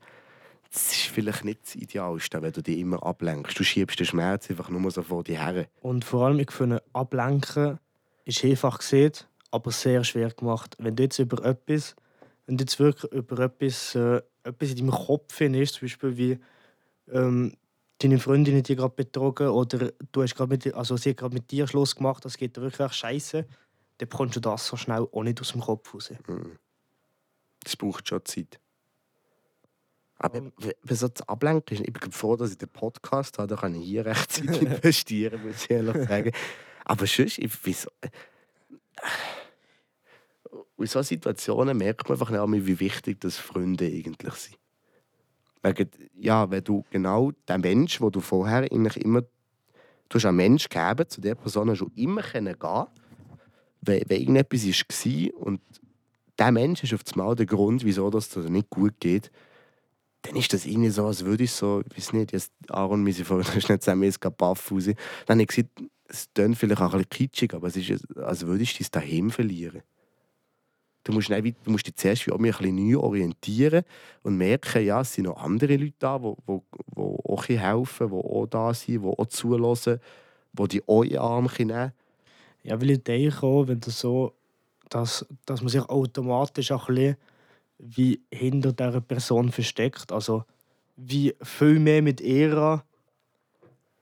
das 0.73 0.93
ist 0.93 1.07
vielleicht 1.07 1.45
nicht 1.45 1.63
das 1.65 1.75
Idealste, 1.75 2.41
wenn 2.43 2.53
du 2.53 2.63
dich 2.63 2.79
immer 2.79 3.03
ablenkst. 3.05 3.59
Du 3.59 3.65
schiebst 3.65 3.99
den 3.99 4.07
Schmerz 4.07 4.49
einfach 4.51 4.71
nur 4.71 4.91
so 4.91 5.03
vor 5.03 5.25
dir 5.25 5.41
her. 5.41 5.67
Und 5.81 6.05
vor 6.05 6.27
allem, 6.27 6.39
ich 6.39 6.53
finde, 6.53 6.83
ablenken 6.93 7.79
ist 8.25 8.45
einfach 8.45 8.79
gesehen, 8.79 9.13
aber 9.51 9.73
sehr 9.73 10.05
schwer 10.05 10.31
gemacht. 10.31 10.77
Wenn 10.79 10.95
du 10.95 11.03
jetzt 11.03 11.19
über 11.19 11.45
etwas, 11.45 11.97
wenn 12.47 12.57
du 12.57 12.63
jetzt 12.63 12.79
wirklich 12.79 13.11
über 13.13 13.41
etwas, 13.41 13.97
äh, 13.97 14.23
etwas 14.45 14.71
in 14.71 14.77
deinem 14.77 14.91
Kopf 14.93 15.41
ist, 15.41 15.75
zum 15.75 15.87
Beispiel 15.87 16.17
wie 16.17 16.39
ähm, 17.13 17.57
deine 17.99 18.21
Freundin 18.21 18.57
hat 18.57 18.69
dich 18.69 18.77
gerade 18.77 18.95
betrogen 18.95 19.49
oder 19.49 19.93
du 20.13 20.23
hast 20.23 20.37
gerade 20.37 20.51
mit, 20.51 20.73
also 20.75 20.97
sie 20.97 21.11
hat 21.11 21.17
gerade 21.17 21.35
mit 21.35 21.51
dir 21.51 21.67
Schluss 21.67 21.97
gemacht, 21.97 22.25
das 22.25 22.37
geht 22.37 22.57
dir 22.57 22.63
wirklich 22.63 22.93
scheiße, 22.93 23.43
dann 23.99 24.09
bekommst 24.09 24.37
du 24.37 24.41
das 24.41 24.69
so 24.69 24.77
schnell 24.77 25.09
auch 25.11 25.23
nicht 25.25 25.41
aus 25.41 25.51
dem 25.51 25.63
Kopf 25.63 25.93
raus. 25.93 26.13
Das 27.65 27.77
braucht 27.77 28.09
schon 28.09 28.25
Zeit. 28.25 28.61
Aber 30.23 30.43
wenn 30.83 30.97
so 30.97 31.09
das 31.09 31.27
Ablenken 31.27 31.79
ist, 31.79 31.89
ich 31.89 31.93
bin 31.95 32.13
froh, 32.13 32.37
dass 32.37 32.51
ich 32.51 32.59
den 32.59 32.69
Podcast 32.69 33.39
habe, 33.39 33.49
da 33.49 33.57
kann 33.57 33.75
ich 33.75 33.87
hier 33.87 34.05
recht 34.05 34.31
Zeit 34.31 34.55
investieren, 34.63 35.43
muss 35.43 35.65
ich 35.65 35.71
ehrlich 35.71 36.07
sagen. 36.07 36.33
Aber 36.85 37.07
sonst, 37.07 37.39
ich, 37.39 37.51
wieso, 37.65 37.89
in 40.77 40.87
solchen 40.87 41.09
Situationen 41.09 41.77
merkt 41.77 42.07
man 42.11 42.21
einfach 42.21 42.47
nicht 42.47 42.67
wie 42.67 42.81
wichtig 42.81 43.19
das 43.21 43.39
Freunde 43.39 43.87
eigentlich 43.87 44.35
sind. 44.35 44.59
Wegen, 45.63 45.91
ja, 46.19 46.51
wenn 46.51 46.65
du 46.65 46.85
genau 46.91 47.33
der 47.49 47.59
Mensch, 47.59 48.03
wo 48.03 48.11
du 48.11 48.21
vorher 48.21 48.71
eigentlich 48.71 49.03
immer, 49.03 49.23
du 49.23 50.15
hast 50.15 50.27
einen 50.27 50.37
Mensch 50.37 50.69
gegeben, 50.69 51.09
zu 51.09 51.23
der 51.23 51.35
Person 51.35 51.75
du 51.75 51.91
immer 51.97 52.23
können 52.23 52.59
gehen, 52.59 52.87
wenn, 53.81 54.03
wenn 54.07 54.21
irgendetwas 54.21 54.67
war 54.67 55.47
und 55.47 55.63
der 56.39 56.53
Mensch 56.53 56.83
ist 56.83 56.93
auf 56.93 57.01
einmal 57.11 57.35
der 57.35 57.47
Grund, 57.47 57.85
wieso 57.85 58.11
das 58.11 58.29
dir 58.29 58.41
nicht 58.51 58.69
gut 58.69 59.01
geht, 59.01 59.31
dann 60.23 60.37
ist 60.37 60.53
das 60.53 60.67
irgendwie 60.67 60.91
so, 60.91 61.07
als 61.07 61.25
würde 61.25 61.45
ich 61.45 61.53
so, 61.53 61.83
ich 61.89 61.97
weiß 61.97 62.13
nicht, 62.13 62.33
jetzt 62.33 62.53
Aaron, 62.69 63.05
wir 63.07 63.13
sind 63.13 63.25
vorhin 63.25 63.61
schnell 63.61 63.81
zusammen, 63.81 64.11
gerade 64.21 64.37
Baff 64.37 64.71
raus. 64.71 64.85
Dann 65.27 65.37
habe 65.37 65.43
ich 65.43 65.49
gesagt, 65.49 65.71
es 66.09 66.29
klingt 66.35 66.59
vielleicht 66.59 66.81
auch 66.81 66.93
ein 66.93 66.99
bisschen 66.99 67.09
kitschig, 67.09 67.55
aber 67.55 67.69
es 67.69 67.77
ist, 67.77 68.17
als 68.19 68.47
würdest 68.47 68.79
du 68.79 68.85
dein 68.85 69.03
Daheim 69.03 69.31
verlieren. 69.31 69.83
Du 71.03 71.13
musst, 71.13 71.31
nicht, 71.31 71.57
du 71.65 71.71
musst 71.71 71.87
dich 71.87 71.97
zuerst 71.97 72.27
wie 72.27 72.33
auch 72.33 72.39
ein 72.39 72.43
bisschen 72.43 72.75
neu 72.77 72.99
orientieren 72.99 73.85
und 74.23 74.37
merken, 74.37 74.85
ja, 74.85 75.01
es 75.01 75.15
sind 75.15 75.25
noch 75.25 75.43
andere 75.43 75.77
Leute 75.77 75.95
da, 75.99 76.19
die, 76.19 76.35
die, 76.47 76.61
die 76.95 77.01
auch 77.01 77.49
helfen, 77.49 78.09
die 78.09 78.15
auch 78.15 78.47
da 78.47 78.75
sind, 78.75 79.03
die 79.03 79.09
auch 79.09 79.27
zuhören, 79.27 80.01
die 80.53 80.69
dich 80.69 80.83
auch 80.87 81.03
in 81.03 81.11
den 81.11 81.19
Arm 81.19 81.49
nehmen 81.57 81.93
Ja, 82.63 82.79
weil 82.79 82.91
ich 82.91 83.03
denke 83.03 83.43
auch, 83.43 83.67
wenn 83.67 83.81
du 83.81 83.91
so, 83.91 84.35
dass, 84.91 85.25
dass 85.47 85.63
man 85.63 85.71
sich 85.71 85.81
automatisch 85.81 86.71
ein 86.71 86.79
bisschen 86.87 87.17
wie 87.83 88.21
hinter 88.33 88.73
dieser 88.73 89.01
Person 89.01 89.51
versteckt. 89.51 90.13
Also 90.13 90.45
wie 90.97 91.35
viel 91.43 91.79
mehr 91.79 92.03
mit 92.03 92.21
ihr 92.21 92.83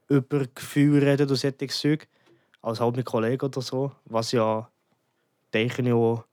über 0.09 0.47
Gefühle 0.55 1.07
reden 1.07 1.29
und 1.29 1.37
solche 1.37 1.66
Zeug, 1.68 2.09
als 2.62 2.81
halt 2.81 2.97
mit 2.97 3.07
Kollegen 3.07 3.45
oder 3.45 3.61
so. 3.61 3.93
Was 4.07 4.33
ja, 4.33 4.68
denke 5.53 5.83
ich, 5.83 5.93
auch 5.93 6.24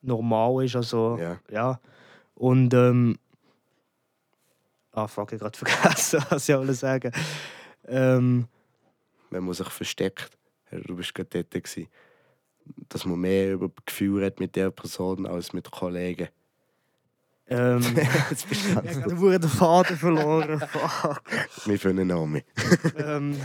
normal 0.00 0.64
ist. 0.64 0.76
Also, 0.76 1.18
Ja. 1.20 1.38
ja. 1.50 1.80
Und 2.34 2.74
ähm, 2.74 3.18
ah 4.92 5.06
fuck, 5.06 5.32
ich 5.32 5.38
gerade 5.38 5.58
vergessen, 5.58 6.24
was 6.30 6.48
ich 6.48 6.54
alles 6.54 6.80
sagen. 6.80 7.12
Ähm, 7.86 8.48
wenn 9.30 9.44
man 9.44 9.54
sich 9.54 9.68
versteckt. 9.68 10.30
Du 10.70 10.96
bist 10.96 11.14
gerade 11.14 11.44
dort. 11.44 11.50
Gewesen. 11.64 11.88
Dass 12.88 13.04
man 13.04 13.20
mehr 13.20 13.52
über 13.52 13.70
Gefühle 13.84 14.26
hat 14.26 14.40
mit 14.40 14.56
der 14.56 14.70
Person 14.70 15.26
als 15.26 15.52
mit 15.52 15.70
Kollegen. 15.70 16.28
Ähm, 17.52 17.82
Jetzt 18.30 18.48
bist 18.48 18.66
ich 18.66 18.74
habe 18.74 18.88
den 19.38 19.48
Faden 19.48 19.96
verloren. 19.96 20.60
Fuck. 20.68 21.22
Wir 21.66 21.78
finden 21.78 22.08
Namen. 22.08 22.42
ähm, 22.96 23.36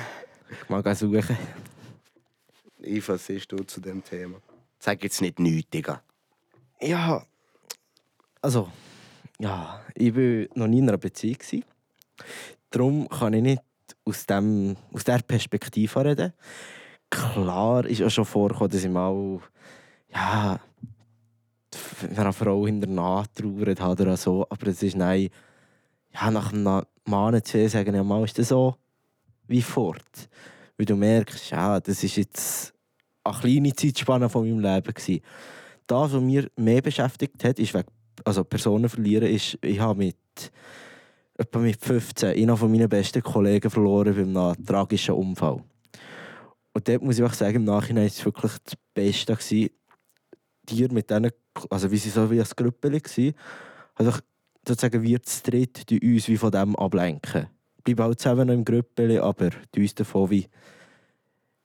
Ich 0.49 0.69
mag 0.69 0.85
auch 0.87 0.95
suchen. 0.95 1.37
Eva, 2.81 3.13
was 3.13 3.25
siehst 3.25 3.51
du 3.51 3.57
zu 3.63 3.81
dem 3.81 4.03
Thema? 4.03 4.37
Sag 4.79 5.03
jetzt 5.03 5.21
nicht 5.21 5.39
nichts, 5.39 5.69
Digga. 5.71 6.01
Ja, 6.79 7.25
also, 8.41 8.71
ja, 9.39 9.81
ich 9.95 10.15
war 10.15 10.47
noch 10.55 10.67
nie 10.67 10.79
in 10.79 10.87
einer 10.87 10.97
Beziehung. 10.97 11.37
gewesen. 11.39 11.65
Darum 12.69 13.09
kann 13.09 13.33
ich 13.33 13.41
nicht 13.41 13.61
aus, 14.05 14.25
dem, 14.25 14.77
aus 14.93 15.03
dieser 15.03 15.19
Perspektive 15.23 16.05
reden. 16.05 16.33
Klar 17.09 17.85
ist 17.85 18.01
auch 18.03 18.09
schon 18.09 18.25
vorgekommen, 18.25 18.71
dass 18.71 18.83
ich 18.83 18.89
mal, 18.89 19.39
ja, 20.13 20.59
wenn 22.01 22.18
eine 22.18 22.34
Frau 22.34 22.65
hinter 22.65 22.88
nachtrauert 22.88 23.82
hat 23.82 24.01
oder 24.01 24.18
so, 24.18 24.45
aber 24.49 24.68
es 24.68 24.84
ist 24.84 24.95
nein, 24.95 25.30
ja, 26.13 26.32
nach 26.32 26.53
einem 26.53 26.84
Mann 27.05 27.43
zu 27.43 27.70
sagen 27.70 27.95
ja 27.95 28.03
mal, 28.03 28.24
ist 28.24 28.38
das 28.39 28.49
so 28.49 28.76
wie 29.47 29.61
fort. 29.61 30.30
Weil 30.78 30.86
du 30.86 30.95
merkst, 30.95 31.51
ja, 31.51 31.80
das 31.80 32.03
ist 32.03 32.18
jetzt 32.18 32.74
eine 33.24 33.38
kleine 33.38 33.74
Zeitspanne 33.74 34.30
von 34.30 34.47
meinem 34.47 34.59
Leben 34.59 34.93
gewesen 34.93 35.22
das, 35.88 36.13
was 36.13 36.22
mir 36.22 36.49
mehr 36.55 36.82
beschäftigt 36.82 37.43
hat, 37.43 37.57
ist 37.59 37.74
wegen, 37.74 37.88
also 38.24 38.43
Personen 38.43 38.89
verlieren, 38.89 39.30
ist, 39.30 39.57
ich 39.61 39.80
habe 39.80 39.97
mit 39.97 40.18
etwa 41.38 41.59
mit 41.59 41.84
15 41.84 42.30
einen 42.30 42.57
von 42.57 42.72
meinen 42.72 42.89
besten 42.89 43.24
Kollegen 43.24 43.70
verloren 43.70 44.15
bei 44.15 44.22
einem 44.22 44.65
tragischen 44.65 45.15
Unfall. 45.15 45.63
Und 46.74 46.88
dort 46.88 47.01
muss 47.01 47.18
ich 47.18 47.24
auch 47.24 47.34
sagen, 47.34 47.57
im 47.57 47.63
Nachhinein 47.63 48.03
war 48.03 48.07
es 48.07 48.26
wirklich 48.26 48.51
das 48.63 48.76
Beste. 48.93 49.72
Die 50.70 50.88
mit 50.89 51.09
denen, 51.09 51.32
also 51.69 51.91
wie 51.91 51.97
sie 51.97 52.09
so 52.09 52.29
wie 52.29 52.39
ein 52.39 52.47
Grüppeli 52.55 53.01
waren, 53.01 53.33
also 53.95 54.19
sozusagen 54.67 55.01
wir 55.01 55.21
zu 55.23 55.43
dritt, 55.43 55.89
die 55.89 55.99
uns 55.99 56.27
wie 56.27 56.37
von 56.37 56.51
dem 56.51 56.75
ablenken. 56.75 57.47
Bleiben 57.83 58.03
auch 58.03 58.15
zusammen 58.15 58.47
noch 58.47 58.53
im 58.53 58.65
Grüppeli, 58.65 59.17
aber 59.17 59.49
die 59.73 59.81
uns 59.81 59.95
davon 59.95 60.29
wie 60.29 60.47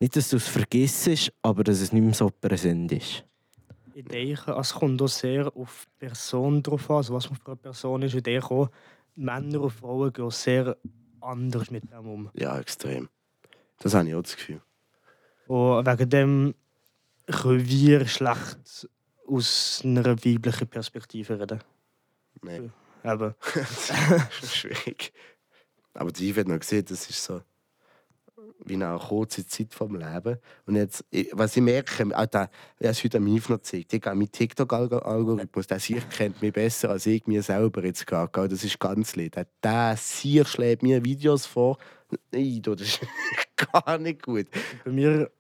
nicht, 0.01 0.17
dass 0.17 0.31
du 0.31 0.37
es 0.37 0.49
vergisst, 0.49 1.33
aber 1.43 1.63
dass 1.63 1.81
es 1.81 1.93
nicht 1.93 2.03
mehr 2.03 2.15
so 2.15 2.29
präsent 2.29 2.91
ist. 2.91 3.25
ich 3.95 4.05
denke, 4.05 4.53
es 4.53 4.75
kommt 4.75 5.01
auch 5.01 5.07
sehr 5.07 5.55
auf 5.57 5.87
die 5.87 6.07
Person 6.07 6.61
drauf 6.63 6.91
an, 6.91 6.97
also 6.97 7.15
was 7.15 7.31
man 7.31 7.39
für 7.39 7.47
eine 7.47 7.57
Person 7.57 8.03
ist. 8.03 8.15
Ich 8.15 8.23
denke 8.23 8.51
auch, 8.51 8.69
Männer 9.15 9.61
und 9.61 9.71
Frauen 9.71 10.13
gehen 10.13 10.31
sehr 10.31 10.77
anders 11.21 11.71
mit 11.71 11.85
dem 11.91 12.07
um. 12.07 12.31
Ja, 12.35 12.59
extrem. 12.59 13.09
Das 13.79 13.95
habe 13.95 14.09
ich 14.09 14.15
auch 14.15 14.23
das 14.23 14.37
Gefühl. 14.37 14.61
Und 15.47 15.87
wegen 15.87 16.11
dem 16.11 16.55
können 17.31 17.69
wir 17.69 18.07
schlecht 18.07 18.89
aus 19.27 19.83
einer 19.85 20.05
weiblichen 20.05 20.69
Perspektive 20.69 21.39
reden. 21.39 21.61
Nein, 22.43 22.73
ist 24.43 24.57
schwierig. 24.57 25.13
Aber 25.95 26.11
die 26.13 26.35
hat 26.35 26.49
noch 26.49 26.59
gesehen, 26.59 26.85
das 26.85 27.09
ist 27.09 27.23
so. 27.23 27.43
wie 28.65 28.75
eine 28.75 28.99
kurze 28.99 29.47
Zeit 29.47 29.75
vom 29.75 29.97
Leben. 29.97 30.39
Und 30.67 30.77
jetzt, 30.77 31.05
was 31.33 31.57
ich 31.57 31.63
merke, 31.63 32.17
auch 32.17 32.27
der, 32.27 32.51
es 32.79 33.03
heute 33.05 33.19
am 33.19 33.27
Yves 33.27 33.49
noch 33.49 33.59
gezeigt, 33.59 33.93
ich, 33.93 34.05
mein 34.05 34.31
TikTok-Algorithmus, 34.31 35.67
der 35.67 35.81
Sieg 35.81 36.09
kennt 36.11 36.41
mich 36.41 36.53
besser 36.53 36.91
als 36.91 37.07
ich 37.07 37.27
mir 37.27 37.43
selber 37.43 37.85
jetzt 37.85 38.07
gerade. 38.07 38.49
Das 38.49 38.65
ist 38.65 38.79
ganz 38.79 39.17
lieb. 39.17 39.33
Der, 39.33 39.47
der 39.63 39.97
Sieg 39.97 40.47
schlägt 40.49 40.83
mir 40.83 41.05
Videos 41.05 41.47
vor. 41.47 41.79
Nein, 42.31 42.63
das 42.63 42.81
ist 42.81 43.01
gar 43.73 43.99
nicht 43.99 44.23
gut. 44.23 44.47
Bei 44.85 44.91
mir, 44.93 45.31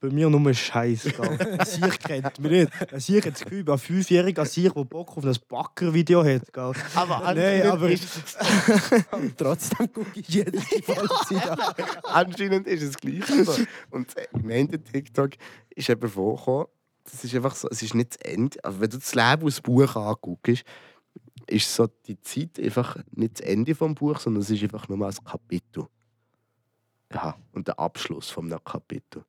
bei 0.00 0.08
mir 0.10 0.28
nur 0.28 0.54
Scheiß. 0.54 1.06
Ein 1.18 1.66
Sieg 1.66 2.00
kennt 2.00 2.38
mich 2.38 2.50
nicht. 2.50 2.92
Ein 2.92 3.00
Sieg 3.00 3.26
hat 3.26 3.34
das 3.34 3.42
Gefühl, 3.42 3.70
ein 3.70 3.78
fünfjähriger 3.78 4.44
Sieg, 4.44 4.74
der 4.74 4.84
Bock 4.84 5.16
auf 5.16 5.24
ein 5.24 5.36
Backer-Video 5.48 6.24
hat. 6.24 6.52
Gell. 6.52 6.72
Aber 6.94 7.34
Nein, 7.34 7.66
aber 7.66 7.90
Trotzdem 9.36 9.92
gucke 9.92 10.20
ich 10.20 10.28
jede 10.28 10.60
Folge 10.82 11.50
an. 11.50 11.58
anscheinend 12.04 12.66
ist 12.66 12.82
es 12.82 12.96
gleich 12.96 13.24
so. 13.26 13.56
Und 13.90 14.16
äh, 14.16 14.26
im 14.32 14.50
Ende 14.50 14.82
TikTok 14.82 15.32
ist 15.70 15.88
eben 15.88 16.08
vorgekommen, 16.08 16.66
das 17.04 17.24
ist 17.24 17.34
einfach 17.34 17.54
so, 17.54 17.68
es 17.70 17.82
ist 17.82 17.94
nicht 17.94 18.10
das 18.10 18.32
Ende. 18.32 18.62
Also 18.64 18.80
wenn 18.80 18.90
du 18.90 18.98
das 18.98 19.14
Leben 19.14 19.44
aus 19.44 19.56
dem 19.56 19.62
Buch 19.62 19.96
anguckst, 19.96 20.64
ist 21.46 21.74
so 21.74 21.88
die 22.06 22.20
Zeit 22.20 22.58
einfach 22.60 22.96
nicht 23.12 23.40
das 23.40 23.46
Ende 23.46 23.74
vom 23.74 23.94
Buch, 23.94 24.20
sondern 24.20 24.42
es 24.42 24.50
ist 24.50 24.62
einfach 24.62 24.88
nur 24.88 24.98
mal 24.98 25.10
ein 25.10 25.24
Kapitel. 25.24 25.86
Ja, 27.12 27.36
und 27.52 27.68
der 27.68 27.78
Abschluss 27.78 28.30
vom 28.30 28.48
Kapitel. 28.64 29.24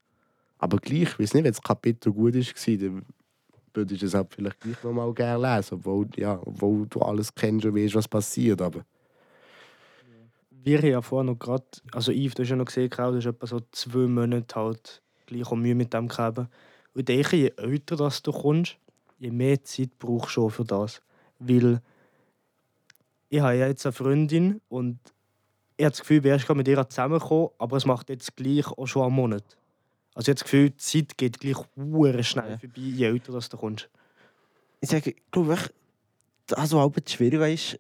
Aber 0.64 0.78
gleich, 0.78 1.02
ich 1.02 1.20
weiß 1.20 1.34
nicht, 1.34 1.44
wenn 1.44 1.52
das 1.52 1.62
Kapitel 1.62 2.14
gut 2.14 2.36
war, 2.36 2.78
dann 2.78 3.06
würde 3.74 3.96
ich 3.96 4.02
es 4.02 4.14
halt 4.14 4.34
vielleicht 4.34 4.62
gleich 4.62 4.82
noch 4.82 4.94
mal 4.94 5.14
gerne 5.14 5.56
lesen, 5.58 5.74
obwohl, 5.74 6.08
ja, 6.16 6.40
obwohl 6.42 6.88
du 6.88 7.02
alles 7.02 7.36
kennst 7.36 7.66
und 7.66 7.76
weißt, 7.76 7.96
was 7.96 8.08
passiert. 8.08 8.62
Aber 8.62 8.86
wir 10.64 10.78
haben 10.78 10.88
ja 10.88 11.02
vorher 11.02 11.26
noch 11.26 11.38
gerade, 11.38 11.66
also 11.92 12.14
Yves, 12.14 12.36
du 12.36 12.44
hast 12.44 12.50
ja 12.50 12.56
noch 12.56 12.64
gesehen, 12.64 12.90
du 12.90 12.98
hast 12.98 13.26
etwa 13.26 13.46
so 13.46 13.60
zwei 13.74 14.08
Monate 14.08 14.56
halt 14.56 15.02
gleich 15.26 15.46
auch 15.46 15.56
Mühe 15.56 15.76
mit 15.76 15.94
dem 15.94 16.08
gehabt. 16.08 16.38
Und 16.38 16.48
ich 16.96 17.04
denke, 17.04 17.36
je 17.36 17.52
älter 17.58 17.98
das 17.98 18.22
du 18.22 18.32
kommst, 18.32 18.78
je 19.20 19.32
mehr 19.32 19.62
Zeit 19.66 19.90
brauchst 20.00 20.30
du 20.30 20.32
schon 20.32 20.50
für 20.50 20.64
das. 20.64 21.02
Weil 21.40 21.82
ich 23.28 23.42
habe 23.42 23.58
ja 23.58 23.68
jetzt 23.68 23.86
eine 23.86 23.92
Freundin 23.92 24.62
und 24.70 24.98
ich 25.76 25.84
habe 25.84 25.92
das 25.92 26.00
Gefühl, 26.00 26.24
wir 26.24 26.32
erst 26.32 26.48
mit 26.48 26.70
ihr 26.70 26.90
zusammengekommen, 26.90 27.50
aber 27.58 27.76
es 27.76 27.86
macht 27.86 28.08
jetzt 28.08 28.38
gleich 28.38 28.66
auch 28.66 28.88
schon 28.88 29.04
einen 29.04 29.16
Monat. 29.16 29.58
Also 30.16 30.26
ich 30.26 30.28
habe 30.30 30.36
das 30.36 30.44
Gefühl, 30.44 30.70
die 30.70 30.78
Zeit 30.78 31.18
geht 31.18 31.40
gleich 31.40 31.58
hure 31.76 32.24
schnell 32.24 32.52
Ja. 32.52 32.58
vorbei, 32.58 32.82
je 32.82 33.06
älter 33.06 33.32
das 33.34 33.50
du 33.50 33.58
kommst. 33.58 33.90
Ich 34.82 34.90
sage, 34.90 35.16
glaube 35.32 35.54
ich, 35.56 35.62
das, 36.48 36.72
was 36.72 36.80
halt 36.80 37.10
schwierig 37.10 37.54
ist, 37.54 37.80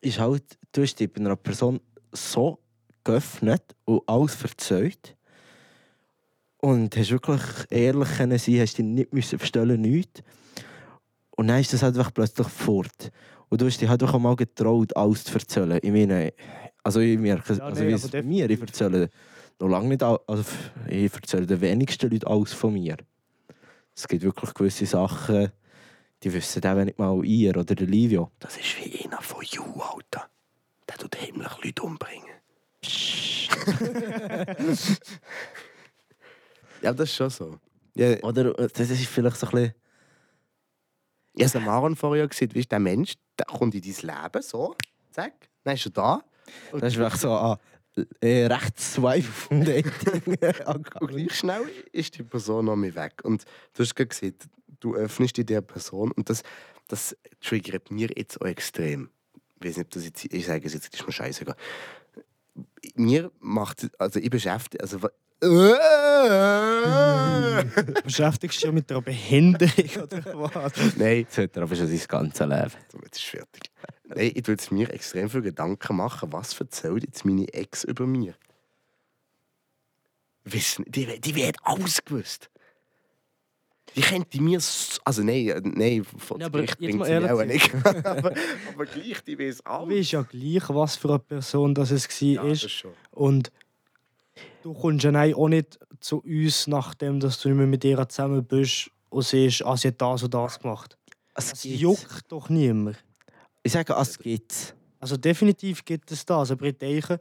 ist 0.00 0.18
halt, 0.18 0.58
du 0.72 0.82
hast 0.82 0.98
dich 0.98 1.12
bei 1.12 1.20
einer 1.20 1.36
Person 1.36 1.80
so 2.12 2.58
geöffnet 3.04 3.62
und 3.84 4.02
alles 4.06 4.42
erzählt. 4.42 5.16
Und 6.60 6.96
hast 6.96 7.10
wirklich 7.10 7.40
ehrlich 7.70 8.08
können 8.16 8.38
sein, 8.38 8.60
hast 8.60 8.78
dich 8.78 8.84
nicht 8.84 9.12
müssen 9.12 9.38
verstellen, 9.38 9.80
nichts. 9.80 10.22
Und 11.36 11.48
dann 11.48 11.60
ist 11.60 11.72
das 11.72 11.82
halt 11.82 11.96
einfach 11.96 12.12
plötzlich 12.12 12.48
fort. 12.48 13.12
Und 13.48 13.60
du 13.60 13.66
hast 13.66 13.80
dich 13.80 13.88
halt 13.88 14.02
auch 14.02 14.18
mal 14.18 14.34
getraut, 14.34 14.96
alles 14.96 15.24
zu 15.24 15.34
erzählen. 15.34 15.78
Ich 15.80 15.92
meine, 15.92 16.32
also 16.82 16.98
ich 17.00 17.16
merke, 17.18 17.54
Ja, 17.54 17.64
also 17.64 17.84
nein, 17.84 17.88
wie 17.90 17.92
es 18.18 18.24
mir, 18.24 18.50
ich 18.50 18.60
erzähle 18.60 19.08
noch 19.60 19.68
lange 19.68 19.88
nicht, 19.88 20.02
all- 20.02 20.20
also 20.26 20.44
ich 20.88 21.12
erzähle 21.12 21.46
den 21.46 21.60
wenigsten 21.60 22.10
Leuten 22.10 22.26
alles 22.26 22.52
von 22.52 22.72
mir. 22.72 22.96
Es 23.94 24.06
gibt 24.06 24.22
wirklich 24.22 24.54
gewisse 24.54 24.86
Sachen, 24.86 25.50
die 26.22 26.32
wissen 26.32 26.64
auch 26.64 26.74
nicht 26.84 26.98
mal 26.98 27.24
ihr 27.24 27.50
oder 27.56 27.74
der 27.74 27.86
Livio. 27.86 28.30
das 28.38 28.56
ist 28.56 28.76
wie 28.84 29.04
einer 29.04 29.20
von 29.20 29.44
You, 29.44 29.62
Alter. 29.80 30.28
Der 30.88 30.96
tut 30.96 31.20
heimlich 31.20 31.64
Leute 31.64 31.82
umbringen. 31.82 32.26
ja, 36.82 36.92
das 36.92 37.08
ist 37.10 37.16
schon 37.16 37.30
so. 37.30 37.58
Ja, 37.94 38.16
Oder 38.22 38.56
äh, 38.58 38.68
das 38.68 38.90
ist 38.90 39.06
vielleicht 39.06 39.36
so 39.36 39.46
ein 39.48 39.52
bisschen... 39.52 39.74
Ich 41.34 41.44
habe 41.44 41.46
es 41.46 41.56
am 41.56 41.68
Aaron 41.68 41.94
vorher 41.96 42.26
gesehen, 42.26 42.52
wie 42.54 42.60
ist 42.60 42.72
der 42.72 42.78
Mensch, 42.80 43.14
der 43.38 43.46
kommt 43.46 43.74
in 43.74 43.80
dein 43.82 43.92
Leben, 44.22 44.42
so, 44.42 44.74
zack, 45.12 45.48
dann 45.62 45.74
ist 45.74 45.86
er 45.86 45.90
da. 45.92 46.22
Und 46.72 46.82
Das 46.82 46.92
ist 46.92 46.98
wirklich 46.98 47.20
so 47.20 47.30
ah, 47.32 47.58
äh, 48.20 48.46
recht 48.46 48.80
swipe 48.80 49.22
vom 49.22 49.64
Dating. 49.64 50.36
Und 50.66 50.90
gleich 50.90 51.34
schnell 51.34 51.62
ist 51.92 52.18
die 52.18 52.22
Person 52.22 52.66
noch 52.66 52.76
mal 52.76 52.94
weg. 52.94 53.20
Und 53.22 53.44
du 53.74 53.82
hast 53.82 53.94
gerade 53.94 54.08
gesehen, 54.08 54.34
du 54.80 54.94
öffnest 54.94 55.36
dich 55.36 55.46
der 55.46 55.60
Person 55.60 56.12
und 56.12 56.30
das, 56.30 56.42
das 56.88 57.16
triggert 57.40 57.90
mir 57.90 58.08
jetzt 58.16 58.40
auch 58.40 58.46
extrem. 58.46 59.10
Ich 59.60 59.68
weiß 59.68 59.76
nicht, 59.78 59.86
ob 59.86 59.90
das 59.90 60.04
jetzt, 60.04 60.24
ich 60.24 60.46
sage 60.46 60.66
es 60.66 60.74
jetzt, 60.74 60.92
das 60.92 61.00
ist 61.00 61.06
mir 61.06 61.12
scheißegal. 61.12 61.56
Mir 62.94 63.30
macht, 63.40 63.90
also 63.98 64.20
ich 64.20 64.30
beschäftige, 64.30 64.82
also 64.82 65.00
Beschäftigst 68.02 68.60
du 68.60 68.66
dich 68.66 68.74
mit 68.74 68.90
einer 68.90 69.02
Behinderung 69.02 70.02
oder 70.02 70.52
was? 70.52 70.72
Nein, 70.96 71.28
er 71.56 71.62
aber 71.62 71.76
schon 71.76 71.86
sein 71.86 72.00
ganzes 72.08 72.40
Leben. 72.40 72.72
so, 72.90 72.98
jetzt 73.04 73.18
ist 73.18 73.24
fertig. 73.24 73.70
Nein, 74.04 74.32
ich 74.34 74.48
jetzt 74.48 74.72
mir 74.72 74.92
extrem 74.92 75.30
viel 75.30 75.42
Gedanken 75.42 75.96
machen, 75.96 76.32
was 76.32 76.58
erzählt 76.58 77.04
jetzt 77.04 77.24
meine 77.24 77.46
Ex 77.54 77.84
über 77.84 78.04
mir? 78.04 78.34
Wissen, 80.42 80.84
die, 80.88 81.20
die 81.20 81.36
wird 81.36 81.56
alles 81.62 82.04
gewusst. 82.04 82.50
Die 83.96 84.00
kennt 84.02 84.32
die 84.32 84.40
mir, 84.40 84.60
so- 84.60 85.00
also 85.04 85.22
nein, 85.22 85.48
äh, 85.48 85.60
nein, 85.64 86.04
von 86.04 86.40
Ja, 86.40 86.48
Gericht 86.48 86.78
bringt 86.78 87.04
sie 87.04 87.16
auch 87.30 87.44
nicht. 87.44 87.74
aber, 88.04 88.32
aber 88.74 88.86
gleich, 88.86 89.20
die 89.24 89.38
weiß 89.38 89.58
Du 89.58 89.70
alles. 89.70 89.96
weißt 89.98 90.12
ja 90.12 90.22
gleich, 90.22 90.68
was 90.68 90.96
für 90.96 91.08
eine 91.10 91.18
Person 91.18 91.74
das 91.74 91.90
es 91.90 92.08
war. 92.22 92.28
Ja, 92.28 92.48
das 92.48 92.70
schon. 92.70 92.92
Und 93.12 93.50
du 94.62 94.72
kommst 94.74 95.04
ja 95.04 95.10
nein, 95.12 95.34
auch 95.34 95.48
nicht 95.48 95.78
zu 96.00 96.18
uns, 96.22 96.66
nachdem 96.66 97.18
dass 97.20 97.40
du 97.40 97.48
nicht 97.48 97.58
mehr 97.58 97.66
mit 97.66 97.84
ihr 97.84 98.08
zusammen 98.08 98.44
bist 98.44 98.90
und 99.08 99.22
siehst, 99.24 99.64
ah, 99.64 99.76
sie 99.76 99.88
hat 99.88 100.00
das 100.00 100.22
und 100.22 100.34
das 100.34 100.60
gemacht. 100.60 100.96
Es 101.34 101.50
Das 101.50 101.64
juckt 101.64 102.24
doch 102.30 102.48
niemand. 102.48 103.02
Ich 103.62 103.72
sage, 103.72 103.94
es 103.94 104.18
gibt 104.18 104.74
Also 105.00 105.16
definitiv 105.16 105.84
gibt 105.84 106.10
es 106.12 106.24
das. 106.26 106.50
Aber 106.50 106.66
ich 106.66 106.76
denke, 106.78 107.20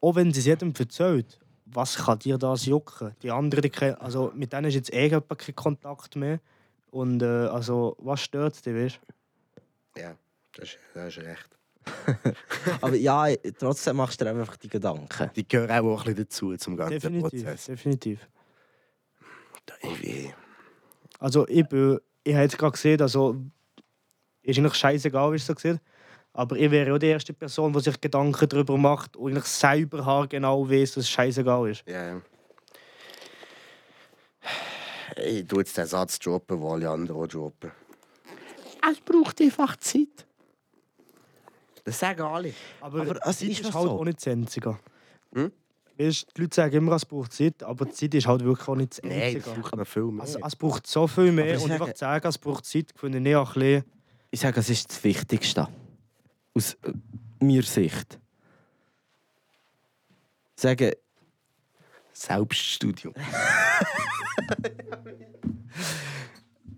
auch 0.00 0.14
wenn 0.16 0.32
sie 0.32 0.40
es 0.40 0.46
jedem 0.46 0.72
erzählt, 0.78 1.38
was 1.74 1.96
kann 1.96 2.18
dir 2.18 2.38
das 2.38 2.66
jucken? 2.66 3.14
Die 3.22 3.30
anderen, 3.30 3.62
die, 3.70 3.82
also 3.82 4.32
mit 4.34 4.52
denen 4.52 4.66
ist 4.66 4.74
jetzt 4.74 4.92
eh 4.92 5.08
kein 5.10 5.54
Kontakt 5.56 6.16
mehr. 6.16 6.40
Und 6.90 7.22
äh, 7.22 7.26
also, 7.26 7.96
was 7.98 8.20
stört 8.20 8.64
dich, 8.64 8.74
weißt 8.74 9.00
du? 9.94 10.00
Ja, 10.00 10.14
das 10.54 10.68
ist, 10.70 10.78
das 10.94 11.16
ist 11.16 11.24
recht. 11.24 11.48
Aber 12.80 12.94
ja, 12.96 13.26
trotzdem 13.58 13.96
machst 13.96 14.20
du 14.20 14.24
dir 14.24 14.30
einfach 14.30 14.56
die 14.56 14.68
Gedanken. 14.68 15.30
Die 15.34 15.46
gehören 15.46 15.70
auch 15.86 15.98
ein 16.00 16.04
bisschen 16.04 16.16
dazu, 16.16 16.56
zum 16.56 16.76
ganzen 16.76 16.92
Definitiv, 17.00 17.42
Prozess. 17.44 17.66
definitiv. 17.66 18.28
Da- 19.66 19.74
irgendwie- 19.82 20.32
Also 21.18 21.46
ich, 21.48 21.66
bin, 21.66 21.98
ich 22.22 22.32
habe 22.34 22.42
jetzt 22.44 22.58
gerade 22.58 22.72
gesehen, 22.72 23.00
also 23.00 23.36
ist 24.42 24.58
eigentlich 24.58 24.74
scheißegal, 24.74 25.32
wie 25.32 25.36
ich 25.36 25.44
so 25.44 25.54
gesehen 25.54 25.80
aber 26.34 26.56
ich 26.56 26.70
wäre 26.70 26.92
auch 26.94 26.98
die 26.98 27.06
erste 27.06 27.32
Person, 27.32 27.72
die 27.72 27.80
sich 27.80 27.98
Gedanken 28.00 28.48
darüber 28.48 28.76
macht 28.76 29.16
und 29.16 29.30
eigentlich 29.32 29.44
selber 29.44 30.26
genau 30.28 30.68
weiß, 30.68 30.94
dass 30.94 31.04
es 31.04 31.10
scheißegal 31.10 31.70
ist. 31.70 31.84
Ja, 31.88 32.06
ja. 32.08 32.20
Ich 35.24 35.46
tue 35.46 35.60
jetzt 35.60 35.76
den 35.76 35.86
Satz 35.86 36.18
droppen, 36.18 36.58
den 36.60 36.68
alle 36.68 36.90
anderen 36.90 37.20
auch 37.22 37.26
droppen. 37.28 37.70
Es 38.90 39.00
braucht 39.00 39.40
einfach 39.40 39.76
Zeit. 39.76 40.26
Das 41.84 41.98
sagen 41.98 42.22
alle. 42.22 42.52
Aber, 42.80 43.00
Aber 43.02 43.16
es 43.26 43.38
Zeit 43.38 43.48
ist 43.48 43.60
ist 43.60 43.74
halt 43.74 43.84
so. 43.84 43.90
auch 43.92 44.04
nicht 44.04 44.18
das 44.18 44.26
Einzige. 44.28 44.78
Hm? 45.34 45.52
Weißt, 45.96 46.26
die 46.36 46.40
Leute 46.40 46.54
sagen 46.56 46.76
immer, 46.76 46.92
es 46.96 47.06
braucht 47.06 47.32
Zeit, 47.32 47.62
aber 47.62 47.84
die 47.84 47.92
Zeit 47.92 48.14
ist 48.14 48.26
halt 48.26 48.42
wirklich 48.44 48.66
auch 48.66 48.74
nicht 48.74 48.92
das 48.92 49.02
Nein, 49.02 49.12
Einzige. 49.22 49.40
das 49.44 49.54
braucht 49.54 49.76
noch 49.76 49.86
viel 49.86 50.02
mehr. 50.04 50.22
also, 50.22 50.38
es 50.44 50.56
braucht 50.56 50.86
so 50.86 51.06
viel 51.06 51.30
mehr 51.30 51.54
ich 51.54 51.62
und 51.62 51.68
sage- 51.68 51.74
einfach 51.74 51.92
zu 51.94 51.98
sagen, 52.00 52.26
es 52.26 52.38
braucht 52.38 52.64
Zeit, 52.64 52.92
finde 52.96 53.30
ich 53.30 53.36
auch 53.36 53.54
ein 53.54 53.60
bisschen... 53.60 53.84
Ich 54.32 54.40
sage, 54.40 54.58
es 54.60 54.68
ist 54.70 54.90
das 54.90 55.04
Wichtigste. 55.04 55.68
Aus 56.54 56.74
äh, 56.82 56.92
meiner 57.44 57.62
Sicht. 57.62 58.18
Ich 60.56 60.62
sage, 60.62 60.96
Selbststudium. 62.12 63.14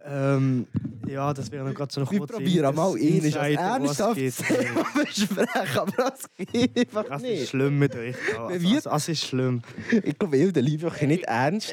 Ähm, 0.09 0.68
ja, 1.09 1.35
das 1.35 1.51
wäre 1.51 1.66
noch 1.68 1.74
gerade 1.74 1.93
so 1.93 2.01
eine 2.01 2.09
wir 2.09 2.18
kurze 2.20 2.35
probieren 2.35 2.77
mal 2.77 2.97
ihn 2.97 3.24
Insight, 3.24 3.59
als 3.59 3.83
was 3.83 3.99
ernsthaft 3.99 4.14
geht. 4.14 4.37
besprechen, 4.37 5.79
aber 5.79 5.93
das 5.97 6.31
geht 6.37 6.79
einfach 6.79 7.05
Das 7.09 7.22
ist 7.22 7.29
nicht. 7.29 7.49
schlimm 7.49 7.79
mit 7.81 7.97
euch. 7.97 8.14
Ja. 8.33 8.49
Wenn 8.49 8.62
wir- 8.62 8.77
Also, 8.77 8.91
das 8.91 9.09
ist 9.09 9.24
schlimm. 9.24 9.62
Ich 10.05 10.16
glaube, 10.16 10.37
ich 10.37 10.47
und 10.47 10.55
der 10.55 10.62
Livio 10.62 10.91
können 10.91 11.09
nicht 11.09 11.24
ernst. 11.24 11.72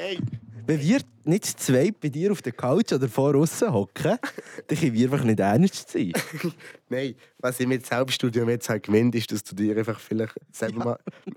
Wenn 0.66 0.80
wir 0.80 1.00
nicht 1.24 1.44
zu 1.44 1.56
zweit 1.56 2.00
bei 2.00 2.08
dir 2.08 2.32
auf 2.32 2.40
der 2.40 2.52
Couch 2.52 2.92
oder 2.92 3.08
vor 3.08 3.34
außen 3.34 3.72
hocken, 3.72 4.18
dann 4.66 4.78
können 4.78 4.94
wir 4.94 5.12
einfach 5.12 5.24
nicht 5.24 5.40
ernst 5.40 5.90
sein. 5.90 6.12
Nein, 6.88 7.14
was 7.38 7.60
ich 7.60 7.66
mit 7.66 7.84
Selbststudium 7.84 8.48
jetzt 8.48 8.68
habe 8.70 8.80
gewinnt, 8.80 9.14
ist, 9.14 9.30
dass 9.30 9.44
du 9.44 9.54
dir 9.54 9.76
einfach 9.76 10.00
vielleicht 10.00 10.34
selber 10.52 10.84
mal. 10.84 10.98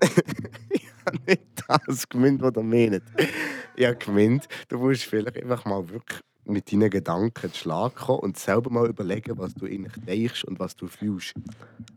ich 0.70 0.86
habe 1.04 1.18
nicht 1.26 1.42
das 1.86 2.08
gewinnt, 2.08 2.40
was 2.40 2.56
ihr 2.56 2.62
meint. 2.62 3.02
Ich 3.76 3.86
habe 3.86 3.96
gewinnt, 3.96 4.48
du 4.68 4.78
musst 4.78 5.04
vielleicht 5.04 5.36
einfach 5.36 5.64
mal 5.66 5.86
wirklich 5.88 6.20
mit 6.46 6.72
deinen 6.72 6.88
Gedanken 6.88 7.52
zu 7.52 7.58
Schlag 7.58 7.94
kommen 7.96 8.20
und 8.20 8.38
selber 8.38 8.70
mal 8.70 8.88
überlegen, 8.88 9.36
was 9.36 9.52
du 9.54 9.66
eigentlich 9.66 9.92
denkst 10.06 10.44
und 10.44 10.58
was 10.58 10.74
du 10.74 10.86
fühlst. 10.86 11.34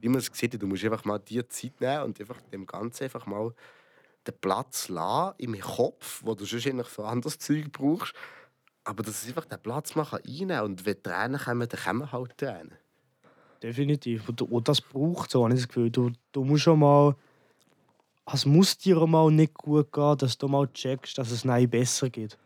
Wie 0.02 0.10
man 0.10 0.20
es 0.20 0.30
sieht, 0.34 0.62
du 0.62 0.68
musst 0.68 0.84
einfach 0.84 1.06
mal 1.06 1.20
dir 1.20 1.48
Zeit 1.48 1.80
nehmen 1.80 2.04
und 2.04 2.20
einfach 2.20 2.42
dem 2.52 2.66
Ganzen 2.66 3.06
einfach 3.06 3.26
mal 3.26 3.54
den 4.28 4.36
Platz 4.40 4.90
lassen 4.90 5.36
in 5.38 5.52
meinem 5.52 5.62
Kopf, 5.62 6.22
wo 6.24 6.36
du 6.36 6.46
sonst 6.46 6.90
für 6.90 7.06
anderes 7.06 7.40
Zeug 7.40 7.72
brauchst. 7.72 8.14
Aber 8.84 9.04
dass 9.04 9.22
es 9.22 9.28
einfach 9.28 9.46
den 9.46 9.62
Platz 9.62 9.96
reinnehmen 9.96 10.50
kann. 10.50 10.66
Und 10.66 10.86
wenn 10.86 11.04
Tränen 11.04 11.40
kommen, 11.40 11.68
dann 11.70 11.80
kommen 11.80 12.12
halt 12.12 12.38
Tränen. 12.38 12.74
Definitiv. 13.62 14.28
Und, 14.28 14.42
und 14.42 14.68
das 14.68 14.82
braucht 14.82 15.30
so, 15.30 15.44
habe 15.44 15.54
ich 15.54 15.60
das 15.60 15.68
Gefühl. 15.68 15.92
Du, 15.92 16.12
du 16.32 16.44
musst 16.44 16.64
schon 16.64 16.80
mal. 16.80 17.16
Es 18.34 18.46
muss 18.46 18.78
dir 18.78 19.06
mal 19.08 19.30
nicht 19.32 19.54
gut 19.54 19.92
gehen, 19.92 20.18
dass 20.18 20.38
du 20.38 20.48
mal 20.48 20.68
checkst, 20.72 21.18
dass 21.18 21.32
es 21.32 21.44
nein 21.44 21.70
besser 21.70 22.10
geht. 22.10 22.38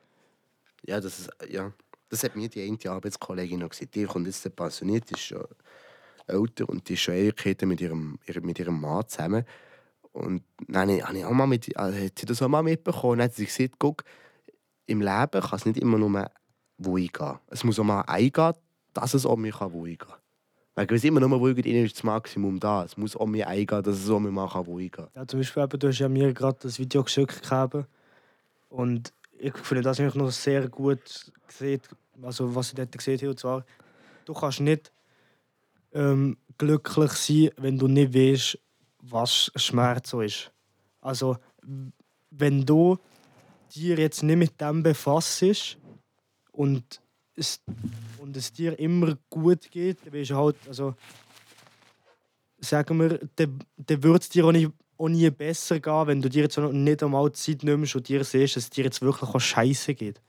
Ja, 0.84 1.00
das 1.00 1.20
ist, 1.20 1.30
ja. 1.50 1.72
Das 2.10 2.24
hat 2.24 2.36
mir 2.36 2.50
die 2.50 2.62
eine 2.62 2.92
Arbeitskollegin 2.92 3.60
noch 3.60 3.70
gesagt. 3.70 3.96
Die 3.96 4.06
kommt 4.06 4.28
jetzt 4.28 4.56
pensioniert, 4.56 5.10
die 5.10 5.14
ist 5.16 5.22
schon 5.22 5.46
älter 6.28 6.68
und 6.70 6.88
die 6.88 6.94
ist 6.94 7.02
schon 7.02 7.16
Ewigkeiten 7.16 7.68
mit 7.68 7.82
ihrem, 7.82 8.20
ihrem- 8.26 8.46
mit 8.46 8.60
ihrem 8.60 8.80
Mann 8.80 9.08
zusammen. 9.08 9.46
Und 10.16 10.44
dann 10.70 10.90
habe 11.02 11.18
ich- 11.18 11.26
auch 11.26 11.32
mal 11.32 11.46
mit, 11.46 11.76
also 11.78 11.98
hat 12.00 12.18
sie 12.18 12.26
das 12.26 12.42
auch 12.42 12.48
mal 12.48 12.64
mitbekommen. 12.64 13.20
Dann 13.20 13.26
hat 13.28 13.36
sie 13.36 13.46
gesagt, 13.46 13.76
guck, 13.80 14.04
im 14.86 15.02
Leben 15.02 15.42
kann 15.42 15.60
es 15.60 15.66
nicht 15.66 15.78
immer 15.78 15.98
nur 15.98 16.32
ruhig 16.84 17.12
gehen. 17.12 17.38
Es 17.48 17.66
muss 17.66 17.78
auch 17.80 17.84
mal 17.84 18.02
eingehen, 18.02 18.54
dass 18.94 19.14
es 19.14 19.26
mir 19.26 19.52
kann 19.52 19.72
ruhig 19.72 20.00
gehen 20.00 20.08
kann. 20.08 20.20
Weil 20.76 20.90
wenn 20.90 20.96
es 20.96 21.04
immer 21.04 21.20
nur 21.20 21.38
ruhig 21.38 21.58
geht, 21.58 21.66
ist 21.66 21.98
das 21.98 22.04
Maximum 22.04 22.60
da. 22.62 22.86
Es 22.86 22.96
muss 22.96 23.16
auch 23.18 23.26
mir 23.26 23.48
eingehen, 23.50 23.84
dass 23.84 23.98
es 23.98 24.10
auch 24.10 24.20
mir 24.22 24.32
mal 24.32 24.48
kann 24.50 24.64
ruhig 24.64 24.94
gehen 24.94 25.08
Ja, 25.16 25.28
zum 25.28 25.42
Beispiel, 25.42 25.68
du 25.68 25.88
hast 25.90 26.00
ja 26.00 26.08
mir 26.08 26.34
gerade 26.34 26.60
das 26.62 26.80
Video 26.80 27.04
geschickt 27.04 27.42
gegeben. 27.42 27.86
Und 28.70 29.12
ich 29.38 29.58
finde 29.58 29.82
das 29.84 30.00
eigentlich 30.00 30.16
noch 30.16 30.32
sehr 30.32 30.70
gut 30.70 31.32
gesehen, 31.46 31.82
also 32.22 32.56
was 32.56 32.70
ich 32.70 32.76
dort 32.76 32.98
gesehen 32.98 33.18
habe. 33.18 33.30
Und 33.32 33.40
zwar, 33.40 33.66
du 34.24 34.34
kannst 34.34 34.62
nicht 34.62 34.94
ähm, 35.94 36.38
glücklich 36.58 37.12
sein, 37.12 37.50
wenn 37.58 37.78
du 37.78 37.88
nicht 37.90 38.14
weißt, 38.14 38.60
was 39.10 39.52
Schmerz 39.56 40.14
ist. 40.14 40.52
Also, 41.02 41.38
wenn 42.32 42.66
du 42.66 42.98
dir 43.74 43.98
jetzt 43.98 44.24
nicht 44.24 44.38
mit 44.38 44.62
dem 44.62 44.84
befasst 44.84 45.78
und 46.52 47.02
es, 47.36 47.62
und 48.20 48.36
es 48.38 48.52
dir 48.52 48.78
immer 48.80 49.18
gut 49.30 49.70
geht, 49.72 50.06
dann 50.06 50.14
weißt 50.14 50.32
du 50.32 50.36
halt, 50.36 50.56
also 50.68 50.96
sagen 52.60 53.00
wir, 53.00 53.20
dann, 53.36 53.60
dann 53.78 54.04
würde 54.04 54.20
es 54.20 54.30
dir 54.30 54.46
auch 54.46 54.52
nie, 54.52 54.70
auch 54.98 55.10
nie 55.10 55.30
besser 55.30 55.80
gehen, 55.80 56.08
wenn 56.08 56.22
du 56.22 56.30
dir 56.30 56.44
jetzt 56.44 56.58
nicht 56.58 57.04
einmal 57.04 57.32
Zeit 57.34 57.64
nimmst 57.64 57.96
und 57.96 58.08
dir 58.08 58.24
siehst, 58.24 58.56
dass 58.56 58.64
es 58.64 58.70
dir 58.70 58.86
jetzt 58.86 59.02
wirklich 59.02 59.30
auch 59.30 59.40
scheiße 59.40 59.94
geht. 59.94 60.22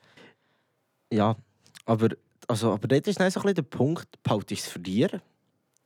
Ja, 1.12 1.36
aber, 1.84 2.08
also, 2.48 2.72
aber 2.72 2.88
dort 2.88 3.06
ist 3.06 3.20
dann 3.20 3.30
so 3.30 3.40
ein 3.40 3.44
bisschen 3.44 3.54
der 3.54 3.62
Punkt, 3.62 4.22
behaltest 4.22 4.50
du 4.50 4.66
es 4.66 4.72
für 4.72 4.80
dir 4.80 5.22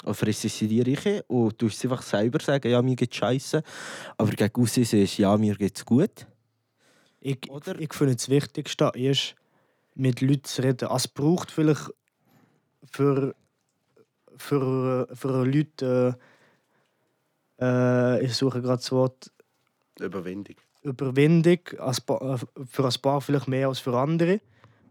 oder 0.04 0.14
frisst 0.14 0.44
es 0.44 0.62
in 0.62 0.68
dir 0.68 0.86
rein 0.86 1.22
und 1.28 1.60
du 1.60 1.66
es 1.66 1.82
einfach 1.84 2.02
selber 2.02 2.40
sagen, 2.40 2.70
ja, 2.70 2.80
mir 2.82 2.96
geht 2.96 3.14
scheiße, 3.14 3.62
aber 4.16 4.30
gegen 4.32 4.62
aussen 4.62 4.82
ist 4.82 5.18
ja, 5.18 5.36
mir 5.36 5.54
geht's 5.56 5.84
gut. 5.84 6.26
Ich, 7.20 7.50
Oder- 7.50 7.78
ich 7.78 7.92
finde, 7.92 8.16
das 8.16 8.28
Wichtigste 8.28 8.90
ist, 8.94 9.34
mit 9.94 10.20
Leuten 10.22 10.44
zu 10.44 10.62
reden. 10.62 10.88
Also, 10.88 10.96
Es 10.96 11.08
braucht 11.08 11.50
vielleicht 11.50 11.90
für, 12.90 13.34
für, 14.36 15.06
für 15.12 15.44
Leute, 15.44 16.16
äh, 17.58 17.64
äh, 18.20 18.24
ich 18.24 18.34
suche 18.34 18.62
gerade 18.62 18.78
das 18.78 18.90
Wort, 18.92 19.30
Überwindung. 19.98 20.56
Überwindung, 20.82 21.58
äh, 21.66 21.92
für 22.66 22.86
ein 22.86 23.02
paar 23.02 23.20
vielleicht 23.20 23.48
mehr 23.48 23.68
als 23.68 23.80
für 23.80 23.94
andere. 23.98 24.40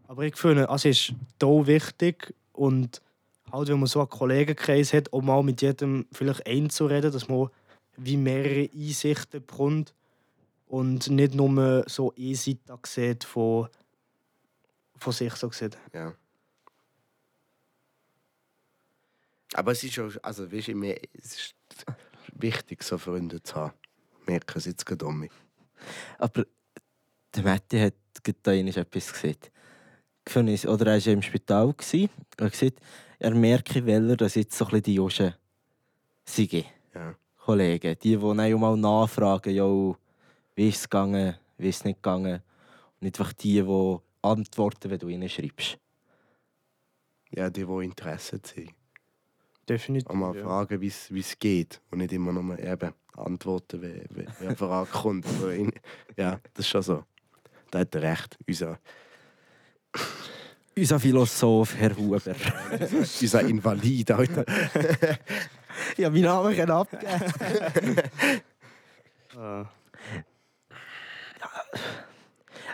Aber 0.06 0.22
ich 0.24 0.36
finde, 0.36 0.68
es 0.72 0.84
ist 0.84 1.14
da 1.38 1.48
wichtig 1.66 2.32
und 2.52 3.02
halt, 3.52 3.68
wenn 3.68 3.78
man 3.78 3.86
so 3.86 4.00
einen 4.00 4.08
Kollegenkreis 4.08 4.92
hat, 4.92 5.12
auch 5.12 5.22
mal 5.22 5.42
mit 5.42 5.62
jedem 5.62 6.06
vielleicht 6.12 6.46
einzureden, 6.46 7.12
dass 7.12 7.28
man 7.28 7.48
wie 7.96 8.16
mehrere 8.16 8.68
Einsichten 8.74 9.44
bekommt 9.44 9.94
und 10.66 11.08
nicht 11.10 11.34
nur 11.34 11.84
so 11.88 12.14
eine 12.16 12.34
Seite 12.34 12.78
sieht 12.86 13.24
von, 13.24 13.68
von 14.96 15.12
sich 15.12 15.34
so 15.34 15.50
sieht. 15.50 15.76
Ja. 15.92 16.14
Aber 19.54 19.72
es 19.72 19.82
ist 19.82 19.94
schon, 19.94 20.16
also 20.22 20.50
weißt 20.50 20.68
du, 20.68 20.74
mir- 20.74 21.00
es 21.12 21.34
ist 21.34 21.54
wichtig, 22.34 22.82
so 22.82 22.98
Freunde 22.98 23.42
zu 23.42 23.56
haben. 23.56 23.74
Merken 24.26 24.58
es 24.58 24.66
jetzt 24.66 24.86
gerade 24.86 25.04
um 25.06 25.18
mich. 25.18 25.32
Aber 26.18 26.46
der 27.34 27.42
Matti 27.42 27.78
hat 27.80 27.94
gerade 28.22 28.38
da 28.42 28.52
etwas 28.52 29.12
gesehen. 29.12 29.36
Oder 30.68 30.86
er 30.86 30.92
war 30.92 30.96
ja 30.98 31.12
im 31.12 31.22
Spital 31.22 31.72
gsi 31.74 32.08
und 32.38 32.44
hat 32.44 32.52
gesagt, 32.52 32.80
er 33.20 33.34
merke, 33.34 33.84
welcher 33.84 34.16
das 34.16 34.34
jetzt 34.34 34.56
so 34.56 34.64
ein 34.64 34.70
bisschen 34.70 34.82
die 34.84 34.94
Joschen 34.94 35.34
sind. 36.24 36.52
Ja. 36.94 37.14
Kollegen, 37.36 37.96
die, 38.02 38.16
die 38.16 38.18
dann 38.18 38.40
auch 38.40 38.58
mal 38.58 38.76
nachfragen, 38.76 39.54
ja, 39.54 39.66
wie 40.54 40.68
ist 40.68 40.78
es 40.78 40.88
gegangen, 40.88 41.36
wie 41.58 41.68
ist 41.68 41.76
es 41.76 41.84
nicht 41.84 42.02
gegangen. 42.02 42.34
Und 42.34 43.02
nicht 43.02 43.20
einfach 43.20 43.32
die, 43.34 43.62
die 43.62 43.96
antworten, 44.22 44.90
wenn 44.90 44.98
du 44.98 45.08
ihnen 45.08 45.28
schreibst. 45.28 45.78
ja, 47.30 47.50
die, 47.50 47.64
die 47.64 47.84
Interesse 47.84 48.40
zeigen. 48.42 48.74
Definitiv. 49.68 50.10
Auch 50.10 50.14
mal 50.14 50.36
ja. 50.36 50.42
fragen, 50.42 50.80
wie 50.80 50.88
es 50.88 51.38
geht. 51.38 51.80
Und 51.90 51.98
nicht 51.98 52.12
immer 52.12 52.32
nur 52.32 52.58
eben 52.58 52.92
antworten, 53.16 53.82
wenn, 53.82 54.04
wenn, 54.10 54.28
eine 54.38 54.56
Frage 54.56 54.90
kommt. 54.90 55.26
Ja, 56.16 56.40
das 56.54 56.64
ist 56.64 56.68
schon 56.68 56.82
so. 56.82 57.04
Da 57.70 57.80
hat 57.80 57.94
er 57.94 58.02
recht. 58.02 58.38
Unser, 58.46 58.78
Unser 60.76 60.98
Philosoph, 61.00 61.74
Herr 61.76 61.96
Huber. 61.96 62.20
unser 63.20 63.40
Invalid, 63.42 64.10
Alter. 64.10 64.44
ja, 65.96 66.08
meinen 66.10 66.22
Namen 66.24 66.56
kann 66.56 66.70
abgeben. 66.70 67.96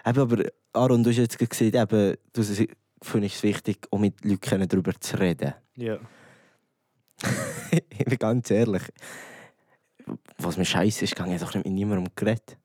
Eben, 0.06 0.20
aber 0.20 0.44
Aaron, 0.72 1.02
du 1.02 1.10
hast 1.10 1.16
jetzt 1.16 1.38
gesehen, 1.38 1.74
eben, 1.74 2.16
du 2.32 2.40
s- 2.40 2.62
findest 3.02 3.36
es 3.36 3.42
wichtig, 3.42 3.78
auch 3.90 3.98
mit 3.98 4.24
Leuten 4.24 4.68
darüber 4.68 4.92
zu 5.00 5.18
reden. 5.18 5.54
ja. 5.76 5.98
ich 7.70 8.04
bin 8.04 8.18
ganz 8.18 8.50
ehrlich. 8.50 8.82
Was 10.38 10.56
mir 10.58 10.64
scheiße 10.66 11.04
ist, 11.04 11.16
gehe 11.16 11.34
ich 11.34 11.40
doch 11.40 11.54
nicht 11.54 11.64
mit 11.64 11.74
niemandem 11.74 12.12
geredet. 12.14 12.56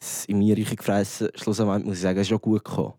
Es 0.00 0.24
in 0.26 0.38
mir 0.38 0.56
gefressen, 0.56 1.28
schlussendlich 1.36 1.84
muss 1.84 1.96
ich 1.96 2.02
sagen, 2.02 2.18
es 2.18 2.22
ist 2.22 2.28
schon 2.30 2.40
gut 2.40 2.64
gekommen. 2.64 2.94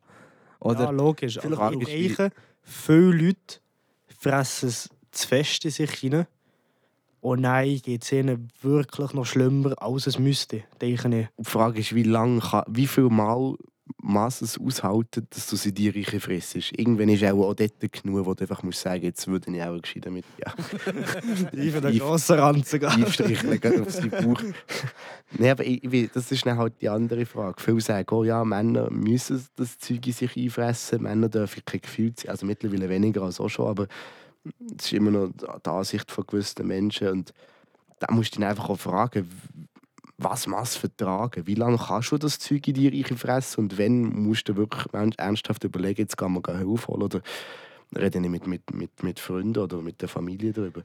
Oder? 0.65 0.85
ja, 0.85 0.89
logisch. 0.89 1.37
Aber 1.43 1.71
ist 1.73 1.87
ich 1.89 2.15
denke, 2.15 2.31
viele 2.63 3.11
Leute 3.11 3.59
fressen 4.19 4.69
es 4.69 4.89
zu 5.11 5.27
fest 5.27 5.65
in 5.65 5.71
sich 5.71 5.91
hinein. 5.91 6.27
Und 7.21 7.41
nein, 7.41 7.79
geht 7.83 8.03
es 8.03 8.11
ihnen 8.11 8.49
wirklich 8.61 9.13
noch 9.13 9.25
schlimmer, 9.25 9.73
als 9.81 10.07
es 10.07 10.19
müsste, 10.19 10.63
denke 10.81 11.21
ich. 11.21 11.27
Die 11.37 11.43
Frage 11.43 11.79
ist, 11.79 11.95
wie 11.95 12.03
lang 12.03 12.39
kann, 12.39 12.63
wie 12.67 12.87
viel 12.87 13.09
Mal 13.09 13.55
Maß 14.01 14.41
es 14.41 14.57
aushalten, 14.59 15.27
dass 15.29 15.47
du 15.47 15.55
sie 15.55 15.71
dir 15.71 15.95
reichen 15.95 16.19
frissest. 16.19 16.71
Irgendwann 16.77 17.09
ist 17.09 17.23
auch, 17.23 17.49
auch 17.49 17.53
dort 17.53 17.73
genug, 17.79 18.25
wo 18.25 18.33
du 18.33 18.41
einfach 18.43 18.63
musst 18.63 18.81
sagen, 18.81 19.03
jetzt 19.03 19.27
würde 19.27 19.55
ich 19.55 19.61
auch 19.61 19.79
gescheiter 19.79 20.09
mit 20.09 20.25
ja, 20.43 20.53
Ich 21.51 21.75
Ich- 21.75 21.79
den 21.81 21.99
grossen 21.99 22.39
Ranzen 22.39 22.79
gehen. 22.79 22.89
einstricheln 22.89 23.59
gerade 23.59 23.81
auf 23.83 23.91
seinen 23.91 24.09
Bauch. 24.09 24.41
Nein, 25.37 25.51
aber 25.51 25.65
ich, 25.65 26.09
das 26.13 26.31
ist 26.31 26.45
dann 26.45 26.57
halt 26.57 26.73
die 26.81 26.89
andere 26.89 27.25
Frage. 27.27 27.61
Viele 27.61 27.81
sagen, 27.81 28.07
oh 28.11 28.23
ja, 28.23 28.43
Männer 28.43 28.89
müssen 28.89 29.45
das 29.55 29.77
Zeug 29.77 30.05
in 30.07 30.13
sich 30.13 30.35
einfressen, 30.35 31.03
Männer 31.03 31.29
dürfen 31.29 31.61
kein 31.65 31.81
Gefühl 31.81 32.13
sein. 32.17 32.31
Also 32.31 32.45
mittlerweile 32.47 32.89
weniger 32.89 33.21
als 33.21 33.39
auch 33.39 33.49
schon, 33.49 33.67
aber 33.67 33.87
es 34.77 34.85
ist 34.85 34.93
immer 34.93 35.11
noch 35.11 35.29
die 35.31 35.69
Ansicht 35.69 36.11
von 36.11 36.25
gewissen 36.25 36.65
Menschen. 36.67 37.09
Und 37.09 37.33
da 37.99 38.11
musst 38.11 38.35
du 38.35 38.39
dich 38.39 38.47
einfach 38.47 38.69
auch 38.69 38.79
fragen, 38.79 39.29
was 40.17 40.47
machst 40.47 40.75
du 40.75 40.79
vertragen? 40.81 41.45
Wie 41.45 41.55
lange 41.55 41.77
kannst 41.77 42.11
du 42.11 42.17
das 42.17 42.39
Zeug 42.39 42.67
in 42.67 42.73
dir 42.75 43.05
fressen 43.17 43.61
und 43.61 43.77
wenn 43.77 44.01
musst 44.03 44.47
du 44.47 44.55
wirklich 44.55 44.85
ernst- 44.93 45.19
ernsthaft 45.19 45.63
überlegen, 45.63 46.01
jetzt 46.01 46.17
kann 46.17 46.31
man 46.31 46.41
gar 46.41 46.57
Hilfe 46.57 46.87
holen 46.87 47.03
oder 47.03 47.21
rede 47.95 48.19
ich 48.19 48.29
mit, 48.29 48.47
mit, 48.47 48.73
mit, 48.73 49.03
mit 49.03 49.19
Freunden 49.19 49.59
oder 49.59 49.81
mit 49.81 50.01
der 50.01 50.09
Familie 50.09 50.53
darüber. 50.53 50.83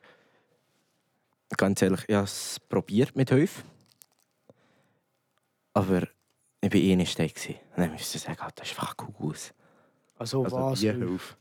Ganz 1.56 1.82
ehrlich, 1.82 2.04
ich 2.08 2.14
habe 2.14 2.24
es 2.24 2.58
probiert 2.68 3.16
mit 3.16 3.30
Hilfe. 3.30 3.62
Aber 5.74 6.02
ich 6.60 6.72
war 6.72 6.80
eh 6.80 6.96
nicht. 6.96 7.18
Und 7.18 7.38
dann 7.76 7.92
musste 7.92 8.18
ich 8.18 8.22
sagen, 8.22 8.38
das 8.54 8.70
ist 8.70 8.78
einfach 8.78 8.96
cool 8.98 9.30
aus. 9.30 9.54
Also, 10.18 10.44
Also 10.44 10.56
was? 10.56 10.80
Hilfe. 10.80 11.36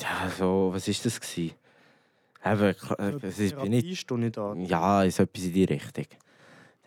Ja, 0.00 0.30
so, 0.36 0.70
was 0.72 0.88
war 0.88 0.94
das? 1.04 1.20
Gewesen? 1.20 1.54
Eben, 2.44 2.74
äh, 2.98 3.26
es 3.26 3.38
ist, 3.38 3.56
bin 3.56 3.70
nicht, 3.70 3.82
Therapiestunde 3.82 4.30
da. 4.30 4.54
ja, 4.54 5.02
ist 5.02 5.18
etwas 5.18 5.44
in 5.44 5.52
die 5.52 5.64
Richtung. 5.64 6.06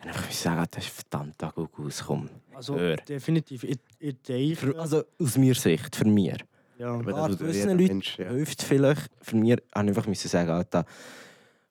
Dann 0.02 0.14
ich 0.28 0.36
sagen, 0.36 0.66
das 0.70 0.84
ist 0.84 0.94
verdammt 0.94 1.36
gut 1.54 1.70
ausgekommen. 1.78 2.30
Also, 2.54 2.78
Hör. 2.78 2.96
definitiv. 2.96 3.64
Ich, 3.64 3.78
ich 3.98 4.16
denke, 4.22 4.78
also 4.78 5.02
aus 5.18 5.36
meiner 5.36 5.54
Sicht, 5.54 5.94
für 5.94 6.06
mir. 6.06 6.38
ja. 6.78 6.94
Aber 6.94 7.12
das 7.12 7.38
gewissen 7.38 7.70
Leuten 7.70 7.86
Mensch, 7.86 8.18
ja. 8.18 8.30
hilft 8.30 8.62
vielleicht. 8.62 9.10
Für 9.20 9.36
mich 9.36 9.52
ich 9.52 9.76
einfach 9.76 10.06
müssen 10.06 10.28
sagen, 10.28 10.50
Alter, 10.50 10.86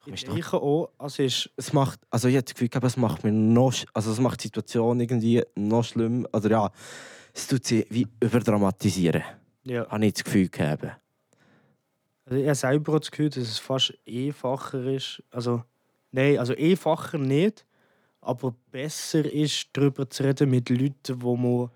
ich 0.06 0.26
denke 0.26 0.58
auch, 0.58 0.90
also 0.98 1.24
ist, 1.24 1.50
es 1.56 1.74
macht, 1.74 2.00
also 2.10 2.28
ich 2.28 2.36
habe 2.36 2.44
das 2.44 2.54
Gefühl, 2.54 2.70
es 2.82 2.98
macht 2.98 3.24
mir 3.24 3.32
noch, 3.32 3.74
also 3.94 4.12
es 4.12 4.20
macht 4.20 4.44
die 4.44 4.48
Situation 4.48 5.00
irgendwie 5.00 5.44
noch 5.56 5.84
schlimm, 5.84 6.28
oder 6.32 6.50
ja, 6.50 6.72
es 7.34 7.48
tut 7.48 7.66
sie 7.66 7.86
wie 7.90 8.08
überdramatisieren, 8.20 9.24
ja. 9.64 9.88
habe 9.88 10.06
ich 10.06 10.14
das 10.14 10.24
Gefühl 10.24 10.50
gehabt. 10.50 10.86
Also 12.26 12.42
ich 12.42 12.46
habe 12.46 12.56
selber 12.56 13.00
das 13.00 13.12
Gefühl, 13.12 13.30
dass 13.30 13.38
es 13.38 13.60
fast 13.60 13.94
einfacher 14.08 14.84
ist. 14.86 15.24
Also, 15.32 15.64
nein, 16.12 16.38
also 16.38 16.54
einfacher 16.56 17.18
nicht. 17.18 17.66
Aber 18.22 18.56
besser 18.72 19.26
ist, 19.26 19.70
darüber 19.74 20.10
zu 20.10 20.24
reden 20.24 20.50
mit 20.50 20.70
Leuten, 20.70 21.22
wo 21.22 21.36
man 21.36 21.70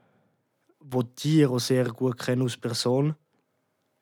wo 0.80 1.04
auch 1.48 1.60
sehr 1.60 1.86
gut 1.86 2.20
kennen 2.20 2.44
als 2.44 2.58
Person. 2.58 3.16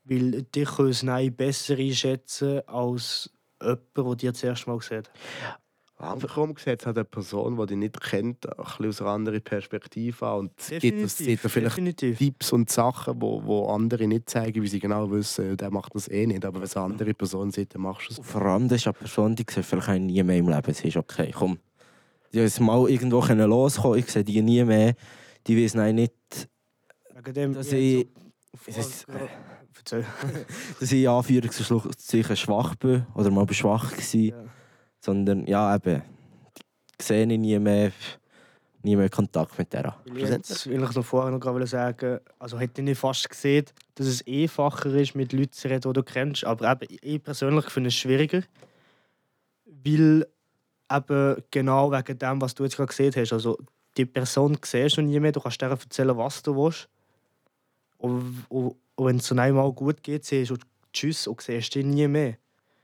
Weil 0.03 0.43
die 0.43 0.63
können 0.63 0.89
es 0.89 1.03
nein 1.03 1.33
besser 1.35 1.77
einschätzen 1.77 2.67
als 2.67 3.29
jemand, 3.61 3.81
der 3.95 4.15
dir 4.15 4.31
das 4.31 4.43
erste 4.43 4.69
Mal 4.69 4.81
sieht. 4.81 5.11
Andersrum 6.01 6.55
gesagt 6.55 6.87
hat 6.87 6.97
eine 6.97 7.05
Person, 7.05 7.57
die 7.57 7.65
dich 7.67 7.77
nicht 7.77 8.01
kennt, 8.01 8.49
ein 8.49 8.65
bisschen 8.65 8.87
aus 8.87 9.01
einer 9.01 9.11
anderen 9.11 9.41
Perspektive 9.41 10.25
an. 10.25 10.39
Und 10.39 10.51
es 10.57 10.81
gibt 10.81 10.99
es 10.99 11.15
vielleicht 11.17 11.55
definitiv. 11.55 12.17
Tipps 12.17 12.51
und 12.51 12.71
Sachen, 12.71 13.21
wo, 13.21 13.43
wo 13.45 13.67
andere 13.67 14.07
nicht 14.07 14.27
zeigen, 14.27 14.63
wie 14.63 14.67
sie 14.67 14.79
genau 14.79 15.11
wissen, 15.11 15.55
der 15.57 15.69
macht 15.69 15.93
das 15.93 16.07
eh 16.07 16.25
nicht. 16.25 16.43
Aber 16.43 16.57
wenn 16.57 16.63
es 16.63 16.75
eine 16.75 16.85
andere 16.85 17.13
Person 17.13 17.51
sieht, 17.51 17.75
dann 17.75 17.83
machst 17.83 18.09
du 18.09 18.13
es. 18.19 18.27
Vor 18.27 18.41
allem, 18.41 18.67
das 18.67 18.79
ist 18.81 18.87
eine 18.87 18.93
Person, 18.93 19.35
die 19.35 19.45
sieht 19.47 19.63
vielleicht 19.63 20.01
nie 20.01 20.23
mehr 20.23 20.37
im 20.37 20.49
Leben. 20.49 20.73
Sie 20.73 20.87
ist 20.87 20.97
okay, 20.97 21.31
komm. 21.31 21.59
Die 22.34 22.39
ist 22.39 22.59
mal 22.59 22.89
irgendwo 22.89 23.19
können 23.21 23.49
loskommen, 23.49 23.99
ich 23.99 24.09
sehe 24.09 24.23
die 24.23 24.41
nie 24.41 24.63
mehr. 24.63 24.93
Die 25.47 25.57
wissen 25.57 25.79
auch 25.79 25.91
nicht, 25.91 26.13
Wegen 27.13 27.34
dem, 27.34 27.53
dass 27.53 27.71
ich 27.71 28.07
ich, 28.67 29.05
Erzähl. 29.82 30.05
dass 30.79 30.91
ich 30.91 31.03
in 31.03 31.07
Anführungszeichen 31.07 32.36
schwach 32.36 32.75
bin 32.75 33.05
oder 33.15 33.32
mal 33.32 33.51
schwach 33.51 33.91
war. 33.91 34.19
Ja. 34.19 34.36
Sondern, 34.99 35.45
ja, 35.47 35.75
eben, 35.75 36.03
die 36.99 37.03
sehe 37.03 37.25
ich 37.25 37.39
nie 37.39 37.57
mehr, 37.57 37.91
nie 38.84 38.95
mehr 38.95 39.09
Kontakt 39.09 39.57
mit 39.57 39.73
der. 39.73 39.97
Ich 40.13 40.29
jetzt 40.29 40.67
ich 40.67 40.79
noch 40.79 40.93
vorher 41.03 41.32
noch 41.32 41.39
gerade 41.39 41.65
sagen, 41.65 42.19
also 42.38 42.59
hätte 42.59 42.84
ich 42.84 42.97
fast 42.97 43.27
gesehen, 43.29 43.65
dass 43.95 44.07
es 44.07 44.25
einfacher 44.27 44.93
ist, 44.93 45.15
mit 45.15 45.34
Leuten 45.34 45.53
zu 45.53 45.67
reden, 45.67 45.82
die 45.82 45.93
du 45.93 46.03
kennst. 46.03 46.45
Aber 46.45 46.71
eben, 46.71 46.97
ich 47.01 47.23
persönlich 47.23 47.65
finde 47.65 47.88
es 47.88 47.95
schwieriger, 47.95 48.43
weil 49.65 50.27
eben 50.95 51.43
genau 51.51 51.91
wegen 51.91 52.17
dem, 52.19 52.41
was 52.41 52.53
du 52.55 52.63
jetzt 52.63 52.75
gerade 52.75 52.87
gesehen 52.87 53.13
hast, 53.15 53.33
also 53.33 53.57
die 53.97 54.05
Person 54.05 54.57
siehst 54.63 54.97
du 54.97 55.01
nie 55.01 55.19
mehr, 55.19 55.31
du 55.31 55.39
kannst 55.41 55.61
dir 55.61 55.67
erzählen, 55.67 56.15
was 56.17 56.41
du 56.43 56.55
willst. 56.55 56.87
Und, 57.97 58.45
und, 58.49 58.75
und 58.95 59.05
wenn 59.05 59.17
es 59.17 59.27
dann 59.27 59.39
einmal 59.39 59.71
gut 59.73 60.01
geht, 60.03 60.25
siehst 60.25 60.51
du 60.51 60.57
Tschüss 60.93 61.27
und 61.27 61.41
siehst 61.41 61.73
dich 61.75 61.85
nie 61.85 62.07
mehr. 62.07 62.37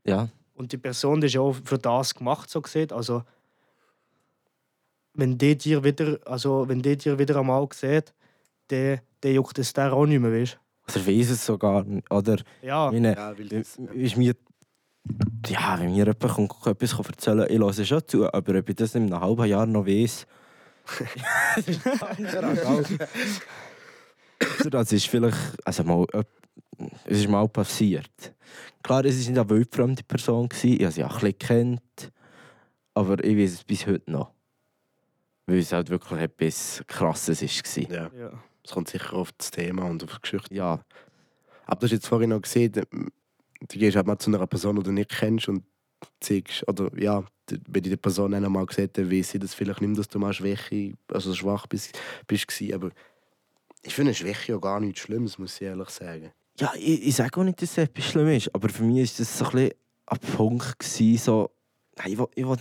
Ja, 0.06 0.30
Und 0.54 0.72
die 0.72 0.78
Person 0.78 1.20
die 1.22 1.28
ist 1.28 1.34
ja 1.34 1.42
auch 1.42 1.56
für 1.64 1.78
das 1.78 2.14
gemacht, 2.16 2.50
so 2.50 2.62
gesehen. 2.62 2.92
Also, 2.92 3.24
wenn 5.14 5.38
die 5.38 5.58
dir 5.58 5.84
wieder, 5.84 6.20
also, 6.26 6.68
wenn 6.68 6.82
die 6.82 6.96
dir 6.98 7.18
wieder 7.18 7.38
einmal 7.38 7.68
sieht, 7.74 8.14
dann, 8.68 9.00
dann 9.22 9.34
juckt 9.34 9.58
es 9.60 9.74
der 9.74 9.94
auch 9.94 10.06
nicht 10.06 10.20
mehr, 10.20 10.32
weißt 10.32 10.60
oder 10.90 11.06
weiss 11.08 11.30
es 11.30 11.46
sogar 11.46 11.84
nicht. 11.84 12.10
Oder? 12.10 12.38
Ja, 12.62 12.90
meine, 12.92 13.14
Ja, 13.14 13.38
weil 13.38 13.52
Wenn- 13.52 13.60
das, 13.62 13.76
ist 13.94 14.16
mir, 14.16 14.36
ja, 15.48 15.80
wenn 15.80 15.92
mir 15.92 16.06
jemand 16.06 16.20
kommt, 16.20 16.68
etwas 16.68 17.00
erzählen 17.00 17.48
kann, 17.48 17.52
ich 17.52 17.60
höre 17.60 17.86
schon 17.86 18.08
zu, 18.08 18.34
aber 18.34 18.60
ob 18.60 18.70
ich 18.70 18.76
das 18.76 18.96
in 18.96 19.04
einem 19.04 19.22
halben 19.22 19.46
Jahr 19.46 19.66
noch 19.66 19.86
weiss. 19.86 20.26
Also, 24.40 24.70
das 24.70 24.92
ist 24.92 25.08
vielleicht, 25.08 25.38
also 25.66 25.84
mal, 25.84 26.06
es 27.06 27.20
ist 27.20 27.28
mal 27.28 27.48
passiert. 27.48 28.34
Klar, 28.84 29.04
es 29.06 29.16
war 29.16 29.32
nicht 29.32 29.40
eine 29.40 29.50
wildfremde 29.50 30.04
Person, 30.04 30.48
gewesen, 30.48 30.74
ich 30.74 30.84
habe 30.84 30.92
sie 30.92 31.04
auch 31.04 31.16
ein 31.16 31.32
bisschen 31.34 31.40
kennt, 31.40 32.12
aber 32.94 33.24
ich 33.24 33.36
weiß 33.36 33.54
es 33.54 33.64
bis 33.64 33.88
heute 33.88 34.12
noch. 34.12 34.32
Weil 35.48 35.60
es 35.60 35.72
halt 35.72 35.90
wirklich 35.90 36.20
etwas 36.20 36.84
Krasses 36.88 37.42
war. 37.42 37.92
ja, 37.92 38.12
ja. 38.16 38.32
es 38.64 38.72
kommt 38.72 38.90
sicher 38.90 39.14
auf 39.14 39.32
das 39.32 39.50
Thema 39.50 39.86
und 39.86 40.04
auf 40.04 40.16
die 40.16 40.22
Geschichte. 40.22 40.54
Ja, 40.54 40.82
Aber 41.66 41.80
du 41.80 41.86
hast 41.86 41.94
jetzt 41.94 42.08
vorhin 42.08 42.30
noch 42.30 42.42
gesehen, 42.42 42.74
du 43.62 43.80
gehst 43.80 43.96
halt 43.96 44.08
mal 44.08 44.18
zu 44.18 44.30
einer 44.30 44.46
Person, 44.48 44.76
die 44.78 44.84
du 44.84 44.92
nicht 44.92 45.10
kennst 45.10 45.48
und 45.48 45.64
zeigst, 46.20 46.68
oder 46.68 46.92
ja, 46.98 47.24
wenn 47.68 47.84
die 47.84 47.98
Person 47.98 48.34
einmal 48.34 48.66
gesagt 48.66 48.98
hat, 48.98 49.12
weiss 49.12 49.32
sie 49.32 49.40
das 49.40 49.54
vielleicht 49.54 49.82
nicht, 49.82 49.98
dass 49.98 50.08
du 50.08 50.20
mal 50.20 50.34
Schwäche, 50.34 50.94
also 51.12 51.34
schwach 51.34 51.68
bist, 51.68 51.98
bist 52.28 52.48
gewesen, 52.48 52.74
aber 52.74 52.92
ich 53.84 53.94
finde 53.94 54.10
eine 54.10 54.16
Schwäche 54.16 54.54
ja 54.54 54.58
gar 54.58 54.80
nichts 54.80 55.02
Schlimmes, 55.02 55.38
muss 55.38 55.56
ich 55.56 55.68
ehrlich 55.68 55.90
sagen. 55.90 56.32
Ja, 56.60 56.74
ich, 56.76 57.08
ich 57.08 57.16
sage 57.16 57.40
auch 57.40 57.44
nicht, 57.44 57.62
dass 57.62 57.72
es 57.72 57.78
etwas 57.78 58.06
schlimm 58.06 58.28
ist, 58.30 58.54
aber 58.54 58.70
für 58.70 58.84
mich 58.84 59.12
war 59.12 59.18
das 59.18 59.38
so 59.38 59.46
ein 59.46 59.52
bisschen 59.52 59.72
ein 60.08 60.20
Punkt, 60.36 60.80
gewesen, 60.80 61.18
so, 61.18 61.52
nein, 61.98 62.12
ich 62.12 62.18
will, 62.18 62.28
ich 62.36 62.46
will, 62.46 62.58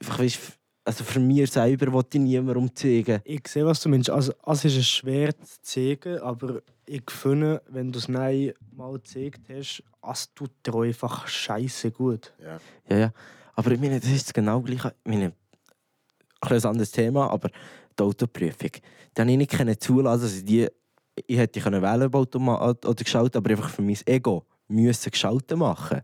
einfach, 0.00 0.18
weißt, 0.18 0.58
also 0.84 1.04
für 1.04 1.20
mich 1.20 1.50
selber 1.50 1.92
wollte 1.92 2.16
ich 2.16 2.24
niemandem 2.24 2.74
zeigen. 2.74 3.20
Ich 3.24 3.48
sehe, 3.48 3.66
was 3.66 3.80
du 3.80 3.88
meinst. 3.88 4.08
Also, 4.08 4.32
also 4.42 4.68
es 4.68 4.76
ist 4.76 4.88
schwer 4.88 5.36
zu 5.36 5.60
zeigen, 5.60 6.18
aber 6.20 6.62
ich 6.86 7.10
finde, 7.10 7.62
wenn 7.68 7.90
du 7.92 7.98
es 7.98 8.08
nein 8.08 8.52
mal 8.74 8.92
gezeigt 8.94 9.48
hast, 9.50 9.82
es 10.08 10.34
tut 10.34 10.50
dir 10.64 10.74
einfach 10.76 11.26
scheiße 11.26 11.90
gut. 11.90 12.32
Ja. 12.42 12.58
Ja, 12.88 12.96
ja, 12.96 13.12
aber 13.54 13.72
ich 13.72 13.80
meine, 13.80 13.98
das 14.00 14.08
ist 14.10 14.32
genau 14.32 14.60
gleich, 14.60 14.84
ich 14.84 14.92
meine, 15.04 15.32
ein 16.40 16.64
anderes 16.64 16.90
Thema, 16.92 17.28
aber 17.30 17.50
die 17.98 18.02
Autoprüfung, 18.02 18.70
die 19.16 19.20
habe 19.20 19.30
ich 19.30 19.36
nicht 19.36 19.50
können 19.50 19.78
zulassen, 19.80 20.22
dass 20.22 20.36
ich 20.36 20.44
die, 20.44 20.68
ich 21.26 21.38
hätte 21.38 21.60
können 21.60 21.82
wählen 21.82 22.12
Automat 22.12 22.84
oder 22.86 23.02
geschaltet, 23.04 23.36
aber 23.36 23.50
einfach 23.50 23.70
für 23.70 23.82
mein 23.82 23.96
Ego 24.06 24.44
müssen 24.68 25.10
geschaltet 25.10 25.56
machen. 25.58 26.02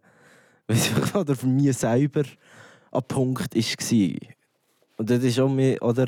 Weißt 0.67 0.91
du, 1.15 1.19
oder 1.21 1.37
für 1.37 1.47
mich 1.47 1.77
selber 1.77 2.23
ein 2.91 3.03
Punkt 3.07 3.55
war. 3.55 4.29
Und 4.97 5.11
das 5.11 5.23
ist 5.23 5.39
auch 5.39 5.49
mir, 5.49 5.81
oder? 5.83 6.07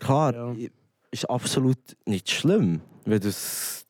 Klar, 0.00 0.34
Ja. 0.34 0.52
i- 0.52 0.70
ist 1.10 1.28
absolut 1.28 1.78
nicht 2.06 2.30
schlimm, 2.30 2.80
wenn 3.04 3.20
du 3.20 3.28
es 3.28 3.86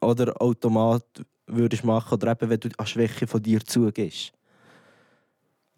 oder 0.00 0.40
Automat 0.40 1.04
würdest 1.46 1.84
machen 1.84 2.14
oder 2.14 2.30
eben, 2.32 2.48
wenn 2.50 2.60
du 2.60 2.68
eine 2.78 2.86
Schwäche 2.86 3.26
von 3.26 3.42
dir 3.42 3.60
zugibst. 3.64 4.32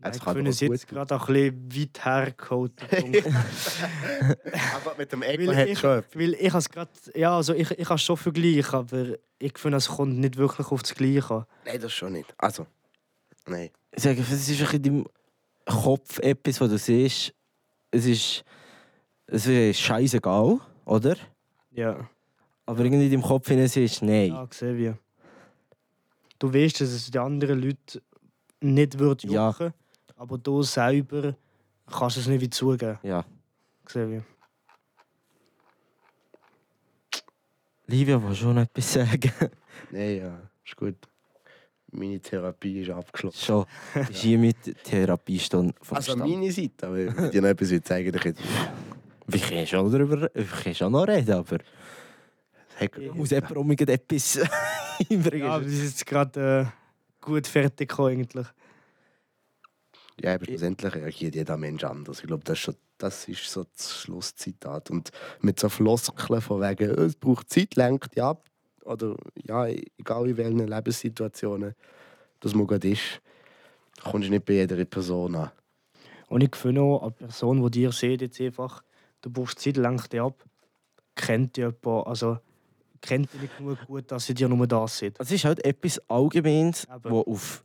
Es 0.06 0.18
ich 0.18 0.22
finde 0.22 0.50
es 0.50 0.60
jetzt 0.60 0.86
gut- 0.86 0.88
gerade 0.94 1.14
ein 1.14 1.26
bisschen 1.26 1.82
weit 1.82 2.04
hergeholt. 2.04 2.72
Aber 4.74 4.94
mit 4.98 5.10
dem 5.12 5.22
Ego 5.22 5.46
Weil 5.46 5.56
hat 5.56 5.68
ich- 5.68 5.78
schon 5.78 5.98
etwas. 5.98 6.14
Weil 6.20 6.34
ich 6.34 6.52
has 6.52 6.68
grad, 6.68 6.88
ja, 7.14 7.36
also 7.36 7.54
ich, 7.54 7.70
ich 7.70 7.88
kann 7.88 7.98
schon 7.98 8.16
vergleichen, 8.18 8.74
aber 8.74 9.06
ich 9.38 9.56
finde, 9.58 9.78
es 9.78 9.88
kommt 9.88 10.18
nicht 10.18 10.36
wirklich 10.36 10.66
auf 10.70 10.82
das 10.82 10.94
Gleiche. 10.94 11.46
Nein, 11.64 11.80
das 11.80 11.92
schon 11.92 12.12
nicht. 12.12 12.34
Also, 12.38 12.66
nein. 13.46 13.70
Ich 13.96 14.02
sage, 14.02 14.20
es 14.20 14.30
ist 14.30 14.48
ein 14.50 14.56
bisschen 14.58 14.74
in 14.74 14.82
deinem 14.82 15.06
Kopf 15.82 16.18
etwas, 16.18 16.60
was 16.60 16.68
du 16.70 16.78
siehst. 16.78 17.32
Es 17.90 18.04
ist, 18.06 18.44
es 19.26 19.46
ist 19.46 19.80
scheißegal, 19.80 20.60
oder? 20.84 21.16
Ja, 21.72 22.08
Aber 22.66 22.84
irgendwie 22.84 23.04
in 23.06 23.10
deinem 23.10 23.22
Kopf 23.22 23.48
hinein 23.48 23.68
siehst 23.68 24.00
du, 24.00 24.06
nein. 24.06 24.32
ja 24.32 24.54
sehe 24.54 24.76
wie. 24.76 24.92
Du 26.38 26.52
weißt, 26.52 26.80
dass 26.80 26.88
es 26.90 27.10
die 27.10 27.18
anderen 27.18 27.60
Leute 27.60 28.02
nicht 28.60 28.98
Ja. 29.24 29.48
jucken, 29.50 29.72
aber 30.16 30.38
du 30.38 30.62
selber 30.62 31.34
kannst 31.90 32.16
es 32.18 32.26
nicht 32.26 32.40
wie 32.40 32.50
zugeben. 32.50 32.98
Ja. 33.02 33.24
Sehe 33.88 34.10
wie. 34.10 34.22
Livia 37.86 38.22
will 38.22 38.34
schon 38.34 38.56
etwas 38.56 38.92
sagen. 38.92 39.30
Nein, 39.90 40.16
ja, 40.18 40.40
ist 40.64 40.76
gut. 40.76 40.96
Meine 41.92 42.18
Therapie 42.18 42.80
ist 42.80 42.90
abgeschlossen. 42.90 43.38
schon. 43.38 43.66
Ist 44.10 44.22
hier 44.22 44.38
mit 44.38 44.56
Therapiestunde 44.82 45.74
vom 45.80 45.96
Also 45.96 46.12
Stand. 46.14 46.28
meine 46.28 46.50
Seite, 46.50 46.86
aber 46.86 46.96
wenn 46.96 47.24
ich 47.26 47.30
dir 47.30 47.42
noch 47.42 47.48
etwas 47.50 47.82
zeigen 47.84 48.10
dann 48.10 48.34
Wir 49.26 49.40
können 49.40 49.66
schon 49.66 49.90
darüber 49.90 50.30
wir 50.34 50.44
können 50.44 50.74
schon 50.74 50.92
noch 50.92 51.06
reden, 51.08 51.32
aber 51.32 51.58
ich... 52.80 53.14
muss 53.14 53.30
jemand 53.30 53.80
etwas 53.88 54.38
einbringen. 55.10 55.46
Ja, 55.46 55.54
aber 55.54 55.64
wir 55.64 55.70
sind 55.70 55.84
jetzt 55.86 56.06
gerade 56.06 56.70
äh, 56.70 57.24
gut 57.24 57.46
fertig 57.46 57.88
gekommen, 57.88 58.10
eigentlich. 58.20 58.46
Ja, 60.20 60.34
aber 60.34 60.44
schlussendlich 60.44 60.94
reagiert 60.94 61.34
jeder 61.34 61.56
Mensch 61.56 61.82
anders. 61.84 62.20
Ich 62.20 62.26
glaube, 62.26 62.44
das, 62.44 62.58
ist 62.58 62.64
schon- 62.64 62.76
das 62.98 63.28
ist 63.28 63.50
so 63.50 63.64
das 63.64 64.00
Schlusszitat. 64.00 64.90
Und 64.90 65.10
mit 65.40 65.58
so 65.58 65.68
Floskeln 65.68 66.40
von 66.40 66.60
wegen, 66.60 66.90
«Oh, 66.96 67.02
es 67.02 67.16
braucht 67.16 67.50
Zeit, 67.50 67.74
lenkt 67.76 68.14
ja 68.16 68.30
ab. 68.30 68.44
Oder 68.84 69.16
ja, 69.42 69.66
egal 69.66 70.28
in 70.28 70.36
welchen 70.36 70.68
Lebenssituationen 70.68 71.74
das 72.40 72.54
man 72.54 72.66
gerade 72.66 72.90
ist, 72.90 73.22
kommst 74.02 74.28
du 74.28 74.30
nicht 74.30 74.44
bei 74.44 74.52
jeder 74.54 74.84
Person 74.84 75.34
an. 75.36 75.50
Und 76.28 76.42
ich 76.42 76.54
finde 76.54 76.82
auch, 76.82 77.02
eine 77.02 77.10
Person, 77.12 77.62
die 77.62 77.70
dir 77.70 77.90
sieht, 77.92 78.20
jetzt 78.20 78.40
einfach, 78.40 78.82
du 79.24 79.30
brauchst 79.30 79.60
Zeit, 79.60 79.76
lenkt 79.76 80.12
dich 80.12 80.20
ab, 80.20 80.44
kennt 81.14 81.56
dich 81.56 81.64
jemand, 81.64 82.06
also 82.06 82.38
kennt 83.00 83.32
dich 83.32 83.42
nicht 83.42 83.58
genug 83.58 83.78
gut, 83.86 84.10
dass 84.10 84.26
sie 84.26 84.34
dir 84.34 84.48
nur 84.48 84.66
das 84.66 84.98
sieht. 84.98 85.18
Es 85.18 85.30
ist 85.30 85.44
halt 85.44 85.64
etwas 85.64 86.00
Allgemeines, 86.08 86.86
wo 87.02 87.22
auf, 87.22 87.64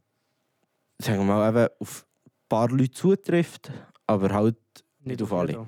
sagen 0.97 1.19
wir 1.19 1.25
mal, 1.25 1.49
eben 1.49 1.73
auf 1.79 2.05
ein 2.25 2.31
paar 2.47 2.69
Leute 2.69 2.91
zutrifft, 2.91 3.71
aber 4.07 4.33
halt 4.33 4.57
nicht 5.01 5.21
auf 5.21 5.33
alle. 5.33 5.51
jeder. 5.51 5.67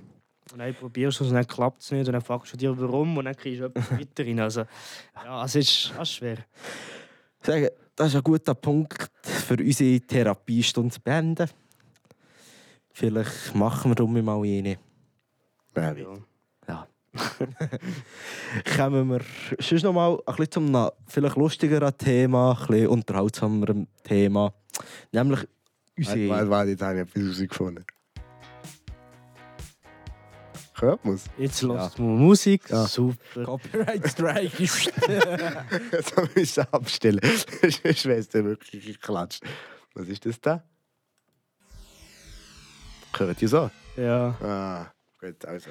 Und 0.52 0.60
dann 0.60 0.74
probierst 0.74 1.20
du 1.20 1.24
es 1.24 1.30
und 1.30 1.36
dann 1.36 1.48
klappt 1.48 1.82
es 1.82 1.92
nicht 1.92 2.08
und 2.08 2.14
dann 2.14 2.22
fragst 2.22 2.54
du 2.54 2.58
dir 2.58 2.78
warum 2.78 3.18
und 3.18 3.26
dann 3.26 3.36
kriegst 3.36 3.62
du 3.62 3.66
etwas 3.66 3.92
weiter 3.92 4.26
rein. 4.26 4.40
Also, 4.40 4.66
ja, 5.16 5.46
es 5.46 5.56
ist, 5.56 5.92
es 5.92 6.02
ist 6.02 6.12
schwer. 6.14 6.38
Sagen, 7.42 7.70
das 7.96 8.10
ist 8.10 8.16
ein 8.16 8.24
guter 8.24 8.54
Punkt 8.54 9.10
für 9.24 9.56
unsere 9.56 10.02
Therapiestunde 10.02 10.94
zu 10.94 11.02
beenden. 11.02 11.50
Vielleicht 12.92 13.56
machen 13.56 13.92
wir 13.92 13.96
darum 13.96 14.22
mal 14.24 14.44
eine. 14.44 14.78
Ja, 15.76 15.94
Ja. 15.94 16.18
Ja. 16.68 16.88
Kommen 18.78 19.10
wir 19.10 19.22
sonst 19.60 19.84
noch 19.84 19.94
mal 19.94 20.14
ein 20.14 20.24
bisschen 20.36 20.52
zum 20.52 20.72
na- 20.72 20.92
vielleicht 21.08 21.36
lustigeren 21.36 21.98
Thema, 21.98 22.52
ein 22.60 22.68
bisschen 22.68 22.88
unterhaltsameren 22.88 23.88
Thema. 24.04 24.54
Nämlich 25.12 25.40
Warte, 25.40 25.50
warte, 25.98 26.22
unsere... 26.30 26.50
warte, 26.50 26.70
jetzt 26.72 26.82
habe 26.82 26.96
ich 26.96 27.02
etwas 27.02 27.22
herausgefunden. 27.24 27.86
Hört 30.80 31.06
man 31.06 31.14
es? 31.14 31.26
Jetzt 31.38 31.62
lässt 31.62 32.00
man 32.00 32.18
Musik. 32.18 32.68
Ja. 32.70 32.88
Super. 32.88 33.44
Copyright 33.44 34.08
Strike 34.10 34.64
ist. 34.64 34.86
Jetzt 35.92 36.36
müssen 36.36 36.56
wir 36.64 36.74
abstellen. 36.74 37.20
Sonst 37.62 38.06
wäre 38.06 38.20
es 38.20 38.30
dann 38.30 38.46
wirklich 38.46 38.86
geklatscht. 38.88 39.44
Was 39.94 40.08
ist 40.08 40.26
das 40.26 40.42
da? 40.42 40.64
Hört 43.16 43.42
ihr 43.44 43.48
so? 43.50 43.70
Ja. 43.96 44.30
Ah, 44.42 44.92
gut, 45.22 45.46
also. 45.46 45.70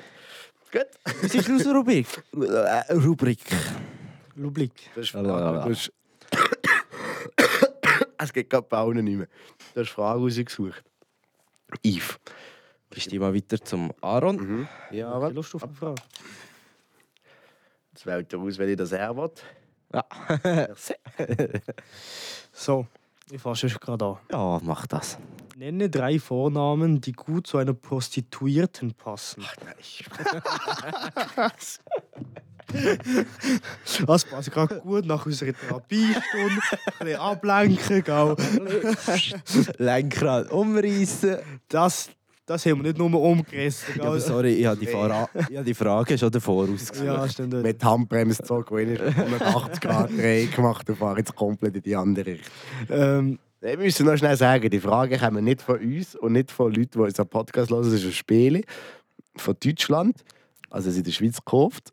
Gut. 0.72 0.86
Was 1.22 1.34
ist 1.34 1.48
unsere 1.48 1.74
Rubrik? 1.76 2.06
Äh, 2.32 2.92
Rubrik. 2.94 3.40
Lublik. 4.36 4.72
Du 4.94 5.00
hast 5.00 5.12
Lalalala. 5.12 5.62
Fragen. 5.62 5.72
Du 5.72 5.76
hast 5.76 5.92
es 8.18 8.32
geht 8.32 8.48
gerade 8.48 8.66
bei 8.68 8.76
allen 8.78 9.04
nicht 9.04 9.16
mehr. 9.18 9.26
Du 9.74 9.80
hast 9.80 9.90
Fragen 9.90 10.22
rausgesucht. 10.22 10.84
Yves. 11.84 12.18
Bist 12.88 13.12
du 13.12 13.18
mal 13.20 13.34
weiter 13.34 13.60
zum 13.60 13.92
Aaron? 14.00 14.36
Mhm. 14.36 14.68
Ja, 14.90 15.10
Hast 15.10 15.20
was? 15.22 15.28
du 15.30 15.34
Lust 15.36 15.54
auf 15.56 15.64
eine 15.64 15.74
Frage? 15.74 16.02
Jetzt 17.92 18.06
wählt 18.06 18.32
er 18.32 18.38
aus, 18.38 18.58
wenn 18.58 18.68
ich 18.68 18.76
das 18.76 18.92
er 18.92 19.16
will. 19.16 19.30
Ja. 19.92 20.04
Merci. 20.44 20.94
So, 22.52 22.86
ich 23.30 23.40
fasse 23.40 23.68
schon 23.68 23.80
gerade 23.80 24.04
an. 24.04 24.18
ja, 24.30 24.60
mach 24.62 24.86
das. 24.86 25.18
Nenne 25.56 25.90
drei 25.90 26.18
Vornamen, 26.18 27.00
die 27.00 27.12
gut 27.12 27.46
zu 27.46 27.58
einer 27.58 27.74
Prostituierten 27.74 28.94
passen. 28.94 29.44
Das 34.06 34.24
passt 34.24 34.50
gerade 34.50 34.80
gut 34.80 35.04
nach 35.04 35.26
unserer 35.26 35.52
Therapiestunde. 35.52 36.60
Ein 37.00 37.06
bisschen 37.06 37.20
ablenken, 37.20 38.04
gell? 38.04 38.36
Lenkrad 39.78 40.50
umreißen. 40.52 41.38
Das, 41.68 42.10
das 42.46 42.66
haben 42.66 42.78
wir 42.78 42.88
nicht 42.92 42.98
nur 42.98 43.20
umgerissen. 43.20 43.94
Ja, 43.96 44.04
aber 44.04 44.20
sorry, 44.20 44.54
ich 44.54 44.66
habe 44.66 44.80
die, 44.80 44.86
Fra 44.86 45.28
ich 45.48 45.56
habe 45.56 45.64
die 45.64 45.74
Frage 45.74 46.18
schon 46.18 46.30
davor 46.30 46.64
ausgesucht. 46.68 47.06
Ja, 47.06 47.28
stimmt. 47.28 47.62
Mit 47.62 47.84
Handbremse 47.84 48.42
gezogen, 48.42 48.76
wenn 48.76 48.94
ich 48.94 49.00
180 49.00 49.80
Grad 49.80 50.10
Dreh 50.10 50.46
gemacht 50.46 50.88
und 50.88 50.96
fahre 50.96 51.18
jetzt 51.18 51.34
komplett 51.34 51.76
in 51.76 51.82
die 51.82 51.94
andere 51.94 52.26
Richtung. 52.26 52.52
Ähm, 52.90 53.38
Wir 53.60 53.76
müssen 53.76 54.06
noch 54.06 54.16
schnell 54.16 54.36
sagen, 54.36 54.68
die 54.70 54.80
Fragen 54.80 55.18
kommen 55.18 55.44
nicht 55.44 55.62
von 55.62 55.78
uns 55.78 56.16
und 56.16 56.32
nicht 56.32 56.50
von 56.50 56.72
Leuten, 56.72 56.90
die 56.94 56.98
unseren 56.98 57.28
Podcast 57.28 57.70
hören. 57.70 57.86
Es 57.86 57.92
ist 57.92 58.04
ein 58.04 58.12
Spiel 58.12 58.62
von 59.36 59.54
Deutschland, 59.62 60.24
also 60.70 60.88
es 60.88 60.94
ist 60.94 60.98
in 61.00 61.04
der 61.04 61.12
Schweiz 61.12 61.36
gekauft. 61.36 61.92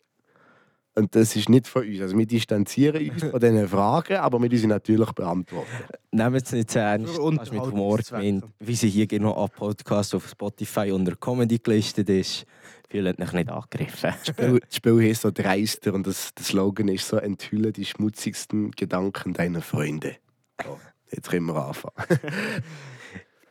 Und 0.98 1.14
das 1.16 1.36
ist 1.36 1.48
nicht 1.48 1.68
von 1.68 1.88
uns. 1.88 2.02
Also 2.02 2.18
wir 2.18 2.26
distanzieren 2.26 3.12
uns 3.12 3.24
von 3.24 3.40
diesen 3.40 3.68
Fragen, 3.68 4.18
aber 4.18 4.40
wir 4.40 4.50
müssen 4.50 4.62
sie 4.62 4.68
natürlich 4.68 5.12
beantworten. 5.12 5.68
Nehmt 6.10 6.36
es 6.38 6.52
nicht 6.52 6.72
zu 6.72 6.80
ernst. 6.80 7.20
Ist 7.20 7.54
mit 7.54 7.62
Humor 7.62 8.00
gemeint. 8.00 8.46
Wie 8.60 8.74
sie 8.74 8.90
hier 8.90 9.06
genau 9.06 9.44
ab 9.44 9.52
Podcast 9.56 10.16
auf 10.16 10.28
Spotify 10.28 10.92
unter 10.92 11.16
Comedy 11.16 11.60
gelistet 11.60 12.10
ist, 12.10 12.48
fühlt 12.90 13.06
euch 13.22 13.32
nicht 13.32 13.50
angegriffen. 13.50 14.12
Das 14.18 14.28
Spiel, 14.28 14.60
das 14.60 14.76
Spiel 14.76 15.02
heißt 15.08 15.22
so 15.22 15.30
dreister 15.30 15.94
und 15.94 16.08
das, 16.08 16.34
der 16.34 16.46
Slogan 16.46 16.88
ist 16.88 17.08
so: 17.08 17.18
Enthülle 17.18 17.72
die 17.72 17.86
schmutzigsten 17.86 18.72
Gedanken 18.72 19.34
deiner 19.34 19.62
Freunde. 19.62 20.16
So, 20.64 20.80
jetzt 21.12 21.30
können 21.30 21.46
wir 21.46 21.64
anfangen. 21.64 21.94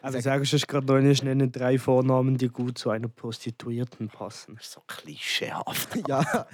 aber 0.06 0.22
sagen 0.22 0.46
schon 0.46 0.60
gerade 0.60 0.86
noch 0.86 0.94
einmal, 0.94 1.14
nenne 1.24 1.48
drei 1.48 1.78
Vornamen, 1.78 2.38
die 2.38 2.48
gut 2.48 2.78
zu 2.78 2.90
einer 2.90 3.08
Prostituierten 3.08 4.08
passen. 4.08 4.56
Ist 4.56 4.70
so 4.70 4.80
klischeehaft. 4.86 5.96
ja, 6.08 6.20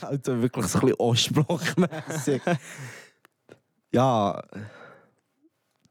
also 0.00 0.40
wirklich 0.40 0.66
so 0.66 0.78
ein 0.78 0.86
bisschen 0.86 1.00
Ostblockmässig. 1.00 2.40
ja, 3.92 4.42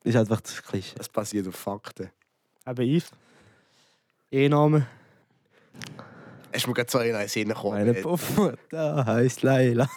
ist 0.03 0.15
einfach 0.15 0.41
das 0.41 0.63
Klischee. 0.63 0.95
Das 0.95 1.09
basiert 1.09 1.47
auf 1.47 1.55
Fakten. 1.55 2.09
Eben 2.65 2.95
Yves. 2.97 3.11
E-Name. 4.31 4.87
Hast 6.51 6.65
du 6.65 6.69
mir 6.69 6.73
gerade 6.73 6.91
so 6.91 6.99
in 6.99 7.13
einen 7.13 7.29
Sinn 7.29 7.49
gekommen? 7.49 7.77
Meine 7.77 7.93
Puffmutter 7.93 9.05
heisst 9.05 9.43
Leila. 9.43 9.87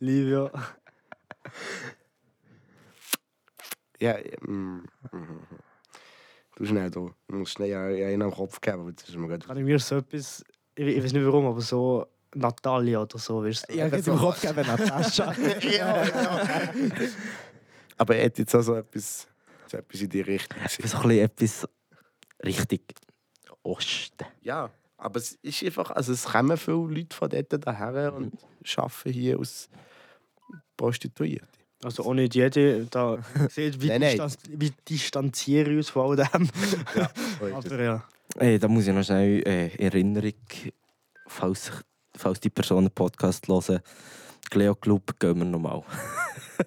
Livia. 0.00 0.50
Ja, 4.00 4.16
mm, 4.40 4.84
mm. 5.12 5.65
Du 6.56 6.64
schnell 6.64 6.90
da. 6.90 7.00
Du 7.28 7.36
musst 7.36 7.52
schnell 7.52 8.02
einen 8.02 8.22
am 8.22 8.32
Kopf 8.32 8.60
geben, 8.60 8.80
aber 8.80 8.88
jetzt 8.88 9.08
ist 9.08 9.16
mir 9.16 9.28
gerade. 9.28 9.46
Kann 9.46 9.58
ich 9.58 9.64
mir 9.64 9.78
so 9.78 9.98
etwas, 9.98 10.42
ich, 10.74 10.86
ich 10.86 11.04
weiß 11.04 11.12
nicht 11.12 11.24
warum, 11.24 11.46
aber 11.46 11.60
so 11.60 12.06
Natalia 12.34 13.02
oder 13.02 13.18
so, 13.18 13.44
weißt 13.44 13.68
du? 13.68 13.76
Ja, 13.76 13.88
geht 13.88 14.06
im 14.06 14.16
Kopf 14.16 14.40
geben, 14.40 14.66
Natascha. 14.66 15.32
ja, 15.60 16.04
ja. 16.06 16.68
aber 17.98 18.16
er 18.16 18.24
hat 18.24 18.38
jetzt 18.38 18.54
auch 18.54 18.62
so 18.62 18.74
etwas, 18.74 19.28
so 19.66 19.76
etwas 19.76 20.00
in 20.00 20.08
die 20.08 20.22
Richtung. 20.22 20.58
gesehen. 20.62 20.88
so 20.88 20.96
ein 20.98 21.08
bisschen 21.08 21.24
etwas 21.24 21.68
richtig 22.42 22.82
Osten. 23.62 24.26
Ja, 24.40 24.70
aber 24.96 25.18
es 25.18 25.32
ist 25.42 25.62
einfach, 25.62 25.90
also 25.90 26.12
es 26.12 26.24
kommen 26.24 26.56
viele 26.56 26.86
Leute 26.86 27.14
von 27.14 27.28
dort 27.28 27.66
daher 27.66 28.14
und 28.14 28.32
arbeiten 28.76 29.12
hier 29.12 29.38
als 29.38 29.68
Prostituierte. 30.74 31.55
Also 31.86 32.04
auch 32.04 32.14
nicht 32.14 32.34
jede, 32.34 32.84
da 32.86 33.16
sieht, 33.48 33.80
wie, 33.80 33.86
Nein, 33.86 34.00
nein. 34.00 34.18
distan 34.18 34.32
wie 34.48 34.72
distanziere 34.88 35.70
ich 35.70 35.76
uns 35.76 35.88
von 35.90 36.10
all 36.10 36.16
dem. 36.16 36.50
Es. 36.96 37.40
aber 37.70 37.80
ja. 37.80 38.04
Hey, 38.36 38.58
da 38.58 38.66
muss 38.66 38.88
ich 38.88 38.92
noch 38.92 39.04
schnell 39.04 39.40
äh, 39.46 39.68
Erinnerung, 39.76 40.32
falls, 41.28 41.70
falls 42.16 42.40
die 42.40 42.50
Personen 42.50 42.90
Podcast 42.90 43.46
hören, 43.46 43.78
Cleo 44.50 44.74
Club 44.74 45.16
gehen 45.20 45.38
wir 45.38 45.44
nochmal. 45.44 45.84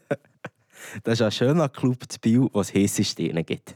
das 1.04 1.16
ist 1.16 1.22
ein 1.22 1.32
schöner 1.34 1.68
Club 1.68 2.02
zu 2.08 2.18
Biel, 2.22 2.48
wo 2.54 2.62
es 2.62 2.74
heiße 2.74 3.04
Steine 3.04 3.44
gibt. 3.44 3.76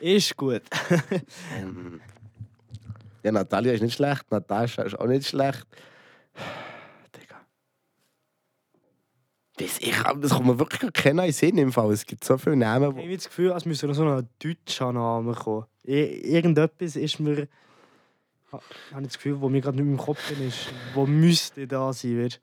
Ist 0.00 0.36
gut. 0.36 0.62
Ähm, 1.56 2.00
ja, 3.22 3.30
Natalia 3.30 3.74
ist 3.74 3.82
nicht 3.82 3.94
schlecht, 3.94 4.28
Natascha 4.32 4.82
ist 4.82 4.98
auch 4.98 5.06
nicht 5.06 5.28
schlecht. 5.28 5.64
Das, 9.56 9.78
ich, 9.78 9.94
das 10.20 10.32
kommt 10.32 10.46
mir 10.46 10.58
wirklich 10.58 10.92
keiner 10.92 11.26
in 11.26 11.32
Sinn 11.32 11.56
im 11.58 11.72
Fall. 11.72 11.92
Es 11.92 12.04
gibt 12.04 12.24
so 12.24 12.36
viele 12.36 12.56
Namen, 12.56 12.90
Ich 12.90 12.96
wo, 12.96 13.02
habe 13.02 13.14
das 13.14 13.28
Gefühl, 13.28 13.52
als 13.52 13.64
müsste 13.64 13.86
noch 13.86 13.94
so 13.94 14.04
ein 14.04 14.28
deutscher 14.42 14.92
Name 14.92 15.32
kommen. 15.34 15.66
Irgendetwas 15.84 16.96
ist 16.96 17.20
mir. 17.20 17.46
Ich 18.52 18.94
habe 18.94 19.04
das 19.04 19.14
Gefühl, 19.14 19.40
wo 19.40 19.48
mir 19.48 19.60
gerade 19.60 19.76
nicht 19.76 19.86
mehr 19.86 19.94
im 19.94 20.00
Kopf 20.00 20.30
ist, 20.30 20.68
wo 20.94 21.06
müsste 21.06 21.66
da 21.66 21.92
sein. 21.92 22.24
Weißt? 22.24 22.40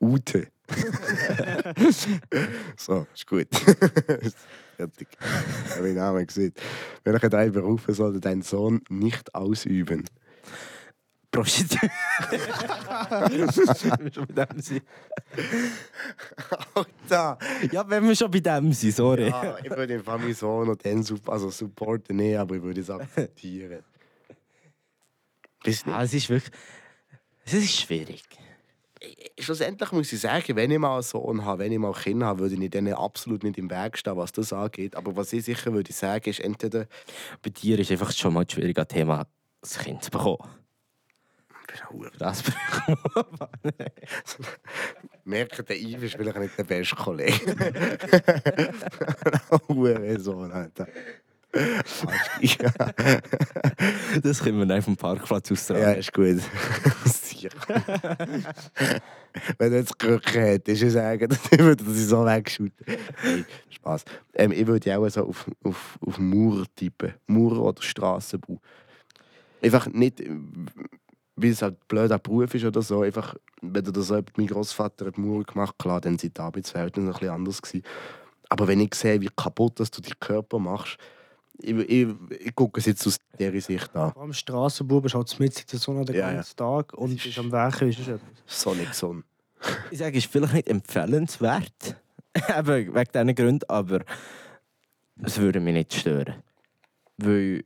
Ute. 0.00 0.48
so, 2.76 3.06
ist 3.14 3.26
gut. 3.26 3.48
Fertig. 4.76 5.08
Ich 5.66 5.76
habe 5.76 5.84
den 5.84 5.96
Namen 5.96 6.26
gesehen. 6.26 6.54
Welche 7.04 7.28
drei 7.28 7.50
Berufe 7.50 7.94
sollte 7.94 8.20
dein 8.20 8.42
Sohn 8.42 8.80
nicht 8.88 9.34
ausüben? 9.34 10.04
Sind. 11.44 11.78
Alter! 16.74 17.38
Ja, 17.72 17.88
wenn 17.88 18.06
wir 18.06 18.14
schon 18.14 18.30
bei 18.30 18.40
dem 18.40 18.72
sind, 18.72 18.94
sorry. 18.94 19.28
Ja, 19.28 19.56
ich 19.62 19.70
würde 19.70 19.86
den 19.86 20.04
meinen 20.04 20.34
Sohn 20.34 20.68
und 20.68 20.84
den 20.84 21.04
also 21.26 21.48
supporten 21.50 22.16
nicht, 22.16 22.36
aber 22.36 22.56
ich 22.56 22.62
würde 22.62 22.82
es 22.82 22.90
akzeptieren. 22.90 23.82
Ah, 25.86 26.02
es 26.02 26.12
ist 26.12 26.28
wirklich. 26.28 26.52
Es 27.44 27.54
ist 27.54 27.80
schwierig. 27.80 28.22
schlussendlich 29.38 29.90
muss 29.92 30.12
ich 30.12 30.20
sagen, 30.20 30.54
wenn 30.54 30.70
ich 30.70 30.78
mal 30.78 30.94
einen 30.94 31.02
Sohn 31.02 31.44
habe, 31.44 31.64
wenn 31.64 31.72
ich 31.72 31.78
mal 31.78 31.92
Kinder 31.92 32.26
habe, 32.26 32.40
würde 32.40 32.62
ich 32.62 32.70
denen 32.70 32.94
absolut 32.94 33.42
nicht 33.42 33.58
im 33.58 33.70
Weg 33.70 33.96
stehen, 33.96 34.16
was 34.16 34.32
das 34.32 34.52
angeht. 34.52 34.96
Aber 34.96 35.16
was 35.16 35.32
ich 35.32 35.44
sicher 35.44 35.72
würde 35.72 35.92
sagen, 35.92 36.28
ist 36.28 36.40
entweder 36.40 36.86
Bei 37.42 37.50
dir 37.50 37.78
ist 37.78 37.90
einfach 37.90 38.12
schon 38.12 38.34
mal 38.34 38.42
ein 38.42 38.50
schwieriges 38.50 38.86
Thema, 38.88 39.26
das 39.60 39.78
Kind 39.78 40.04
zu 40.04 40.10
bekommen. 40.10 40.61
Das 42.18 42.42
merken, 45.24 45.64
der 45.66 45.76
Yves 45.76 46.02
ist 46.02 46.16
vielleicht 46.16 46.38
nicht 46.38 46.58
der 46.58 46.64
beste 46.64 46.96
Kollege. 46.96 47.56
Hure 49.68 50.20
Sohn, 50.20 50.52
Alter. 50.52 50.86
Das 54.22 54.40
können 54.40 54.58
wir 54.58 54.64
nicht 54.64 54.84
vom 54.84 54.96
Parkplatz 54.96 55.52
austragen. 55.52 55.82
ja, 55.82 55.92
ist 55.92 56.12
gut. 56.12 56.40
Wenn 59.58 59.72
er 59.72 59.78
jetzt 59.78 59.98
Krücken 59.98 60.40
hätte, 60.40 60.72
ist 60.72 60.82
es 60.82 60.94
sagen, 60.94 61.28
dann 61.28 61.58
würde 61.58 61.84
er 61.84 61.90
sie 61.90 62.04
so 62.04 62.24
wegschauen. 62.24 62.72
Hey, 63.20 63.44
Spaß. 63.68 64.04
Ähm, 64.34 64.52
ich 64.52 64.66
würde 64.66 64.88
ja 64.88 64.98
auch 64.98 65.08
so 65.08 65.26
auf, 65.26 65.50
auf, 65.62 65.98
auf 66.06 66.18
Mauer 66.18 66.64
tippen. 66.74 67.14
Mauer 67.26 67.60
oder 67.60 67.82
Strassenbau. 67.82 68.58
Einfach 69.62 69.88
nicht, 69.88 70.22
weil 71.36 71.50
es 71.50 71.62
halt 71.62 71.74
ein 71.74 71.86
blöder 71.88 72.18
Beruf 72.18 72.54
ist 72.54 72.64
oder 72.64 72.82
so. 72.82 73.02
Einfach, 73.02 73.34
wenn 73.60 73.84
du 73.84 73.90
das 73.90 74.08
so, 74.08 74.20
mein 74.36 74.46
Großvater 74.46 75.06
hat 75.06 75.18
Mauer 75.18 75.44
gemacht, 75.44 75.74
klar, 75.78 76.00
dann 76.00 76.18
sind 76.18 76.36
die 76.36 76.40
Arbeitsverhältnisse 76.40 77.08
ein 77.08 77.12
bisschen 77.12 77.30
anders 77.30 77.62
gewesen. 77.62 77.84
Aber 78.48 78.68
wenn 78.68 78.80
ich 78.80 78.94
sehe, 78.94 79.20
wie 79.20 79.30
kaputt 79.34 79.80
dass 79.80 79.90
du 79.90 80.02
deinen 80.02 80.20
Körper 80.20 80.58
machst, 80.58 80.98
ich, 81.58 81.74
ich, 81.76 82.08
ich 82.40 82.54
gucke 82.54 82.80
es 82.80 82.86
jetzt 82.86 83.06
aus 83.06 83.18
dieser 83.38 83.60
Sicht 83.60 83.94
an. 83.94 84.12
Allem 84.12 84.32
Strassenbub 84.32 85.04
ist 85.06 85.14
halt 85.14 85.38
mit 85.38 85.72
der 85.72 85.78
Sonne 85.78 86.04
den 86.04 86.16
Ja, 86.16 86.28
ja. 86.28 86.34
ganzen 86.34 86.56
Tag 86.56 86.92
und 86.94 87.24
ist 87.24 87.38
am 87.38 87.52
Werken. 87.52 87.88
Ist 87.88 88.00
es. 88.00 88.20
So 88.46 88.74
nicht 88.74 88.90
gesund. 88.90 89.24
Ich 89.90 89.98
sage, 89.98 90.18
es 90.18 90.24
ist 90.24 90.32
vielleicht 90.32 90.54
nicht 90.54 90.68
empfehlenswert. 90.68 91.96
Eben 92.58 92.94
wegen 92.94 93.12
diesen 93.12 93.34
Gründen, 93.34 93.70
aber 93.70 94.00
es 95.22 95.38
würde 95.38 95.60
mich 95.60 95.74
nicht 95.74 95.94
stören. 95.94 96.42
Weil 97.18 97.64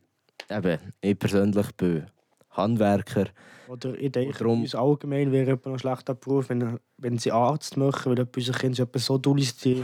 eben, 0.49 0.79
ich 1.01 1.17
persönlich 1.17 1.71
bin 1.75 2.05
Handwerker. 2.51 3.27
Oder 3.67 3.97
ich 3.99 4.11
denke, 4.11 4.37
Darum- 4.37 4.61
uns 4.61 4.75
allgemein 4.75 5.31
wäre 5.31 5.45
jemand 5.47 5.65
noch 5.65 5.73
ein 5.73 5.79
schlechter 5.79 6.13
Beruf, 6.15 6.49
wenn, 6.49 6.79
wenn 6.97 7.17
sie 7.17 7.31
Arzt 7.31 7.75
machen, 7.77 8.11
weil 8.11 8.17
jemand 8.17 8.35
unser 8.37 8.53
Kind 8.53 8.79
etwas 8.79 9.05
so 9.05 9.17
dull 9.17 9.39
ist. 9.41 9.65
das 9.65 9.75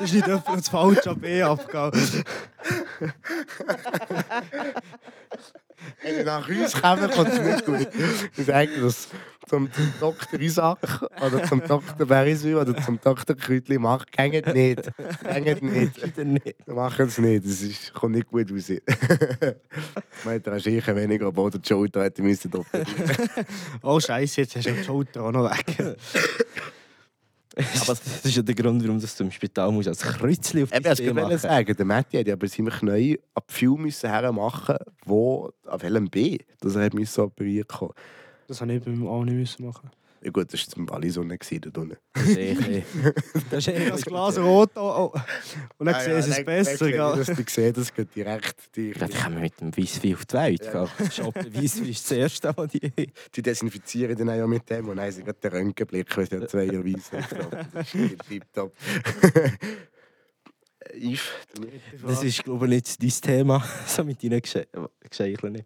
ist 0.00 0.14
nicht 0.14 0.26
jemand 0.26 0.48
das 0.48 0.68
falsche 0.68 1.10
AB 1.10 1.42
abgegangen. 1.42 2.24
Wenn 6.02 6.16
ihr 6.16 6.24
nach 6.24 6.48
uns 6.48 6.80
kommen, 6.80 7.10
kommt 7.10 7.28
es 7.28 7.40
nicht 7.40 7.64
gut. 7.64 7.88
Ich 8.36 8.46
sage 8.46 8.80
das 8.80 9.08
zum 9.48 9.68
Dr. 10.00 10.40
Isaac 10.40 10.78
oder 11.24 11.42
zum 11.44 11.60
Dr. 11.66 12.06
Beriswil 12.06 12.56
oder 12.56 12.76
zum 12.82 13.00
Dr. 13.00 13.34
Krütli 13.36 13.78
macht, 13.78 14.12
gängt 14.12 14.52
nicht. 14.54 14.90
Gängt 15.22 15.62
nicht. 15.62 16.66
Machen 16.68 17.06
es 17.06 17.18
nicht, 17.18 17.44
das 17.44 17.62
ist, 17.62 17.94
kommt 17.94 18.14
nicht 18.14 18.28
gut 18.28 18.52
raus. 18.52 18.70
Meint 20.24 20.46
er, 20.46 20.60
sicher 20.60 20.94
weniger, 20.94 21.26
aber 21.26 21.50
der 21.50 21.60
Schulter 21.66 22.04
hätte 22.04 22.22
müssen. 22.22 22.50
Oh 23.82 24.00
Scheiße, 24.00 24.42
jetzt 24.42 24.56
hast 24.56 24.66
du 24.66 24.72
die 24.72 24.84
Schulter 24.84 25.22
auch 25.22 25.32
noch 25.32 25.50
weg. 25.50 25.96
Aber 27.80 27.94
das 27.94 28.24
ist 28.24 28.36
ja 28.36 28.42
der 28.42 28.54
Grund, 28.54 28.82
warum 28.84 29.00
du 29.00 29.06
zum 29.06 29.30
Spital 29.30 29.72
musst, 29.72 29.88
als 29.88 30.00
Kreuzchen 30.00 30.62
auf 30.62 30.72
Eben, 30.72 30.82
die 30.82 30.82
das 30.82 30.98
Stirn 30.98 31.16
wollte 31.16 31.34
ich 31.34 31.42
machen. 31.42 31.50
sagen. 31.50 31.76
Der 31.76 31.84
Matti 31.84 32.16
hat 32.18 32.26
ja 32.28 32.36
bei 32.36 32.46
seinem 32.46 32.70
Knie 32.70 33.18
ab 33.34 33.44
viel 33.48 33.70
müssen 33.70 34.08
hermachen, 34.08 34.76
wo 35.04 35.50
an 35.66 35.82
welchem 35.82 36.08
B, 36.08 36.38
dass 36.60 36.76
er 36.76 36.84
hat 36.84 37.18
operiert 37.18 37.68
kommen. 37.68 37.92
Das 38.46 38.60
habe 38.60 38.72
ich 38.72 38.82
bei 38.82 38.90
mir 38.90 39.08
auch 39.08 39.24
nicht 39.24 39.34
müssen 39.34 39.66
machen. 39.66 39.90
Ja 40.22 40.30
gut, 40.30 40.52
das 40.52 40.60
war 40.66 40.74
zum 40.74 40.88
Wallisonne 40.90 41.38
dort 41.38 41.78
unten. 41.78 41.96
Das 42.12 42.24
ist 42.26 42.36
eh 42.38 42.82
das 43.50 43.66
ist 43.66 43.68
eh 43.68 43.88
Das 43.88 44.04
Glas 44.04 44.38
rot 44.38 44.70
oh, 44.76 45.12
oh. 45.14 45.20
und 45.78 45.86
dann 45.86 45.94
Ah, 45.94 46.00
sehen 46.00 46.22
sie 46.22 46.30
es 46.30 46.44
besser. 46.44 46.88
gell? 46.90 46.98
Dass 46.98 47.26
du 47.26 47.34
siehst, 47.46 47.76
das 47.76 47.94
geht 47.94 48.14
direkt 48.14 48.74
die, 48.74 48.92
Ja, 48.98 49.06
die 49.06 49.14
kommen 49.14 49.40
mit 49.40 49.60
dem 49.60 49.76
Weisswein 49.76 50.14
auf 50.14 50.26
die 50.26 50.34
Welt. 50.34 50.64
Ja. 50.64 50.84
Weisswein 50.84 51.88
ist 51.88 52.10
das 52.10 52.18
Erste, 52.18 52.52
was 52.56 52.70
die... 52.72 52.92
die 53.34 53.42
desinfizieren 53.42 54.16
dann 54.16 54.30
auch 54.30 54.34
ja 54.36 54.46
mit 54.46 54.68
dem 54.68 54.88
und 54.88 54.96
dann 54.96 55.06
haben 55.06 55.12
sie 55.12 55.22
gerade 55.22 55.38
den 55.38 55.52
Röntgenblick, 55.52 56.16
weil 56.16 56.28
sie 56.28 56.46
zweierweise 56.46 57.22
haben. 57.22 57.68
Das 57.72 57.94
ist 57.94 58.28
tipptopp. 58.28 58.72
Yves, 60.94 61.20
du 61.54 61.62
nicht? 61.62 61.82
Das 62.02 62.22
ist, 62.22 62.44
glaube 62.44 62.66
ich, 62.66 62.70
nicht 62.70 63.02
dein 63.02 63.10
Thema, 63.10 63.64
so 63.86 64.04
mit 64.04 64.22
deinen 64.22 64.40
Gesche 64.40 64.66
Geschenken. 65.08 65.64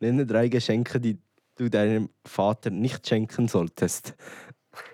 Nenne 0.00 0.26
drei 0.26 0.48
Geschenke, 0.48 1.00
die 1.00 1.18
du 1.56 1.68
deinem 1.68 2.08
Vater 2.24 2.70
nicht 2.70 3.06
schenken 3.06 3.48
solltest. 3.48 4.14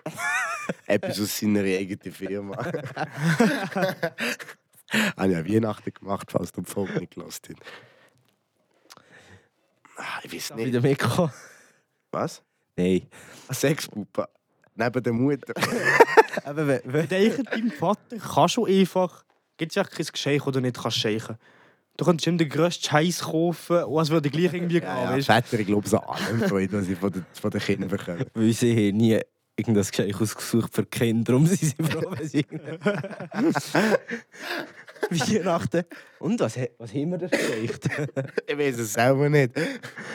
Etwas 0.85 1.19
aus 1.19 1.37
seiner 1.39 1.61
eigenen 1.61 2.13
Firma. 2.13 2.57
Habe 5.17 5.31
ja 5.31 5.45
Weihnachten 5.47 5.93
gemacht, 5.93 6.31
falls 6.31 6.51
du 6.51 6.61
die 6.61 6.69
Folge 6.69 6.99
nicht 6.99 7.13
gelassen 7.15 7.55
hast. 7.55 7.63
Ah, 9.97 10.19
Ich 10.23 10.33
weiß 10.33 10.55
nicht. 10.55 10.67
Wieder 10.67 10.81
mitkommen? 10.81 11.31
Was? 12.11 12.41
Nein. 12.75 13.07
Eine 13.47 13.55
Sexpuppe. 13.55 14.27
Neben 14.75 15.03
der 15.03 15.13
Mutter. 15.13 15.53
Aber 16.43 16.67
wenn, 16.67 17.07
Ich 17.07 17.43
deinem 17.43 17.71
Vater 17.71 18.17
kannst 18.17 18.57
du 18.57 18.65
einfach. 18.65 19.25
Gibt 19.57 19.71
es 19.73 19.75
ja 19.75 19.83
kein 19.83 20.05
Geschenk, 20.05 20.43
das 20.45 20.53
du 20.53 20.61
nicht 20.61 20.77
kannst 20.81 20.97
schenken 20.97 21.37
Du 21.99 22.05
könntest 22.05 22.27
ihm 22.27 22.37
den 22.37 22.47
grössten 22.47 22.85
Scheiß 22.85 23.23
kaufen, 23.23 23.83
und 23.83 24.01
es 24.01 24.09
würde 24.09 24.29
gleich 24.29 24.53
irgendwie 24.53 24.79
gehen. 24.79 24.83
Ja, 24.83 25.17
ja? 25.17 25.21
Väter, 25.21 25.59
ich 25.59 25.67
glaube, 25.67 25.85
so 25.85 25.97
allem 25.97 26.39
Freude, 26.47 26.79
was 26.79 26.87
ich 26.87 26.97
von 26.97 27.11
den, 27.11 27.25
von 27.33 27.51
den 27.51 27.59
Kindern 27.59 27.89
bekomme. 27.89 28.25
weil 28.33 28.53
sie 28.53 28.71
haben 28.71 28.95
nie 28.95 29.19
irgendein 29.57 29.83
Geschenk 29.83 30.21
ausgesucht 30.21 30.73
für 30.73 30.85
Kinder, 30.85 31.33
darum 31.33 31.45
sind 31.45 31.59
sie 31.59 31.75
froh, 31.83 32.09
wenn 32.17 32.25
sie 32.25 32.45
Weihnachten. 35.09 35.83
Und 36.19 36.39
was, 36.39 36.57
was 36.77 36.93
haben 36.93 37.11
wir 37.11 37.17
denn 37.17 37.31
geschenkt? 37.31 37.89
Ich 38.47 38.57
weiß 38.57 38.79
es 38.79 38.93
selber 38.93 39.27
nicht. 39.27 39.51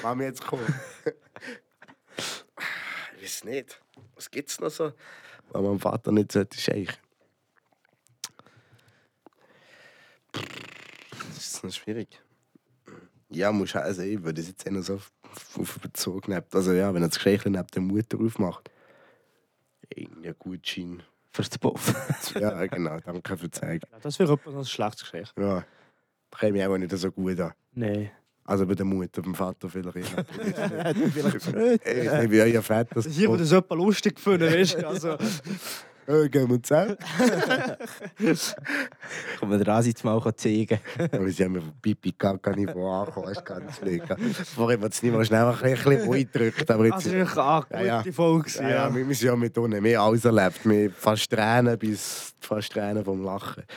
Mach 0.03 0.15
mir 0.15 0.25
jetzt 0.25 0.41
kommen. 0.41 0.65
Ich 3.19 3.25
weiß 3.25 3.45
nicht. 3.45 3.79
Was 4.15 4.31
gibt 4.31 4.49
es 4.49 4.59
noch 4.59 4.71
so, 4.71 4.93
was 5.51 5.63
meinem 5.63 5.79
Vater 5.79 6.13
nicht 6.13 6.33
sollte 6.33 6.59
schenken? 6.59 6.95
Das 11.45 11.55
ist 11.55 11.65
noch 11.65 11.73
schwierig. 11.73 12.23
Ja, 13.31 13.53
muss 13.53 13.75
also 13.77 14.03
ich 14.03 14.23
würde 14.23 14.41
es 14.41 14.49
jetzt 14.49 14.67
eher 14.67 14.83
so 14.83 14.95
auf, 14.95 15.13
auf 15.59 15.79
Bezug. 15.81 16.29
Also 16.53 16.73
ja, 16.73 16.95
wenn 16.95 17.03
er 17.03 17.09
das 17.09 17.17
Geschenk 17.19 17.45
neben 17.47 17.67
der 17.67 17.83
Mutter 17.83 18.19
aufmacht. 18.19 18.71
Irgendein 19.95 20.35
Gutschein. 20.39 21.03
Fürs 21.31 21.51
Puff. 21.59 21.95
Ja, 22.41 22.65
genau, 22.67 22.99
danke 23.01 23.37
für. 23.37 23.49
Ja, 23.63 23.79
das 24.01 24.19
wäre 24.19 24.33
etwas 24.33 24.55
ein 24.55 24.65
schlechtes 24.65 25.03
Geschenk. 25.03 25.33
Ja, 25.39 25.65
da 26.31 26.39
käme 26.39 26.59
ich 26.59 26.67
auch 26.67 26.79
nicht 26.79 26.97
so 26.97 27.11
gut 27.13 27.39
an. 27.41 27.53
Nein. 27.73 28.11
Also 28.45 28.67
bei 28.67 28.75
der 28.75 28.85
Mutter, 28.85 29.23
beim 29.23 29.35
Vater 29.35 29.69
vielleicht. 29.69 29.97
eher. 29.97 30.25
Vielleicht 30.95 31.47
Ich 31.87 32.13
nicht, 32.13 32.31
wie 32.31 32.41
euer 32.41 32.63
Vater 32.63 32.95
das 32.97 33.07
Hier 33.07 33.29
wurde 33.29 33.43
es 33.43 33.51
jemand 33.51 33.71
lustig 33.73 34.17
gefunden, 34.17 34.53
weißt 34.53 34.83
du? 34.83 34.87
Also, 34.89 35.17
Äh, 36.07 36.29
gehen 36.29 36.51
wir 36.51 36.63
zusammen. 36.63 36.97
Kann 39.41 39.49
man 39.49 39.63
dir 39.63 39.81
jetzt 39.83 40.05
mal 40.05 40.37
zeigen. 40.37 40.79
Aber 41.13 41.31
sie 41.31 41.45
haben 41.45 41.53
mir 41.53 41.61
von 41.63 41.73
Pipi 41.81 42.13
Kaka-Niveau 42.13 42.89
angekommen, 42.91 43.29
ist 43.33 43.45
ganz 43.45 43.81
lecker. 43.81 44.17
Vorher 44.55 44.81
hat 44.81 44.93
es 44.93 45.03
nicht 45.03 45.13
mal 45.13 45.25
schnell 45.25 45.45
ein 45.45 45.57
bisschen 45.59 46.13
eingedrückt, 46.13 46.71
aber 46.71 46.85
jetzt... 46.87 47.07
das 47.07 47.37
war 47.37 47.67
eine 47.71 47.87
Ja, 47.87 47.97
gute 47.99 48.09
ja. 48.09 48.13
Folge. 48.13 48.51
Ja, 48.57 48.63
Ja, 48.63 48.69
ja, 48.89 48.95
wir 48.95 49.09
wir 49.09 49.15
sind 49.15 49.27
ja 49.29 49.37
mit 49.37 49.57
unten 49.59 49.83
mehr 49.83 50.01
alles 50.01 50.25
erlebt. 50.25 50.61
Wir 50.65 50.91
fast 50.91 51.31
Tränen 51.31 51.79
bis 51.79 52.35
fast 52.41 52.73
Tränen 52.73 53.05
vom 53.05 53.23
Lachen. 53.25 53.63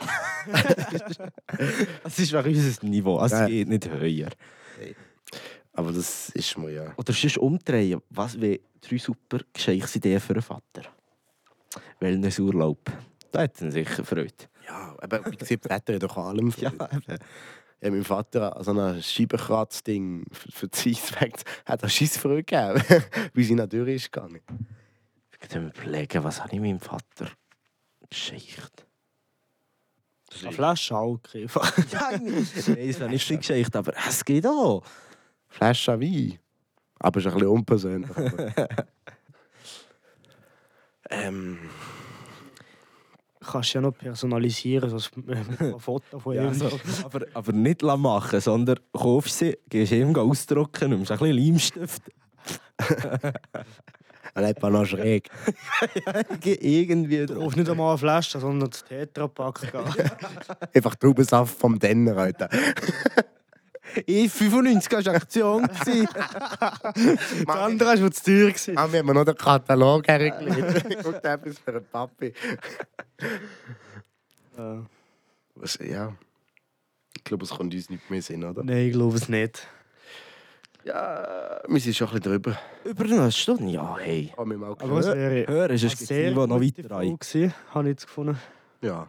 Das 2.02 2.18
ist 2.18 2.32
wirklich 2.32 2.56
unser 2.58 2.86
Niveau. 2.86 3.20
Es 3.24 3.32
Ja. 3.32 3.46
geht 3.46 3.68
nicht 3.68 3.88
höher. 3.90 4.28
Aber 5.72 5.92
das 5.92 6.30
ist 6.30 6.58
mir 6.58 6.70
ja... 6.70 6.92
Oder 6.96 7.12
sonst 7.12 7.38
umdrehen. 7.38 8.00
Was 8.10 8.40
wäre 8.40 8.60
drei 8.80 8.98
super 8.98 9.38
Geschenksideen 9.52 10.20
für 10.20 10.32
einen 10.34 10.42
Vater? 10.42 10.82
Wellnessurlaub. 12.00 12.78
Da 13.32 13.40
hätten 13.42 13.70
sie 13.70 13.84
sicher 13.84 14.04
Freude. 14.04 14.32
Ja, 14.66 14.94
aber 15.00 15.24
wie 15.26 15.36
gesagt, 15.36 15.70
hat 15.70 16.02
doch 16.02 16.16
allem 16.16 16.50
Ja, 16.56 16.70
Freude. 16.70 17.00
eben. 17.08 17.18
Ja, 17.80 17.90
mein 17.90 18.04
Vater 18.04 18.56
so 18.60 18.72
ein 18.72 19.02
Scheibenkratzding 19.02 20.24
für, 20.32 20.66
die 20.68 20.94
Zeit 20.94 21.20
weg 21.20 21.34
hat 21.64 21.82
er 21.82 21.88
Schiss 21.88 22.16
Freude 22.16 22.42
gegeben, 22.42 22.82
wie 23.34 23.44
sie 23.44 23.54
natürlich 23.54 23.96
ist 23.96 24.12
gegangen. 24.12 24.40
Ich 25.40 25.48
kann 25.48 25.64
mir 25.64 25.70
überlegen, 25.70 26.24
was 26.24 26.42
habe 26.42 26.54
ich 26.54 26.60
meinem 26.60 26.80
Vater 26.80 27.30
geschenkt? 28.10 28.86
Eine 30.42 30.52
Flasche 30.52 30.94
Alkohol. 30.96 31.46
Ja, 31.92 32.10
nein, 32.12 32.46
es 32.54 32.66
wäre 32.66 33.08
nicht 33.08 33.26
viel 33.26 33.66
aber 33.72 33.92
es 34.08 34.24
geht 34.24 34.46
auch. 34.46 34.82
Flasche 35.46 36.00
Wein. 36.00 36.38
Aber 36.98 37.20
ist 37.20 37.26
ein 37.26 37.32
bisschen 37.32 37.48
unpersönlich. 37.48 38.10
Ähm, 41.10 41.58
Kannst 43.40 43.72
du 43.72 43.78
ja 43.78 43.82
noch 43.82 43.96
personalisieren, 43.96 44.90
so 44.90 45.08
ein 45.26 45.80
Foto 45.80 46.18
von 46.18 46.34
Ja, 46.34 46.48
ihm. 46.48 46.54
so. 46.54 46.68
aber, 47.04 47.24
aber 47.32 47.52
nicht 47.52 47.82
machen, 47.82 48.40
sondern 48.40 48.78
kaufst 48.92 49.38
sie, 49.38 49.56
gehst 49.70 49.92
ihm 49.92 50.14
ausdrucken, 50.16 50.90
nimmst 50.90 51.12
ein 51.12 51.18
bisschen 51.18 51.36
Leimstift. 51.36 52.02
er 54.34 54.46
hat 54.48 54.62
noch 54.70 54.84
schräg. 54.84 55.30
irgendwie 56.44 57.18
Du 57.26 57.34
drauf. 57.34 57.44
kaufst 57.44 57.56
nicht 57.56 57.70
einmal 57.70 57.90
eine 57.90 57.98
Flasche, 57.98 58.40
sondern 58.40 58.70
das 58.70 58.84
Tetrapack. 58.84 59.72
Einfach 60.74 60.94
Traubensaft 60.96 61.58
vom 61.58 61.78
Denner 61.78 62.16
heute. 62.16 62.48
E 64.06 64.28
95 64.28 64.92
war 65.06 65.14
Aktion. 65.14 65.62
Das 65.68 65.86
andere 67.56 68.00
war 68.00 68.10
zu 68.10 68.22
teuer. 68.24 68.48
gewesen. 68.48 68.78
Haben 68.78 68.92
wir 68.92 68.98
haben 69.00 69.14
noch 69.14 69.24
den 69.24 69.36
Katalog 69.36 70.06
hergelegt. 70.08 71.02
Guckt 71.04 71.24
etwas 71.24 71.58
für 71.58 71.70
einen 71.70 71.84
Papi. 71.86 72.32
Ja. 74.56 74.84
Was, 75.54 75.78
ja. 75.80 76.12
Ich 77.16 77.22
glaube, 77.24 77.44
es 77.44 77.50
kommt 77.50 77.72
uns 77.74 77.88
nicht 77.90 78.10
mehr 78.10 78.22
Sinn, 78.22 78.42
oder? 78.44 78.64
Nein, 78.64 78.86
ich 78.88 78.92
glaube 78.92 79.16
es 79.16 79.28
nicht. 79.28 79.66
Ja, 80.84 81.60
wir 81.68 81.80
sind 81.80 81.94
schon 81.96 82.08
ein 82.08 82.14
bisschen 82.14 82.32
drüber. 82.32 82.58
Über 82.84 83.04
eine 83.04 83.30
Stunde? 83.32 83.70
Ja, 83.70 83.96
hey. 83.98 84.32
Haben 84.36 84.50
wir 84.50 84.58
mal 84.58 84.70
Aber 84.70 84.98
es 84.98 85.06
gehört. 85.06 85.16
wäre 85.16 85.46
Hören 85.46 85.70
ist 85.74 85.84
das 85.84 85.98
sehr 85.98 86.30
Niveau 86.30 86.46
noch 86.46 86.60
weiter 86.60 86.88
Folge 86.88 86.94
rein. 86.94 87.18
gewesen, 87.18 87.54
habe 87.74 87.84
ich 87.84 87.90
jetzt 87.90 88.06
gefunden. 88.06 88.38
Ja. 88.82 89.08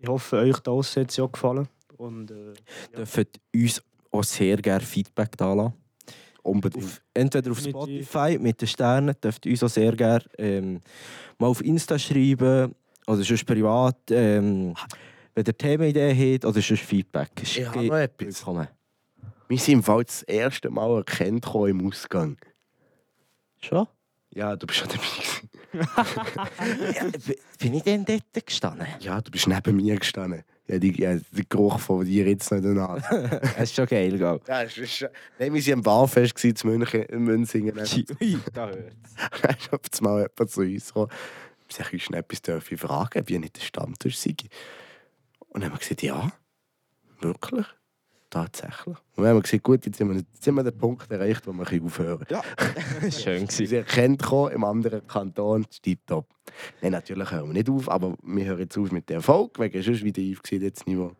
Ich 0.00 0.08
hoffe, 0.08 0.36
euch 0.38 0.58
da 0.58 0.72
hat 0.72 0.96
es 1.10 1.18
auch 1.20 1.30
gefallen. 1.32 1.68
Und, 2.02 2.30
äh, 2.30 2.52
Dürft 2.96 3.40
uns 3.54 3.82
auch 4.10 4.24
sehr 4.24 4.56
gerne 4.56 4.84
Feedback 4.84 5.36
da 5.36 5.54
lassen. 5.54 5.74
Unbedingt. 6.42 6.84
Auf, 6.84 7.00
entweder 7.14 7.52
auf. 7.52 7.60
Spotify 7.60 8.38
mit 8.40 8.60
den 8.60 8.66
Sternen, 8.66 9.14
dürft 9.22 9.46
ihr 9.46 9.52
uns 9.52 9.62
auch 9.62 9.68
sehr 9.68 9.94
gerne 9.94 10.24
ähm, 10.36 10.80
mal 11.38 11.46
auf 11.46 11.62
Insta 11.64 11.96
schreiben 11.98 12.74
oder 13.06 13.22
sonst 13.22 13.46
privat. 13.46 14.10
Ähm, 14.10 14.74
wenn 15.34 15.44
ihr 15.46 15.56
Themenideen 15.56 16.34
habt 16.34 16.44
oder 16.44 16.60
sonst 16.60 16.82
Feedback. 16.82 17.30
Ist 17.40 17.56
Ich 17.56 17.66
habe 17.66 17.86
noch 17.86 17.94
etwas. 17.94 18.40
willkommen. 18.40 18.68
Wir 19.48 19.58
sind 19.58 19.74
im 19.74 19.82
Fall 19.84 20.02
das 20.02 20.22
erste 20.24 20.70
Mal 20.70 20.96
erkannt 20.96 21.46
im 21.54 21.86
Ausgang. 21.86 22.36
Schon? 23.60 23.86
Ja, 24.34 24.56
du 24.56 24.66
bist 24.66 24.78
schon 24.80 24.88
dabei. 24.88 25.04
Ja, 26.94 27.06
bin 27.58 27.74
ich 27.74 27.82
denn 27.82 28.04
dort 28.04 28.46
gestanden? 28.46 28.86
Ja, 29.00 29.22
du 29.22 29.30
bist 29.30 29.46
neben 29.46 29.76
mir 29.76 29.96
gestanden. 29.96 30.44
Ja, 30.66 30.78
die, 30.78 31.00
ja, 31.00 31.14
der 31.16 31.44
Geruch 31.48 31.80
von 31.80 32.04
dir 32.04 32.26
jetzt 32.28 32.50
noch 32.50 32.58
in 32.58 32.64
der 32.64 32.72
Nase. 32.74 33.40
Das 33.40 33.62
ist 33.62 33.74
schon 33.74 33.86
geil, 33.86 34.18
gell? 34.18 34.40
Ja, 34.46 34.62
es 34.62 34.76
ist 34.76 34.92
schon... 34.92 35.08
Nein, 35.38 35.54
wir 35.54 35.64
waren 35.64 35.72
am 35.74 35.82
Barfest 35.82 36.38
zu 36.38 36.66
München, 36.66 37.02
in 37.04 37.22
Münzingen. 37.22 37.78
Ui, 38.20 38.38
da 38.52 38.68
hört's. 38.68 39.14
Dann 39.42 39.56
ist 39.56 39.72
auf 39.72 39.80
einmal 39.98 40.20
jemand 40.20 40.50
zu 40.50 40.60
uns 40.60 40.86
gekommen. 40.88 41.10
Ich 41.68 41.76
sage, 41.76 41.96
ich 41.96 42.10
etwas 42.10 42.42
dürfen 42.42 42.78
fragen, 42.78 43.22
wie 43.26 43.38
nicht 43.38 43.56
der 43.56 43.62
Stammtisch 43.62 44.18
sei. 44.18 44.36
Und 45.48 45.62
dann 45.62 45.70
haben 45.70 45.74
wir 45.74 45.78
gesagt, 45.78 46.02
ja, 46.02 46.32
wirklich, 47.20 47.66
tatsächlich. 48.32 48.86
Und 48.86 49.18
dann 49.18 49.26
haben 49.26 49.36
wir 49.36 49.42
gesagt, 49.42 49.62
gut, 49.62 49.86
jetzt 49.86 49.98
sind 49.98 50.08
wir, 50.08 50.16
jetzt 50.16 50.42
sind 50.42 50.54
wir 50.54 50.64
den 50.64 50.76
Punkt 50.76 51.08
erreicht, 51.10 51.46
wo 51.46 51.52
wir 51.52 51.84
aufhören 51.84 52.24
Ja, 52.28 52.42
schön 53.10 53.46
Sie 53.48 53.66
gekommen, 53.66 54.52
im 54.52 54.64
anderen 54.64 55.06
Kanton, 55.06 55.66
tipptopp. 55.82 56.26
Nein, 56.80 56.92
natürlich 56.92 57.30
hören 57.30 57.48
wir 57.48 57.52
nicht 57.52 57.70
auf, 57.70 57.88
aber 57.88 58.16
wir 58.22 58.44
hören 58.44 58.60
jetzt 58.60 58.76
auf 58.76 58.90
mit 58.90 59.08
dem 59.08 59.16
Erfolg, 59.16 59.58
wegen 59.58 59.82
sonst 59.82 60.02
wieder 60.02 60.20
Yves 60.20 60.42
gesehen, 60.42 60.62
jetzt 60.62 60.86
Niveau. 60.86 61.12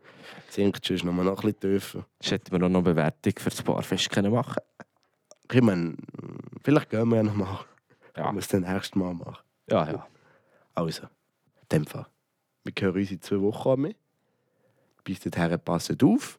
Sinkt 0.48 0.84
sonst 0.84 1.04
noch 1.04 1.12
mal 1.12 1.24
noch 1.24 1.42
ein 1.44 1.52
bisschen 1.52 1.78
tiefer. 1.78 2.06
Jetzt 2.20 2.32
hätten 2.32 2.52
wir 2.52 2.58
noch 2.58 2.66
eine 2.66 2.82
Bewertung 2.82 3.32
für 3.38 3.50
das 3.50 3.62
Barfest 3.62 4.10
können 4.10 4.32
machen 4.32 4.62
Ich 5.52 5.62
meine, 5.62 5.94
vielleicht 6.62 6.90
gehen 6.90 7.08
wir 7.08 7.16
ja 7.16 7.22
noch 7.22 7.34
mal. 7.34 7.60
Ja. 8.16 8.26
Wenn 8.26 8.34
wir 8.34 8.40
es 8.40 8.48
dann 8.48 8.62
nächstes 8.62 8.94
Mal 8.94 9.14
machen. 9.14 9.38
Ja, 9.70 9.90
ja. 9.90 10.06
Also, 10.74 11.02
in 11.04 11.68
dem 11.70 11.86
Fall. 11.86 12.06
Wir 12.64 12.72
hören 12.78 12.96
uns 12.96 13.10
in 13.10 13.20
zwei 13.20 13.40
Wochen 13.40 13.68
an 13.68 13.80
mich. 13.80 13.96
Bis 15.04 15.20
dahin 15.20 15.58
passet 15.60 16.02
auf. 16.02 16.38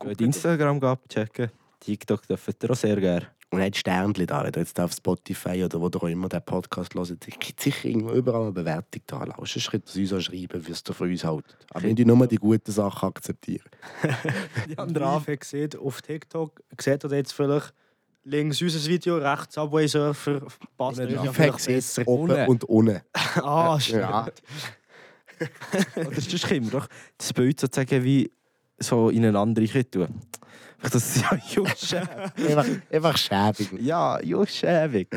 Geht 0.00 0.20
Instagram 0.20 0.82
abchecken. 0.82 1.50
TikTok 1.80 2.26
dürft 2.26 2.62
ihr 2.64 2.70
auch 2.70 2.74
sehr 2.76 2.96
gerne. 2.96 3.26
Und 3.50 3.62
hat 3.62 3.76
Sternchen 3.76 4.26
da, 4.26 4.44
wenn 4.44 4.52
ihr 4.52 4.58
jetzt 4.60 4.78
auf 4.78 4.92
Spotify 4.92 5.64
oder 5.64 5.80
wo 5.80 5.86
ihr 5.88 5.96
auch 5.96 6.08
immer 6.08 6.28
den 6.28 6.42
Podcast 6.42 6.94
hört. 6.94 7.10
Es 7.10 7.38
gibt 7.38 7.60
sicher 7.60 7.88
irgendwo 7.88 8.12
überall 8.12 8.42
eine 8.42 8.52
Bewertung 8.52 9.02
da. 9.06 9.24
Lass 9.24 9.56
es 9.56 9.68
uns 9.68 10.12
auch 10.12 10.20
schreiben, 10.20 10.66
wie 10.66 10.72
es 10.72 10.82
ihr 10.86 10.94
von 10.94 11.10
uns 11.10 11.24
haltet. 11.24 11.56
Aber 11.70 11.82
wir 11.84 11.94
müssen 11.94 12.06
nur 12.06 12.26
die 12.26 12.36
guten 12.36 12.70
Sachen 12.70 13.08
akzeptieren. 13.08 13.64
Die 14.68 14.76
andere 14.76 15.06
Affe 15.06 15.38
sieht 15.42 15.76
auf 15.76 16.02
TikTok, 16.02 16.60
seht 16.78 17.04
ihr 17.04 17.10
jetzt 17.16 17.32
vielleicht 17.32 17.72
links 18.24 18.60
unser 18.60 18.86
Video, 18.86 19.16
rechts 19.16 19.54
Subway 19.54 19.86
Surfer, 19.88 20.42
passt 20.76 21.00
euch 21.00 21.10
ja 21.10 21.24
Ja, 21.24 21.32
vielleicht 21.32 21.64
besser. 21.64 22.06
oben 22.06 22.46
und 22.48 22.64
unten. 22.64 23.00
Ah, 23.42 23.80
stimmt. 23.80 24.02
Ja. 24.02 24.28
Oder 25.96 26.20
sonst 26.20 26.46
können 26.48 26.64
wir 26.64 26.80
doch 26.80 26.88
das 27.16 27.32
Bild 27.32 27.60
sozusagen 27.60 28.04
wie 28.04 28.30
so 28.78 29.10
in 29.10 29.24
eine 29.24 29.38
andere 29.38 29.66
Kette 29.66 29.90
tun. 30.06 30.08
Einfach 30.80 30.90
das 30.90 31.20
ja 31.20 31.36
Jusche. 31.50 32.02
einfach, 32.36 32.66
einfach 32.92 33.16
schäbig. 33.18 33.68
ja, 33.80 34.20
Juschäbig. 34.22 35.08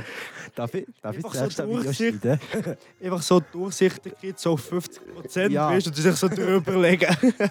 Darf 0.55 0.73
ich, 0.73 0.87
darf 1.01 1.15
ich 1.15 1.23
das 1.23 1.33
so 1.33 1.39
erste 1.43 1.67
Video 1.67 1.83
Durchsicht. 1.83 2.19
schneiden? 2.21 2.39
Einfach 3.03 3.21
so 3.21 3.39
Durchsichtigkeit, 3.39 4.39
so 4.39 4.57
50 4.57 5.13
Prozent, 5.13 5.51
Ja. 5.53 5.69
weißt 5.69 5.85
du, 5.85 5.89
und 5.91 5.95
sich 5.95 6.15
so 6.15 6.27
drüber 6.27 6.75
legen. 6.77 7.15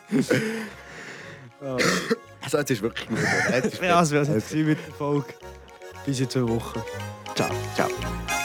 Also, 2.43 2.57
jetzt 2.57 2.71
ist 2.71 2.81
wirklich 2.81 3.11
nicht 3.11 3.23
ist 3.65 3.83
Ja, 3.83 4.01
das 4.01 4.11
wäre 4.11 4.23
es 4.35 4.51
mit 4.55 4.79
der 4.87 4.95
Folge. 4.95 5.27
Bis 6.07 6.21
in 6.21 6.31
zwei 6.31 6.49
Wochen. 6.49 6.81
Ciao, 7.35 7.51
ciao. 7.77 8.40